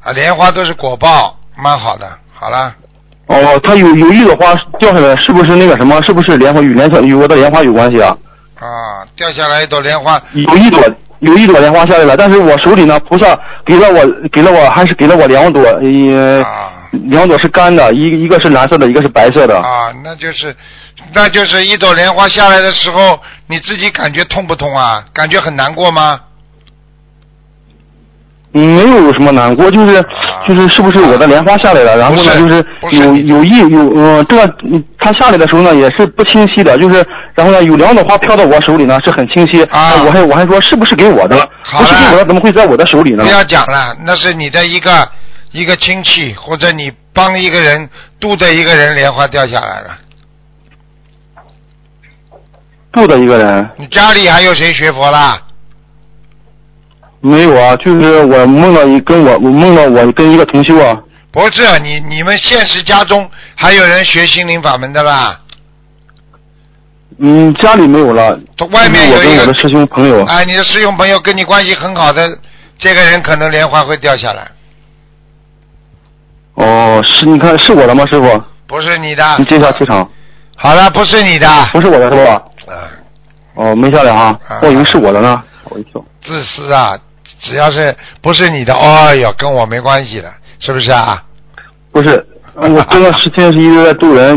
[0.00, 2.08] 啊，莲花都是果报，蛮好的。
[2.32, 2.72] 好了，
[3.26, 6.00] 哦，它有有一朵花掉下来，是不是那个什么？
[6.06, 8.16] 是不是莲花与莲花与我的莲花有关系啊？
[8.60, 10.80] 啊，掉下来一朵莲花，有一朵
[11.18, 16.44] 有一朵莲花下来了，但是我手里呢，菩萨给了我给了我还是给了我两朵，呃，
[16.90, 19.56] 两朵是干的，一一个是蓝色的，一个是白色的。
[19.58, 20.54] 啊，那就是，
[21.14, 25.04] 那就是一朵莲花下来的时候，你自己感觉痛不痛啊？
[25.12, 26.20] 感觉很难过吗？
[28.54, 30.02] 嗯，没有什么难过，就是
[30.48, 31.98] 就是是不是我的莲花下来了？
[31.98, 41.36] 然后呢，就是有有意有呃，这个嗯它下来的时候呢也是不清晰的，就是然后呢有两朵花飘到我手里呢是很清晰，啊我还我还说是不是给我的？
[41.76, 43.22] 不是给我的，怎么会在我的手里呢？
[43.22, 45.06] 不要讲了，那是你的一个
[45.52, 47.88] 一个亲戚，或者你帮一个人
[48.20, 49.98] 度的一个人莲花掉下来了。
[52.92, 55.42] 住的一个人你家里还有谁学佛啦？
[57.20, 60.96] 没有啊，就是我梦到一跟我我梦到我跟一个同修啊，
[61.30, 65.40] 不是啊你你们现实家中还有人学心灵法门的啦？
[67.18, 68.38] 嗯，家里没有了，
[68.70, 72.26] 外面有一个我跟我的师兄朋友，啊，你的师兄朋友跟你关系很好的
[72.78, 74.48] 这个人，可能莲花会掉下来，
[76.58, 78.42] 哦，是你看是我的吗，师傅？
[78.66, 79.24] 不是你的。
[79.38, 80.08] 你接一下气场。
[80.56, 81.46] 好了，不是你的。
[81.72, 82.32] 不是我的是吧？
[82.66, 82.90] 啊。
[83.54, 86.04] 哦，没下来啊，我以为是我的呢，我一跳。
[86.24, 86.98] 自私啊！
[87.40, 90.28] 只要是不是你的，哎呦，跟我没关系的，
[90.58, 91.22] 是不是啊？
[91.92, 94.36] 不是，我这段时间是一直在渡人，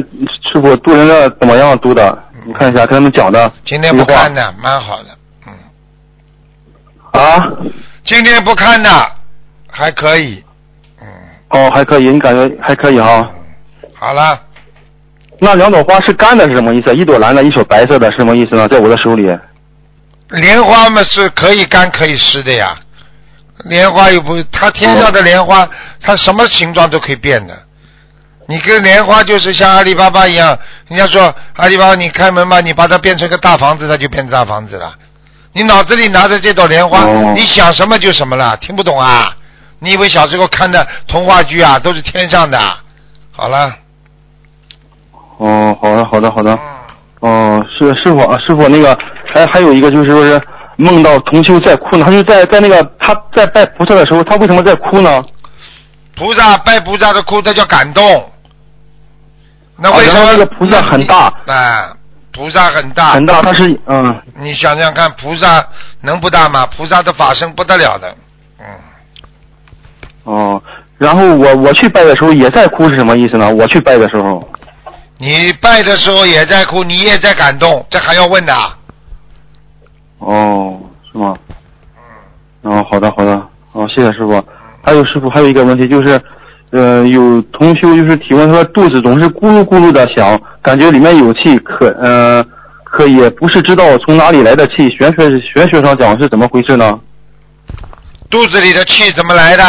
[0.51, 2.17] 师傅渡人的怎么样渡的？
[2.45, 3.51] 你看一下，跟他们讲的。
[3.65, 5.09] 今天不看的，蛮好的。
[5.47, 5.53] 嗯
[7.21, 7.39] 啊？
[8.05, 8.89] 今天不看的，
[9.69, 10.43] 还可以。
[11.53, 13.29] 哦，还可以，你感觉还可以哈？
[13.95, 14.39] 好了，
[15.39, 16.93] 那两朵花是干的是什么意思？
[16.95, 18.67] 一朵蓝的，一朵白色的，是什么意思呢？
[18.67, 19.29] 在我的手里。
[20.29, 22.79] 莲花嘛是可以干可以湿的呀，
[23.65, 25.67] 莲花又不，它天上的莲花，
[26.01, 27.53] 它什么形状都可以变的。
[28.47, 30.57] 你跟莲花就是像阿里巴巴一样，
[30.87, 34.95] 人家说阿里巴巴你开门吧，你把它变成个大房子，它就变成大房子了。
[35.53, 37.03] 你脑子里拿着这朵莲花，
[37.35, 39.27] 你想什么就什么了，听不懂啊？
[39.83, 42.59] 你以为小时候看的童话剧啊都是天上的？
[43.31, 43.73] 好了，
[45.37, 46.59] 哦，好的，好的，好的。
[47.21, 48.95] 哦，是师傅啊，师傅那个
[49.33, 50.39] 还还有一个就是说是
[50.75, 55.19] 梦到同修在哭呢，他就在在那个他在拜菩萨的时候，他为什么在哭呢？
[56.15, 58.03] 菩萨拜菩萨的哭，这叫感动。
[59.77, 61.25] 那为什么啊那个菩萨很大？
[61.47, 61.95] 啊，
[62.33, 64.21] 菩萨很大，很大，他是嗯。
[64.35, 65.59] 你想想看，菩萨
[66.01, 66.67] 能不大吗？
[66.77, 68.15] 菩萨的法身不得了的。
[70.23, 70.61] 哦，
[70.97, 73.53] 然后我我去拜的时候也在哭是什么意思呢？
[73.53, 74.47] 我去拜的时候，
[75.17, 78.77] 你拜的时候也在哭，你也在感动，这还要问的啊？
[80.19, 80.79] 哦，
[81.11, 81.35] 是吗？
[82.63, 82.71] 嗯。
[82.71, 84.43] 哦，好的好的，哦，谢谢师傅。
[84.83, 86.21] 还有师傅，还有一个问题就是，
[86.71, 92.43] 呃，有同修就是提问说肚子总是咕噜咕噜的响，感觉里面有气，可呃
[92.83, 96.99] 可也不是知道从哪里来的气，玄学玄学上讲是怎么回事呢？
[98.29, 99.63] 肚子里的气怎么来的？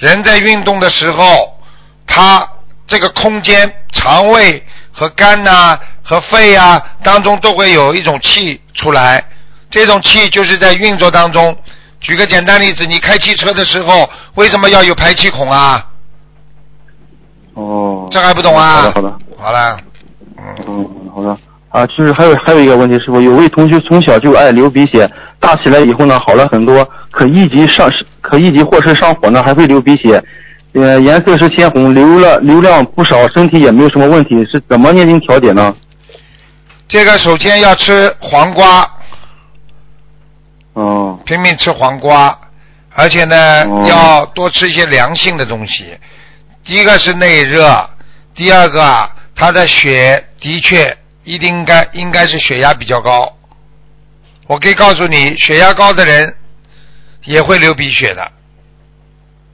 [0.00, 1.58] 人在运动的时候，
[2.06, 2.46] 他
[2.86, 9.22] 这个空间、肠胃和肝呐、和肺啊当中都会有一种气出来，
[9.70, 11.56] 这种气就是在运作当中。
[12.00, 15.86] 举个简单例子，你开汽车的时候，为什么要有排气孔啊？
[17.52, 18.08] 哦。
[18.10, 18.82] 这还不懂啊？
[18.82, 19.18] 好的好的。
[19.38, 19.78] 好了。
[20.66, 21.36] 嗯，好的。
[21.68, 25.08] 啊，就是还有还有一个问题，师傅，有位同学从小就爱流鼻血，
[25.38, 27.86] 大起来以后呢好了很多，可一级上
[28.20, 30.22] 可一级或是上火呢还会流鼻血，
[30.74, 35.74] 呃颜色是鲜红，流了流量不少，身体也没有什么问题，是怎么念经调节呢？
[36.88, 38.84] 这个首先要吃黄瓜，
[40.72, 42.36] 哦，拼命吃黄瓜，
[42.94, 45.96] 而且呢、要多吃一些凉性的东西。
[46.64, 47.88] 第一个是内热，
[48.34, 53.24] 第二个啊，他的血的确一定应该应该是血压比较高。
[54.46, 56.34] 我可以告诉你，血压高的人
[57.24, 58.32] 也会流鼻血的。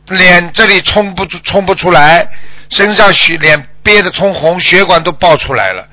[0.08, 2.28] 脸这里冲不出冲不出来，
[2.70, 5.86] 身上血脸憋得通红，血管都爆出来了，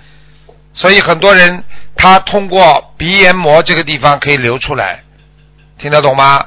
[0.73, 1.63] 所以很多人
[1.95, 5.01] 他通过鼻炎膜这个地方可以流出来，
[5.79, 6.39] 听得懂吗？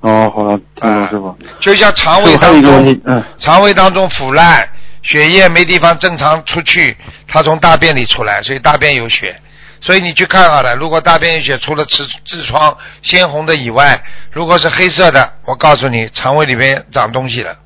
[0.00, 1.36] 哦，好了，听懂师傅。
[1.60, 3.00] 就像肠胃当中
[3.40, 4.66] 肠胃当中腐烂，
[5.02, 9.38] 血液没地方正常出去，它从大便里出来，所以大便有血。
[9.80, 14.02] 所以你去看好了，如果大便有血，除了痔痔疮鲜红的以外，
[14.32, 17.56] 如果是黑色的，我告诉你，肠胃里边长东西了，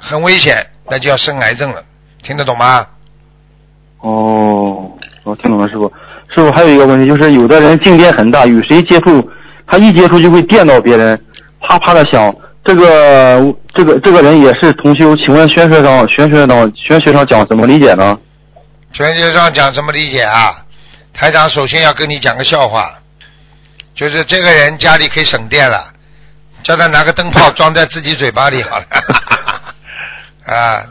[0.00, 1.84] 很危险，那就要生癌症了，
[2.22, 2.86] 听得懂吗？
[4.00, 4.90] 哦，
[5.24, 5.92] 我听懂了，师傅。
[6.34, 9.30] 师傅还有一个问题，就是有的人静电很大，与谁接触，
[9.66, 11.20] 他一接触就会电到别人，
[11.60, 12.34] 啪啪的响。
[12.64, 18.18] 这个这个这个人也是同修，请问玄学上玄学上玄学上讲怎么理解呢？
[18.92, 20.65] 玄学上讲怎么理解啊？
[21.18, 22.94] 台长首先要跟你讲个笑话，
[23.94, 25.90] 就是这个人家里可以省电了，
[26.62, 28.84] 叫他拿个灯泡装在自己嘴巴里好了。
[30.44, 30.84] 啊，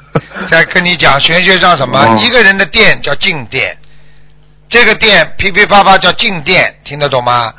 [0.50, 2.00] 再跟你讲玄学上什么？
[2.00, 3.78] 哦一个人的电叫静电，
[4.68, 7.54] 这个电噼噼啪啪叫静电，听得懂吗？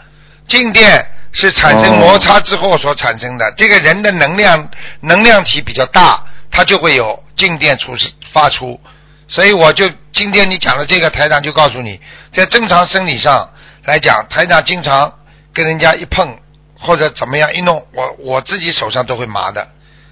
[0.49, 3.55] 静电是产生哦摩擦之后所产生的。
[3.57, 4.69] 这个人的能量
[5.03, 6.21] 能量体比较大，
[6.51, 7.93] 它就会有静电出
[8.33, 8.79] 发出。
[9.29, 12.01] 所以我就今天你讲的这个台长就告诉你，
[12.33, 13.51] 在正常生理上
[13.85, 15.13] 来讲，台长经常
[15.53, 16.39] 跟人家一碰
[16.79, 19.67] 或者怎么样一弄，我我自己手上都会麻的。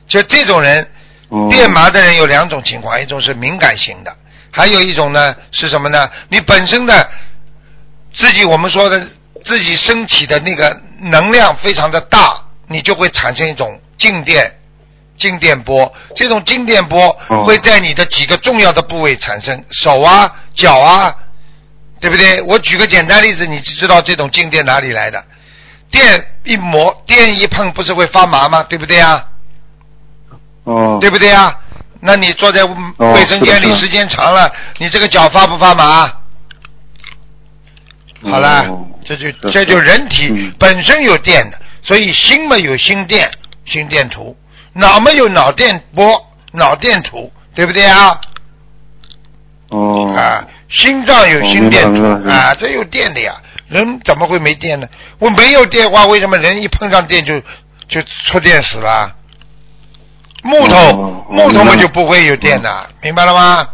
[0.09, 0.91] 就这种人，
[1.29, 4.15] 哦电麻的人有两种情况，一种是敏感型的，
[4.51, 6.11] 还有一种呢是什么呢？
[6.29, 7.11] 你本身的
[8.13, 9.09] 自己我们说的
[9.45, 14.53] 自己身体的那个能量非常的大，你就会产生一种静电。
[15.17, 21.15] 静电波，这种静电波哦会在你的几个重要的部位产生，手啊、脚啊，
[22.01, 22.41] 对不对？
[22.43, 25.25] 我举个简单例子，你就知道这种静电哪里来的。
[25.91, 28.63] 电一磨，电一碰，不是会发麻吗？
[28.65, 29.25] 对不对啊？
[30.65, 31.57] 哦对不对啊？
[32.01, 36.13] 那你坐在哦卫生间里时间长了，你这个脚发不发麻？
[38.23, 43.31] 好了，哦这就这就人体本身有电的，所以心嘛有心电，
[43.67, 44.35] 心电图；
[44.75, 46.05] 脑没有脑电波，
[46.53, 48.21] 脑电图，对不对啊？
[49.71, 53.35] 哦啊，心脏有心电图啊，这有电的呀。
[53.69, 54.87] 人怎么会没电呢？
[55.19, 57.41] 我没有电的话，为什么人一碰上电就
[57.89, 59.11] 就触电死了？
[60.43, 62.71] 木头、哦木头嘛就不会有电的，
[63.01, 63.67] 明白了吗？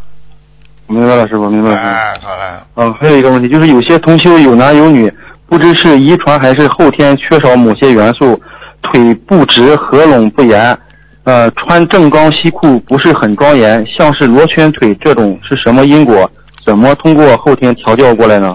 [0.86, 1.76] 明白了，师傅，明白了。
[1.76, 5.12] 师傅啊，好了，嗯，还有一个问题，就是有些同修有男有女，
[5.48, 8.40] 不知是遗传还是后天缺少某些元素，
[8.82, 10.78] 腿不直，合拢不严，
[11.24, 16.30] 呃，穿正装西裤不是很庄严，像是罗圈腿这种是什么因果？
[16.64, 18.54] 怎么通过后天调教过来呢？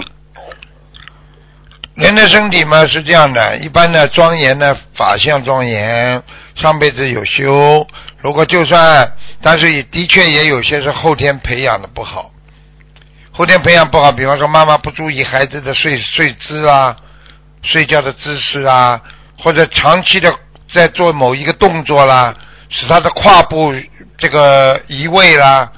[1.96, 6.22] 人的身体嘛是这样的，一般的庄严呢，法相庄严，
[6.56, 7.88] 上辈子有修。
[8.22, 12.32] 如果就算，但是也的确也有些是后天培养的不好，
[13.32, 16.96] 后天培养不好，比方说妈妈不注意孩子的睡睡姿啊，
[17.62, 19.00] 睡觉的姿势啊，
[19.40, 20.34] 或者长期的
[20.74, 22.36] 在做某一个动作啦，
[22.70, 23.74] 使他的胯部
[24.18, 25.72] 这个移位啦，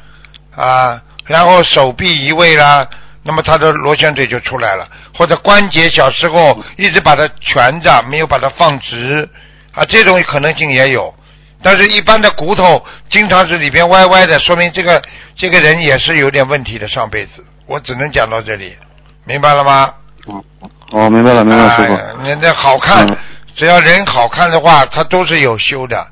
[0.55, 2.87] 啊，然后手臂移位啦，
[3.23, 4.87] 那么他的螺旋腿就出来了，
[5.17, 9.27] 或者关节小时候一直把它蜷着，没有把它放直，
[9.73, 11.13] 啊，这种可能性也有。
[11.61, 15.01] 但是，一般的骨头经常是里边歪歪的，说明这个
[15.35, 16.87] 这个人也是有点问题的。
[16.87, 18.77] 上辈子，我只能讲到这里，
[19.25, 19.91] 明白了吗？
[20.27, 20.43] 嗯
[20.91, 21.93] 哦，明白了，明白了，师傅。
[21.95, 23.17] 哎，人家好看，嗯
[23.55, 26.07] 只要人好看的话，他都是有修的。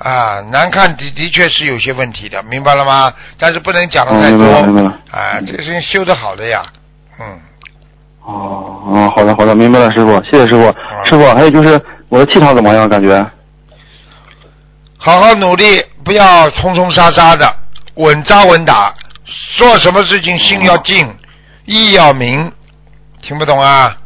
[0.00, 3.12] 啊，难看的的确是有些问题的，明白了吗？
[3.38, 4.46] 但是不能讲的太多。
[5.10, 6.62] 啊，这个事情修的好的呀，
[7.18, 7.38] 嗯。
[8.24, 10.66] 哦，哦，好的，好的，明白了，师傅，谢谢师傅。
[10.68, 10.74] 啊
[11.04, 11.78] 师傅，还有就是
[12.08, 12.88] 我的气场怎么样？
[12.88, 13.24] 感觉？
[14.96, 17.54] 好好努力，不要冲冲杀杀的，
[17.94, 18.94] 稳扎稳打。
[19.58, 21.14] 做什么事情心要静，
[21.66, 22.50] 意要明。
[23.22, 23.96] 听不懂啊？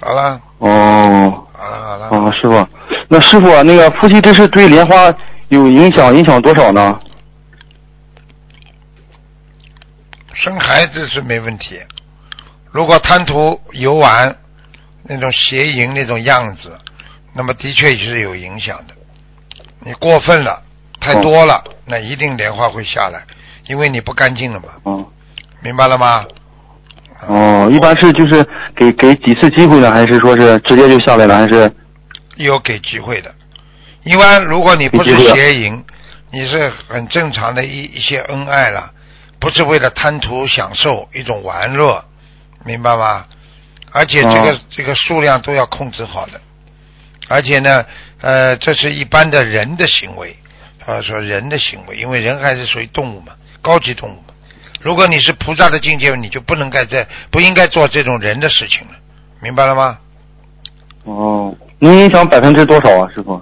[0.00, 2.28] 好了，哦，好了，好了。
[2.28, 2.68] 啊，师傅，
[3.08, 5.12] 那师傅那个夫妻之事对莲花
[5.48, 6.98] 有影响，影响多少呢？
[10.32, 11.78] 生孩子是没问题，
[12.70, 14.34] 如果贪图游玩
[15.02, 16.78] 那种邪淫那种样子，
[17.34, 18.94] 那么的确是有影响的。
[19.80, 20.62] 你过分了，
[20.98, 23.22] 太多了，那一定莲花会下来，
[23.66, 24.68] 因为你不干净了嘛。
[24.86, 25.06] 嗯
[25.62, 26.24] 明白了吗？
[27.26, 28.44] 哦，一般是就是
[28.74, 31.70] 给给几次机会呢，还是说是直接就下来了，还是？
[32.36, 33.34] 有给机会的，
[34.04, 35.84] 一般如果你不是邪淫，
[36.30, 38.90] 你是很正常的一一些恩爱了，
[39.38, 42.02] 不是为了贪图享受一种玩乐，
[42.64, 43.26] 明白吗？
[43.92, 46.40] 而且这个、哦这个数量都要控制好的，
[47.28, 47.84] 而且呢，
[48.22, 50.34] 呃，这是一般的人的行为，
[50.86, 54.29] 啊，说人的行为，因为人还是属于动物嘛，高级动物嘛。
[54.80, 58.94] 如果你是菩萨的境界，你就不能该在不应该做这种人的事情了，
[59.40, 59.98] 明白了吗？
[61.04, 63.40] 哦，您影响百分之多少啊，师傅？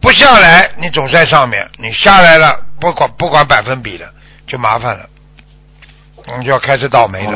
[0.00, 4.10] 不下来，你总在上面；你下来了，不管不管百分比了，
[4.46, 5.06] 就麻烦了，
[6.38, 7.32] 你就要开始倒霉了。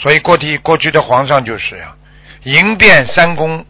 [0.00, 1.94] 所以过去过去的皇上就是呀，
[2.42, 3.64] 迎变三公，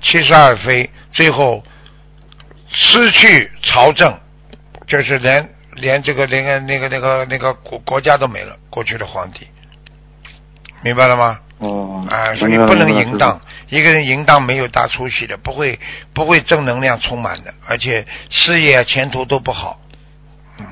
[0.00, 1.62] 七十二妃，最后
[2.70, 4.18] 失去朝政，
[4.86, 5.46] 就是连
[5.80, 8.56] 连这个连个那个那个那个国国家都没了。
[8.70, 9.48] 过去的皇帝，
[10.82, 11.38] 明白了吗？
[11.58, 15.78] 哦，啊，所以不能淫荡，一个人淫荡没有大出息的，不会
[16.14, 19.78] 不会正能量充满的，而且事业前途都不好。
[20.58, 20.66] 嗯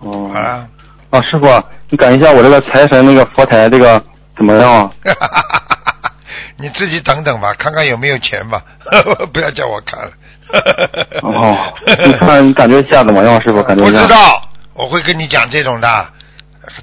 [0.00, 0.68] 哦，好了，
[1.10, 4.04] 啊，师傅，你感应一下我这个财神那个佛台这个
[4.36, 4.92] 怎么样啊？
[6.58, 8.62] 你自己等等吧，看看有没有钱吧，
[9.32, 10.12] 不要叫我看了。
[11.22, 11.74] 哦，
[12.04, 13.62] 你看你感觉一下怎么样，师傅？
[13.62, 14.42] 感觉不知道，
[14.74, 15.88] 我会跟你讲这种的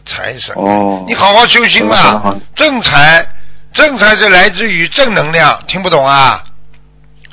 [0.05, 0.53] 财神。
[0.55, 3.25] 哦，你好好修心好好嘛，正财，
[3.73, 6.43] 正财是来自于正能量，听不懂啊？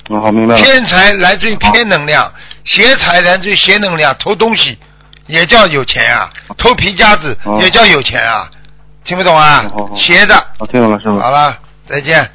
[0.09, 0.63] 哦，好明白了。
[0.63, 2.33] 偏财来自于偏能量，
[2.65, 4.79] 邪财来自于邪能量，偷东西
[5.27, 8.49] 也叫有钱啊，偷皮夹子哦也叫有钱啊，
[9.05, 9.61] 听不懂啊？
[9.97, 10.35] 邪的。
[10.59, 11.19] 我听懂了，师傅。
[11.19, 11.57] 好了，
[11.89, 12.31] 再见。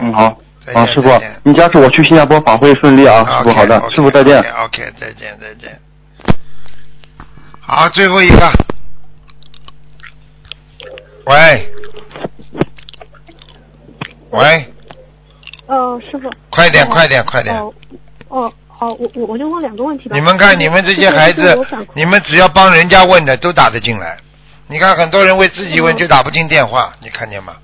[0.00, 0.34] 嗯，好。
[0.74, 1.10] 啊，师傅，
[1.42, 3.52] 你加持我去新加坡法会顺利啊，师傅。
[3.56, 4.38] 好的，师傅再见。
[4.38, 5.80] OK，再见再见。
[7.60, 8.52] 好，最后一个。
[11.24, 11.72] 喂，
[14.30, 14.72] 喂，
[15.66, 16.28] 呃，师傅。
[16.50, 17.72] 快点哦快点快点哦，
[18.28, 20.16] 哦，好，我我我就问两个问题吧。
[20.16, 21.56] 你们看你们这些孩子
[21.94, 24.16] 你们只要帮人家问的都打得进来。
[24.66, 27.54] 你看很多人为自己问就打不进电话，你看见吗？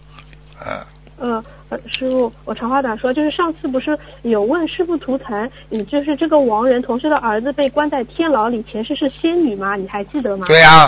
[0.65, 0.85] 嗯，
[1.19, 9.77] 呃，呃师傅，我长话短说，就是上次不是有问师傅图腾，你就是这个王仁同事的儿子被关在天牢里，前世是仙女吗？
[9.77, 10.47] 你还记得吗？
[10.49, 10.86] 对呀、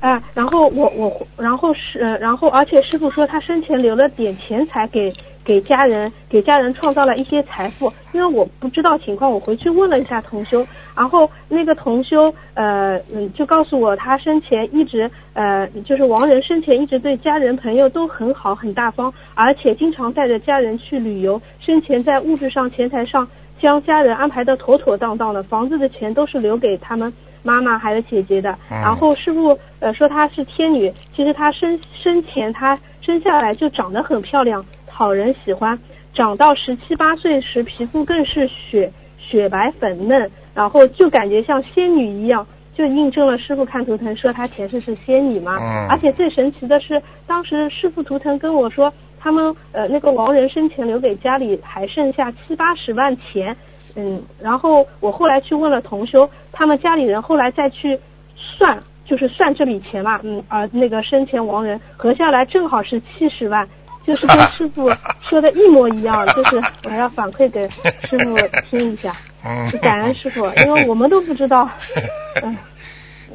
[0.00, 5.12] 哎，然后我我然后是呃，然后而且师傅说他生前留了点钱财给
[5.44, 7.92] 给家人，给家人创造了一些财富。
[8.12, 10.66] 因为我不知道情况，我回去问了一下同修，
[10.96, 23.28] 然后那个同修呃嗯就告诉我，他生前一直呃就是亡人生前一直对家人朋友都很好很大方，而且经常带着家人去旅游，生前在物质上钱财上
[23.60, 27.12] 将家人安排的妥妥当当的，房子的钱都是留给他们
[27.42, 28.50] 妈妈还有姐姐的。
[28.70, 34.64] 嗯然后师傅呃说她是天女，其实她生生前她生下来就长得很漂亮，
[34.94, 35.76] 讨人喜欢。
[36.14, 45.56] 长到十七八岁时，皮肤更是雪雪白粉嫩，然后就感觉像仙女一样，就印证了师傅看图腾说她前世是仙女嘛。
[45.58, 53.56] 嗯而且最神奇的是，当时师傅图腾跟我说，他们呃那个亡人生前留给家里还剩下七八十万钱，
[53.96, 57.98] 嗯，然后我后来去问了同修，他们家里人后来再去
[58.36, 63.68] 算，就是算这笔钱嘛，嗯，呃那个生前亡人合下来正好是七十万，
[64.06, 64.90] 就是跟师傅
[65.20, 67.68] 说的一模一样，就是我还要反馈给
[68.08, 68.36] 师傅
[68.70, 69.14] 听一下，
[69.44, 71.68] 嗯，感恩师傅，因为我们都不知道，
[72.42, 72.56] 嗯，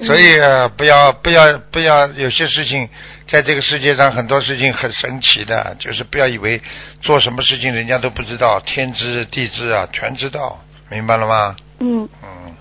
[0.01, 2.87] 所以、呃不要不要不要，有些事情
[3.27, 6.61] 在这个世界上很多事情很神奇的，就是不要以为
[7.01, 10.59] 做什么事情人家都不知道，天知地知啊，全知道，
[10.89, 11.55] 明白了吗？
[11.79, 12.07] 嗯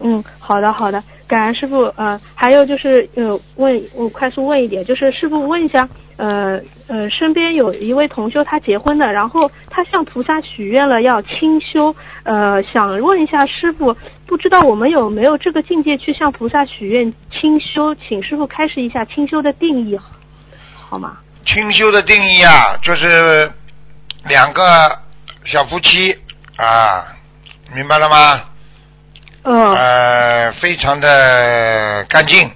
[0.01, 1.82] 嗯，好的好的，感恩师傅。
[1.97, 5.89] 呃，还有就是呃，问我快速问一点，就是师傅问一下，
[6.19, 13.97] 呃呃，身边有一位同修他结婚的，然后他向菩萨许愿了要清修，呃，想问一下师傅，
[14.27, 19.97] 不知道我们有没有这个境界去向菩萨许愿清修，请师傅开示一下清修的定义，
[20.90, 21.19] 好吗？
[21.47, 23.51] 清修的定义啊，就是
[24.24, 24.62] 两个
[25.45, 26.12] 小夫妻
[26.57, 27.16] 啊，
[27.73, 28.40] 明白了吗？
[29.45, 29.73] 嗯。
[29.73, 32.51] 呃，非常的干净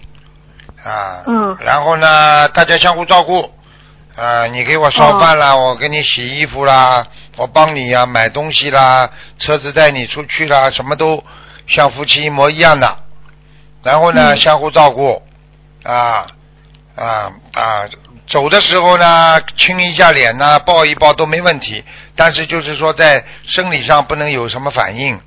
[0.84, 1.22] 啊。
[1.26, 1.56] 嗯。
[1.60, 3.50] 然后呢，大家相互照顾。
[4.14, 7.02] 啊，你给我烧饭啦，我给你洗衣服啦，
[7.38, 11.24] 我帮你呀、买东西啦，车子带你出去啦，什么都
[11.66, 12.94] 像夫妻一模一样的。
[13.82, 15.22] 然后呢，嗯相互照顾，
[15.82, 16.26] 啊
[16.94, 17.88] 啊啊，
[18.28, 21.82] 走的时候呢，亲一下脸呐、抱一抱都没问题。
[22.14, 25.18] 但是就是说，在生理上不能有什么反应，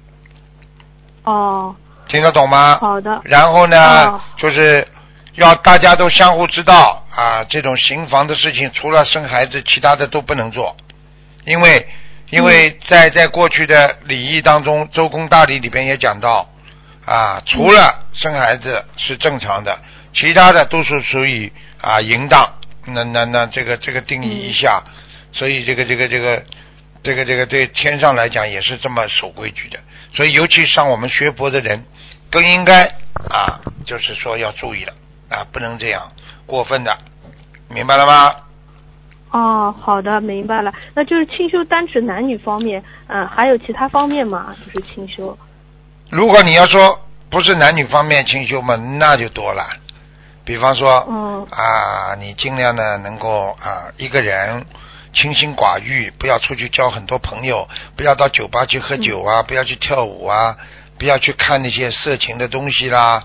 [1.24, 1.76] 哦，
[2.08, 2.78] 听得懂吗？
[2.80, 3.20] 好的。
[3.24, 4.88] 然后呢，哦就是
[5.36, 10.76] 要大家都相互知道啊，这种行房的事情，除了生孩子，其他的都不能做，
[11.46, 11.88] 因为
[12.30, 16.50] 因为在在过去的礼仪当中，周公大礼里边也讲到
[17.06, 19.78] 啊，除了生孩子是正常的，
[20.14, 21.52] 其他的都是属于
[21.82, 22.54] 啊淫荡。
[22.88, 24.84] 那那那这个这个定义一下，
[25.34, 26.44] 所以这个这个这个
[27.04, 29.80] 这个这个对天上来讲也是这么守规矩的，
[30.14, 31.84] 所以尤其像我们学佛的人，
[32.32, 32.84] 更应该
[33.30, 34.94] 啊，就是说要注意了
[35.30, 36.12] 啊，不能这样
[36.46, 36.98] 过分的，
[37.70, 38.36] 明白了吗？
[39.32, 40.74] 哦，好的，明白了。
[40.94, 44.56] 那就是清修单指男女方面，嗯、还有其他方面吗？
[44.66, 45.38] 就是清修。
[46.10, 49.68] 如果你要说不是男女方面清修嘛，那就多了。
[50.46, 54.64] 比方说，嗯啊，你尽量呢能够啊一个人
[55.12, 60.56] 清心寡欲，不要出去交很多朋友，不要到酒吧去喝酒啊，不要去跳舞啊，
[61.00, 63.22] 不要去看那些色情的东西啦，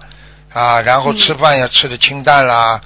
[0.53, 2.81] 啊，然后吃饭要吃的清淡啦，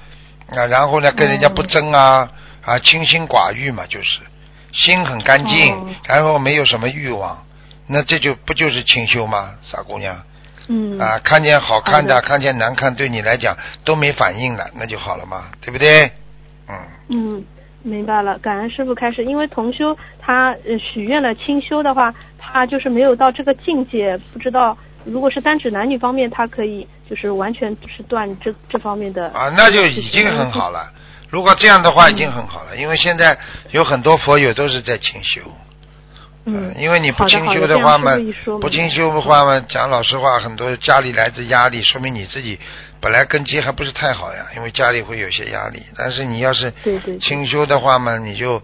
[0.50, 2.30] 啊，然后呢跟人家不争啊，
[2.64, 4.20] 啊，清心寡欲嘛，就是
[4.72, 7.44] 心很干净，然后没有什么欲望，
[7.86, 9.54] 那这就不就是清修吗？
[9.62, 10.22] 傻姑娘。
[10.66, 13.54] 嗯啊，看见好看的，的看见难看，对你来讲
[13.84, 16.10] 都没反应了，那就好了嘛，对不对？
[16.68, 16.74] 嗯，
[17.08, 17.44] 嗯，
[17.82, 19.22] 明白了，感恩师傅开始。
[19.24, 24.74] 因为同修他呃许愿了清修的话，他就是没有到这个境界，不知道
[25.04, 30.90] 如果是单指男女方面，他可以就是完全是断这这方面的啊，那就已经很好了。
[31.30, 33.36] 如果这样的话，已经很好了，因为现在
[33.70, 35.40] 有很多佛友都是在清修。
[36.46, 38.12] 嗯，因为你不清修的话嘛
[38.60, 42.58] 不清修的话嘛，讲老实话，很多家里来自压力，说明你自己
[43.00, 45.82] 本来根基还不是太好呀，因为家里会有些压力。
[45.96, 46.70] 但是你要是
[47.20, 48.62] 清修的话嘛，你就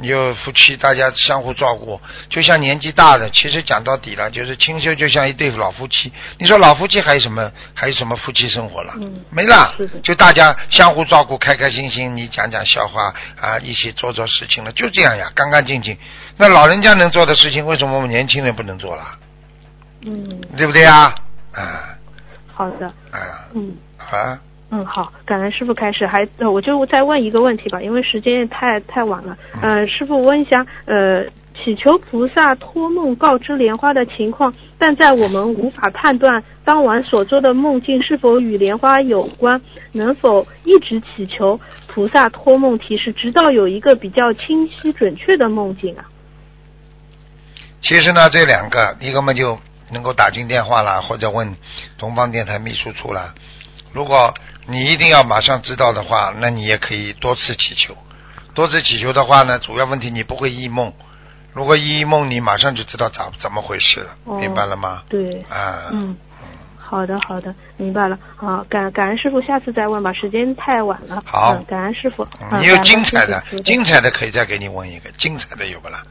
[0.00, 6.12] 你就夫妻大家相互照顾，就像年纪大的，其实讲到底了，就是清修就像一对老夫妻。
[6.38, 8.94] 你说老夫妻还有什么还有什么夫妻生活了？
[8.96, 15.96] 嗯没了，就大家相互照顾，开开心心，你讲讲笑话啊，一起做做事情了，就这样呀，干干净净。
[16.36, 19.04] 那老人家能做的事情，为什么我们年轻人不能做了？
[20.06, 21.14] 嗯，对不对呀？
[21.52, 21.96] 啊
[22.54, 23.76] 好的，啊嗯。
[23.98, 24.38] 啊！
[24.70, 29.36] 嗯，好，感恩师傅开始，还呃，我就再问一个问题吧，因为时间也太太晚了。
[29.60, 31.24] 呃，师傅问一下，呃，
[31.54, 39.60] 祈求菩萨托梦告知莲花的情况，但在我们无法判断当晚所做的梦境是否与莲花有关，
[39.90, 46.04] 能否一直祈求菩萨托梦提示，直到有一个比较清晰准确的梦境啊？
[47.82, 49.58] 其实呢，这两个，一个嘛就
[49.90, 51.56] 能够打进电话啦，或者问
[51.98, 53.34] 东方电台秘书处啦。
[53.92, 54.32] 如果
[54.70, 57.96] 你一定要马上知道的话，那你也可以多次祈求。
[58.54, 60.92] 多次祈求的话呢，主要问题你不会忆梦。
[61.52, 65.02] 如果忆梦，你马上就知道咋怎么回事了，哦明白了吗？
[65.08, 66.16] 对，啊，嗯，
[66.78, 71.20] 好的好的，明白了好，感感恩师傅，下次再问吧，时间太晚了。
[71.26, 72.26] 好嗯，感恩师傅。
[72.52, 76.02] 嗯你有精彩的，精彩的可以再给你问一个，精彩的有不啦？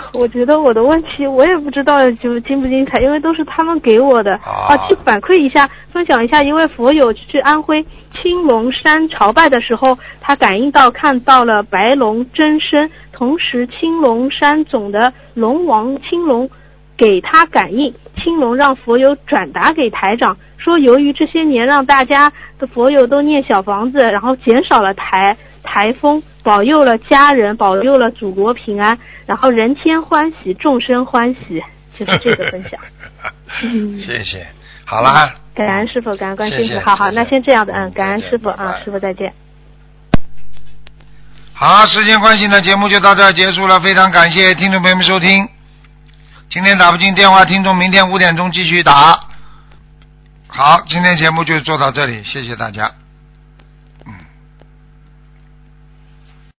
[0.14, 4.34] 我觉得我的问题我也不知道就精不精彩，因为都是他们给我的。
[4.44, 7.84] 啊去反馈一下，分享一下，一位佛友去安徽
[8.20, 16.48] 青龙山朝拜的时候，他感应到看到了白龙真身，同时青龙山总的龙王青龙
[16.96, 31.62] 给他感应，青龙让佛友转达给台长，说由于这些年让大家的佛友都念小房子，然后减少了台台风，保佑了家人，保佑了祖国平安，然后人天欢喜，众生欢喜，
[31.98, 32.80] 就是这个分享。
[33.62, 34.46] 嗯谢谢，
[34.84, 36.96] 好啦，感恩师傅，感恩观世音谢谢菩萨。
[36.96, 39.32] 好好，那先这样的，嗯，感恩师傅啊，师傅再见。
[41.54, 43.78] 好，时间关系呢，节目就到这儿结束了。
[43.80, 45.48] 非常感谢听众朋友们收听。
[46.50, 48.92] 今天打不进电话，听众明天五点钟继续打。
[50.48, 52.90] 好，今天节目就做到这里，谢谢大家。